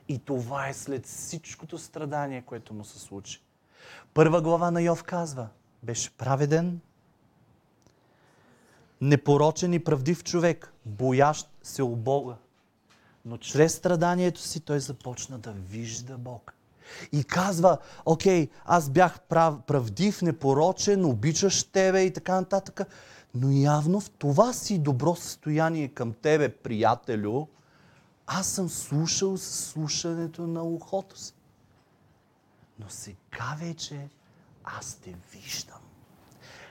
И 0.07 0.19
това 0.19 0.67
е 0.67 0.73
след 0.73 1.05
всичкото 1.05 1.77
страдание, 1.77 2.41
което 2.41 2.73
му 2.73 2.85
се 2.85 2.99
случи. 2.99 3.41
Първа 4.13 4.41
глава 4.41 4.71
на 4.71 4.81
Йов 4.81 5.03
казва, 5.03 5.47
беше 5.83 6.11
праведен, 6.11 6.79
непорочен 9.01 9.73
и 9.73 9.83
правдив 9.83 10.23
човек, 10.23 10.73
боящ 10.85 11.49
се 11.63 11.83
у 11.83 11.95
Бога. 11.95 12.35
Но 13.25 13.37
чрез 13.37 13.73
страданието 13.73 14.41
си 14.41 14.59
той 14.59 14.79
започна 14.79 15.39
да 15.39 15.51
вижда 15.51 16.17
Бог. 16.17 16.53
И 17.11 17.23
казва, 17.23 17.77
окей, 18.05 18.49
аз 18.65 18.89
бях 18.89 19.21
прав, 19.21 19.61
правдив, 19.67 20.21
непорочен, 20.21 21.05
обичаш 21.05 21.63
тебе 21.63 22.03
и 22.03 22.13
така 22.13 22.35
нататък. 22.35 22.81
Но 23.35 23.51
явно 23.51 23.99
в 23.99 24.09
това 24.09 24.53
си 24.53 24.79
добро 24.79 25.15
състояние 25.15 25.87
към 25.87 26.13
тебе, 26.13 26.49
приятелю, 26.49 27.47
аз 28.27 28.47
съм 28.47 28.69
слушал 28.69 29.37
с 29.37 29.41
слушането 29.41 30.47
на 30.47 30.63
ухото 30.63 31.19
си. 31.19 31.33
Но 32.79 32.85
сега 32.89 33.55
вече 33.59 34.09
аз 34.63 34.95
те 34.95 35.15
виждам. 35.31 35.81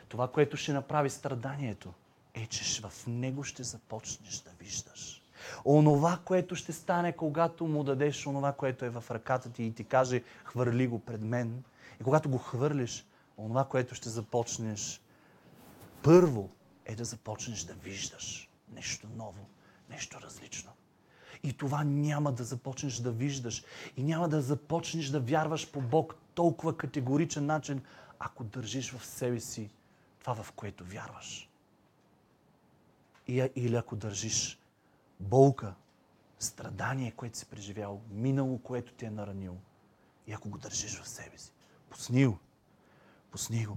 Това, 0.08 0.28
което 0.28 0.56
ще 0.56 0.72
направи 0.72 1.10
страданието, 1.10 1.92
е, 2.34 2.46
че 2.46 2.82
в 2.82 3.06
него 3.06 3.44
ще 3.44 3.62
започнеш 3.62 4.38
да 4.38 4.50
виждаш. 4.60 5.22
Онова, 5.64 6.20
което 6.24 6.56
ще 6.56 6.72
стане, 6.72 7.12
когато 7.12 7.66
му 7.66 7.84
дадеш 7.84 8.26
онова, 8.26 8.52
което 8.52 8.84
е 8.84 8.90
в 8.90 9.04
ръката 9.10 9.52
ти 9.52 9.62
и 9.62 9.74
ти 9.74 9.84
каже, 9.84 10.22
хвърли 10.44 10.86
го 10.86 10.98
пред 10.98 11.20
мен. 11.20 11.64
И 12.00 12.04
когато 12.04 12.30
го 12.30 12.38
хвърлиш, 12.38 13.06
онова, 13.38 13.64
което 13.64 13.94
ще 13.94 14.08
започнеш, 14.08 15.00
първо 16.02 16.50
е 16.84 16.94
да 16.94 17.04
започнеш 17.04 17.62
да 17.62 17.74
виждаш 17.74 18.50
нещо 18.72 19.08
ново, 19.16 19.46
нещо 19.90 20.20
различно. 20.20 20.70
И 21.42 21.52
това 21.52 21.84
няма 21.84 22.32
да 22.32 22.44
започнеш 22.44 22.96
да 22.96 23.10
виждаш 23.10 23.64
и 23.96 24.02
няма 24.02 24.28
да 24.28 24.40
започнеш 24.40 25.08
да 25.08 25.20
вярваш 25.20 25.70
по 25.70 25.80
Бог 25.80 26.14
толкова 26.34 26.76
категоричен 26.76 27.46
начин, 27.46 27.82
ако 28.18 28.44
държиш 28.44 28.92
в 28.92 29.06
себе 29.06 29.40
си 29.40 29.70
това, 30.18 30.34
в 30.34 30.52
което 30.52 30.84
вярваш. 30.84 31.48
Или 33.28 33.76
ако 33.76 33.96
държиш 33.96 34.58
болка, 35.20 35.74
страдание, 36.38 37.10
което 37.10 37.38
си 37.38 37.46
преживял, 37.46 38.00
минало, 38.10 38.58
което 38.58 38.92
ти 38.92 39.04
е 39.04 39.10
наранило. 39.10 39.56
И 40.26 40.32
ако 40.32 40.48
го 40.48 40.58
държиш 40.58 41.00
в 41.00 41.08
себе 41.08 41.38
си, 41.38 41.52
пусни 41.90 42.26
го. 42.26 42.38
Пусни 43.30 43.66
го. 43.66 43.76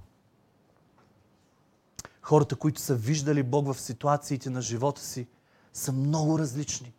Хората, 2.22 2.56
които 2.56 2.80
са 2.80 2.94
виждали 2.94 3.42
Бог 3.42 3.66
в 3.66 3.80
ситуациите 3.80 4.50
на 4.50 4.62
живота 4.62 5.00
си, 5.00 5.26
са 5.72 5.92
много 5.92 6.38
различни 6.38 6.92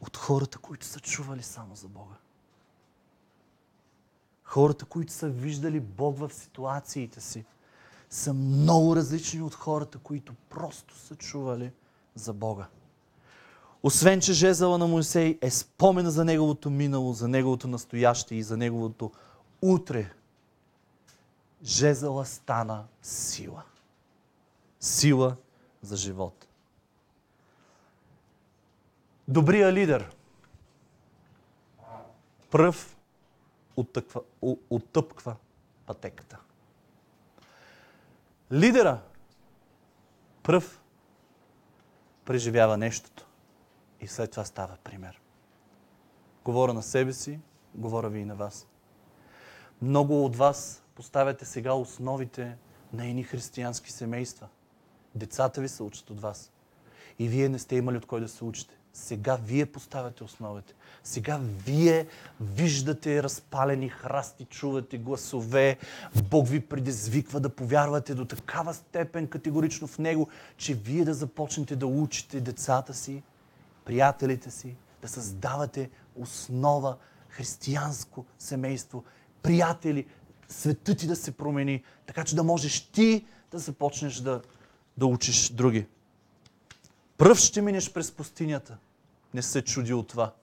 от 0.00 0.16
хората, 0.16 0.58
които 0.58 0.86
са 0.86 1.00
чували 1.00 1.42
само 1.42 1.76
за 1.76 1.88
Бога. 1.88 2.14
Хората, 4.50 4.84
които 4.84 5.12
са 5.12 5.28
виждали 5.28 5.80
Бог 5.80 6.18
в 6.18 6.30
ситуациите 6.32 7.20
си, 7.20 7.44
са 8.10 8.34
много 8.34 8.96
различни 8.96 9.42
от 9.42 9.54
хората, 9.54 9.98
които 9.98 10.34
просто 10.48 10.98
са 10.98 11.16
чували 11.16 11.72
за 12.14 12.32
Бога. 12.32 12.66
Освен, 13.82 14.20
че 14.20 14.32
жезъла 14.32 14.78
на 14.78 14.86
Моисей 14.86 15.38
е 15.40 15.50
спомен 15.50 16.10
за 16.10 16.24
неговото 16.24 16.70
минало, 16.70 17.12
за 17.12 17.28
неговото 17.28 17.68
настояще 17.68 18.34
и 18.34 18.42
за 18.42 18.56
неговото 18.56 19.10
утре, 19.62 20.12
жезъла 21.64 22.26
стана 22.26 22.84
сила. 23.02 23.62
Сила 24.80 25.36
за 25.82 25.96
живот. 25.96 26.46
Добрия 29.28 29.72
лидер 29.72 30.10
пръв 32.50 32.96
оттъква, 33.80 34.20
оттъпква 34.70 35.36
пътеката. 35.86 36.38
Лидера 38.52 39.00
пръв 40.42 40.80
преживява 42.24 42.76
нещото 42.76 43.26
и 44.00 44.06
след 44.06 44.30
това 44.30 44.44
става 44.44 44.76
пример. 44.84 45.20
Говоря 46.44 46.74
на 46.74 46.82
себе 46.82 47.12
си, 47.12 47.40
говоря 47.74 48.08
ви 48.08 48.18
и 48.18 48.24
на 48.24 48.34
вас. 48.34 48.66
Много 49.82 50.24
от 50.24 50.36
вас 50.36 50.82
поставяте 50.94 51.44
сега 51.44 51.72
основите 51.72 52.56
на 52.92 53.06
едни 53.06 53.22
християнски 53.22 53.92
семейства. 53.92 54.48
Децата 55.14 55.60
ви 55.60 55.68
се 55.68 55.82
учат 55.82 56.10
от 56.10 56.20
вас. 56.20 56.52
И 57.20 57.28
вие 57.28 57.48
не 57.48 57.58
сте 57.58 57.76
имали 57.76 57.96
от 57.96 58.06
кой 58.06 58.20
да 58.20 58.28
се 58.28 58.44
учите. 58.44 58.74
Сега 58.92 59.38
вие 59.44 59.66
поставяте 59.66 60.24
основите. 60.24 60.74
Сега 61.04 61.40
вие 61.66 62.06
виждате 62.40 63.22
разпалени 63.22 63.88
храсти, 63.88 64.44
чувате 64.44 64.98
гласове. 64.98 65.78
Бог 66.30 66.48
ви 66.48 66.60
предизвиква 66.60 67.40
да 67.40 67.48
повярвате 67.48 68.14
до 68.14 68.24
такава 68.24 68.74
степен 68.74 69.26
категорично 69.26 69.86
в 69.86 69.98
Него, 69.98 70.28
че 70.56 70.74
вие 70.74 71.04
да 71.04 71.14
започнете 71.14 71.76
да 71.76 71.86
учите 71.86 72.40
децата 72.40 72.94
си, 72.94 73.22
приятелите 73.84 74.50
си, 74.50 74.76
да 75.02 75.08
създавате 75.08 75.90
основа, 76.16 76.96
християнско 77.28 78.24
семейство, 78.38 79.04
приятели, 79.42 80.06
светът 80.48 80.98
ти 80.98 81.06
да 81.06 81.16
се 81.16 81.32
промени, 81.32 81.82
така 82.06 82.24
че 82.24 82.36
да 82.36 82.42
можеш 82.42 82.80
ти 82.80 83.26
да 83.50 83.58
започнеш 83.58 84.16
да, 84.16 84.40
да 84.96 85.06
учиш 85.06 85.48
други. 85.48 85.86
Пръв 87.20 87.38
ще 87.38 87.62
минеш 87.62 87.92
през 87.92 88.12
пустинята. 88.12 88.76
Не 89.34 89.42
се 89.42 89.62
чуди 89.62 89.92
от 89.92 90.08
това. 90.08 90.34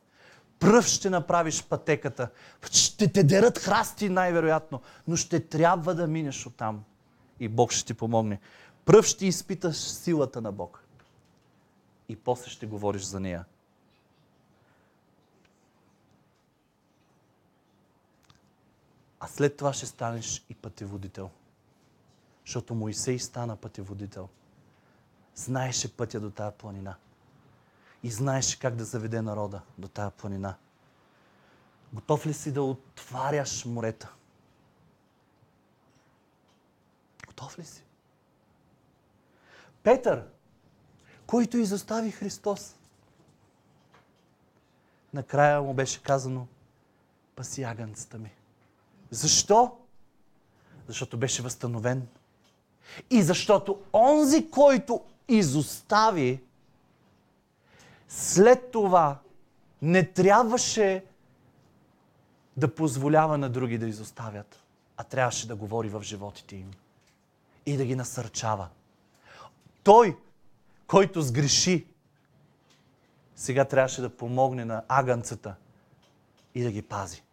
Пръв 0.60 0.88
ще 0.88 1.10
направиш 1.10 1.64
пътеката. 1.64 2.30
Ще 2.72 3.12
те 3.12 3.24
дерат 3.24 3.58
храсти 3.58 4.10
най-вероятно, 4.10 4.82
но 5.08 5.16
ще 5.16 5.40
трябва 5.40 5.96
да 5.96 6.08
минеш 6.08 6.46
оттам. 6.46 6.84
И 7.40 7.48
Бог 7.48 7.72
ще 7.72 7.86
ти 7.86 7.94
помогне. 7.94 8.40
Пръв 8.86 9.06
ще 9.06 9.26
изпиташ 9.26 9.78
силата 9.78 10.42
на 10.42 10.52
Бог. 10.52 10.84
И 12.10 12.16
после 12.16 12.50
ще 12.50 12.66
говориш 12.66 13.02
за 13.02 13.20
нея. 13.20 13.46
А 19.20 19.28
след 19.28 19.58
това 19.58 19.74
ще 19.74 19.86
станеш 19.86 20.46
и 20.50 20.56
пътеводител. 20.56 21.30
Защото 22.46 22.76
Моисей 22.76 23.20
стана 23.20 23.56
пътеводител 23.56 24.30
знаеше 25.38 25.98
пътя 25.98 26.20
до 26.20 26.32
тая 26.32 26.52
планина. 26.52 26.96
И 28.04 28.12
знаеше 28.12 28.60
как 28.60 28.76
да 28.76 28.86
заведе 28.86 29.22
народа 29.22 29.62
до 29.78 29.88
тая 29.88 30.12
планина. 30.12 30.56
Готов 31.94 32.26
ли 32.26 32.34
си 32.34 32.52
да 32.52 32.62
отваряш 32.62 33.66
морета? 33.66 34.14
Готов 37.28 37.60
ли 37.60 37.66
си? 37.66 37.84
Петър, 39.84 40.28
който 41.28 41.58
изостави 41.58 42.12
Христос 42.12 42.76
накрая 45.14 45.62
му 45.62 45.74
беше 45.74 46.04
казано, 46.04 46.48
паси 47.36 47.64
агънцата 47.64 48.18
ми. 48.18 48.32
Защо? 49.12 49.78
Защото 50.88 51.18
беше 51.18 51.42
възстановен. 51.42 52.08
И 53.10 53.24
защото 53.24 53.84
онзи, 53.94 54.52
който 54.52 55.06
изостави, 55.28 56.42
след 58.08 58.72
това 58.72 59.20
не 59.82 60.04
трябваше 60.04 61.06
да 62.58 62.76
позволява 62.76 63.38
на 63.38 63.50
други 63.50 63.78
да 63.78 63.88
изоставят, 63.88 64.64
а 64.98 65.04
трябваше 65.04 65.48
да 65.48 65.56
говори 65.56 65.90
в 65.90 66.02
животите 66.04 66.56
им 66.56 66.72
и 67.66 67.78
да 67.78 67.86
ги 67.86 67.96
насърчава. 67.96 68.68
Той, 69.84 70.18
който 70.88 71.22
сгреши, 71.22 71.88
сега 73.36 73.66
трябваше 73.66 74.02
да 74.02 74.10
помогне 74.10 74.66
на 74.66 74.84
агънцата 74.88 75.56
и 76.56 76.64
да 76.64 76.72
ги 76.72 76.82
пази. 76.82 77.24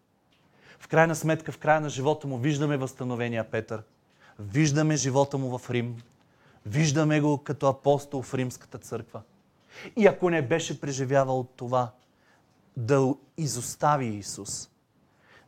В 0.78 0.88
крайна 0.88 1.16
сметка, 1.16 1.52
в 1.52 1.58
края 1.58 1.80
на 1.80 1.88
живота 1.88 2.26
му 2.26 2.38
виждаме 2.38 2.76
възстановения 2.76 3.50
Петър. 3.50 3.82
Виждаме 4.38 4.96
живота 4.96 5.38
му 5.38 5.58
в 5.58 5.70
Рим. 5.70 6.02
Виждаме 6.66 7.20
го 7.20 7.38
като 7.38 7.66
апостол 7.66 8.22
в 8.22 8.34
Римската 8.34 8.78
църква. 8.78 9.22
И 9.96 10.06
ако 10.06 10.30
не 10.30 10.42
беше 10.42 10.80
преживявал 10.80 11.44
това, 11.56 11.92
да 12.76 13.14
изостави 13.36 14.06
Исус, 14.06 14.70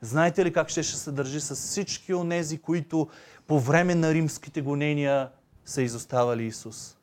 знаете 0.01 0.45
ли 0.45 0.53
как 0.53 0.69
ще 0.69 0.83
се 0.83 1.12
държи 1.12 1.41
с 1.41 1.55
всички 1.55 2.14
онези, 2.14 2.59
които 2.59 3.09
по 3.47 3.61
време 3.61 3.95
на 3.95 4.14
римските 4.14 4.62
гонения 4.62 5.31
са 5.64 5.83
изоставали 5.83 6.45
Исус? 6.45 6.97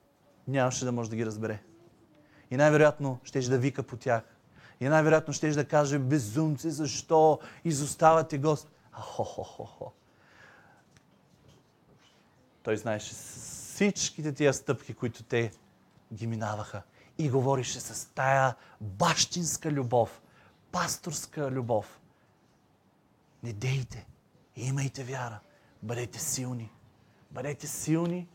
Нямаше 0.47 0.85
да 0.85 0.91
може 0.91 1.09
да 1.09 1.15
ги 1.15 1.25
разбере. 1.25 1.59
И 2.51 2.57
най-вероятно 2.57 3.19
ще 3.23 3.39
да 3.39 3.57
вика 3.57 3.83
по 3.83 3.97
тях. 3.97 4.23
И 4.79 4.89
най-вероятно 4.89 5.33
ще 5.33 5.49
да 5.49 5.65
каже, 5.65 5.99
безумци, 5.99 6.71
защо 6.71 7.39
изоставате 7.65 8.37
Господ? 8.37 8.71
Хо-хо-хо-хо. 8.91 9.91
Той 12.63 12.77
знаеше 12.77 13.15
всичките 13.73 14.33
тия 14.33 14.53
стъпки, 14.53 14.93
които 14.93 15.23
те 15.23 15.51
ги 16.13 16.27
минаваха. 16.27 16.81
И 17.17 17.29
говорише 17.29 17.79
с 17.79 18.09
тая 18.13 18.55
бащинска 18.81 19.71
любов, 19.71 20.21
пасторска 20.71 21.51
любов. 21.51 21.99
Не 23.43 23.53
дейте, 23.53 24.07
имайте 24.55 25.03
вяра, 25.03 25.39
бъдете 25.83 26.19
силни. 26.19 26.71
Бъдете 27.31 27.67
силни, 27.67 28.27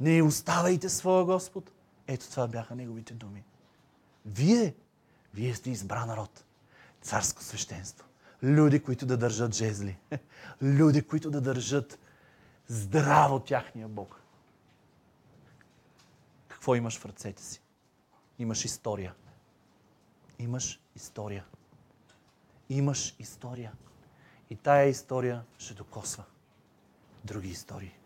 не 0.00 0.22
оставайте 0.22 0.88
своя 0.88 1.24
Господ. 1.24 1.70
Ето 2.06 2.30
това 2.30 2.48
бяха 2.48 2.74
неговите 2.74 3.14
думи. 3.14 3.44
Вие, 4.26 4.74
вие 5.34 5.54
сте 5.54 5.70
избран 5.70 6.08
народ, 6.08 6.44
царско 7.02 7.42
свещенство. 7.42 8.06
Люди, 8.42 8.82
които 8.82 9.06
да 9.06 9.16
държат 9.16 9.54
жезли. 9.54 9.98
Люди, 10.62 11.02
които 11.02 11.30
да 11.30 11.40
държат 11.40 11.98
здраво 12.68 13.40
тяхния 13.40 13.88
Бог. 13.88 14.17
Какво 16.58 16.74
имаш 16.74 16.98
в 16.98 17.06
ръцете 17.06 17.42
си? 17.42 17.62
Имаш 18.38 18.64
история. 18.64 19.14
Имаш 20.38 20.80
история. 20.96 21.44
Имаш 22.68 23.14
история. 23.18 23.72
И 24.50 24.56
тая 24.56 24.88
история 24.88 25.44
ще 25.58 25.74
докосва 25.74 26.24
други 27.24 27.48
истории. 27.48 27.97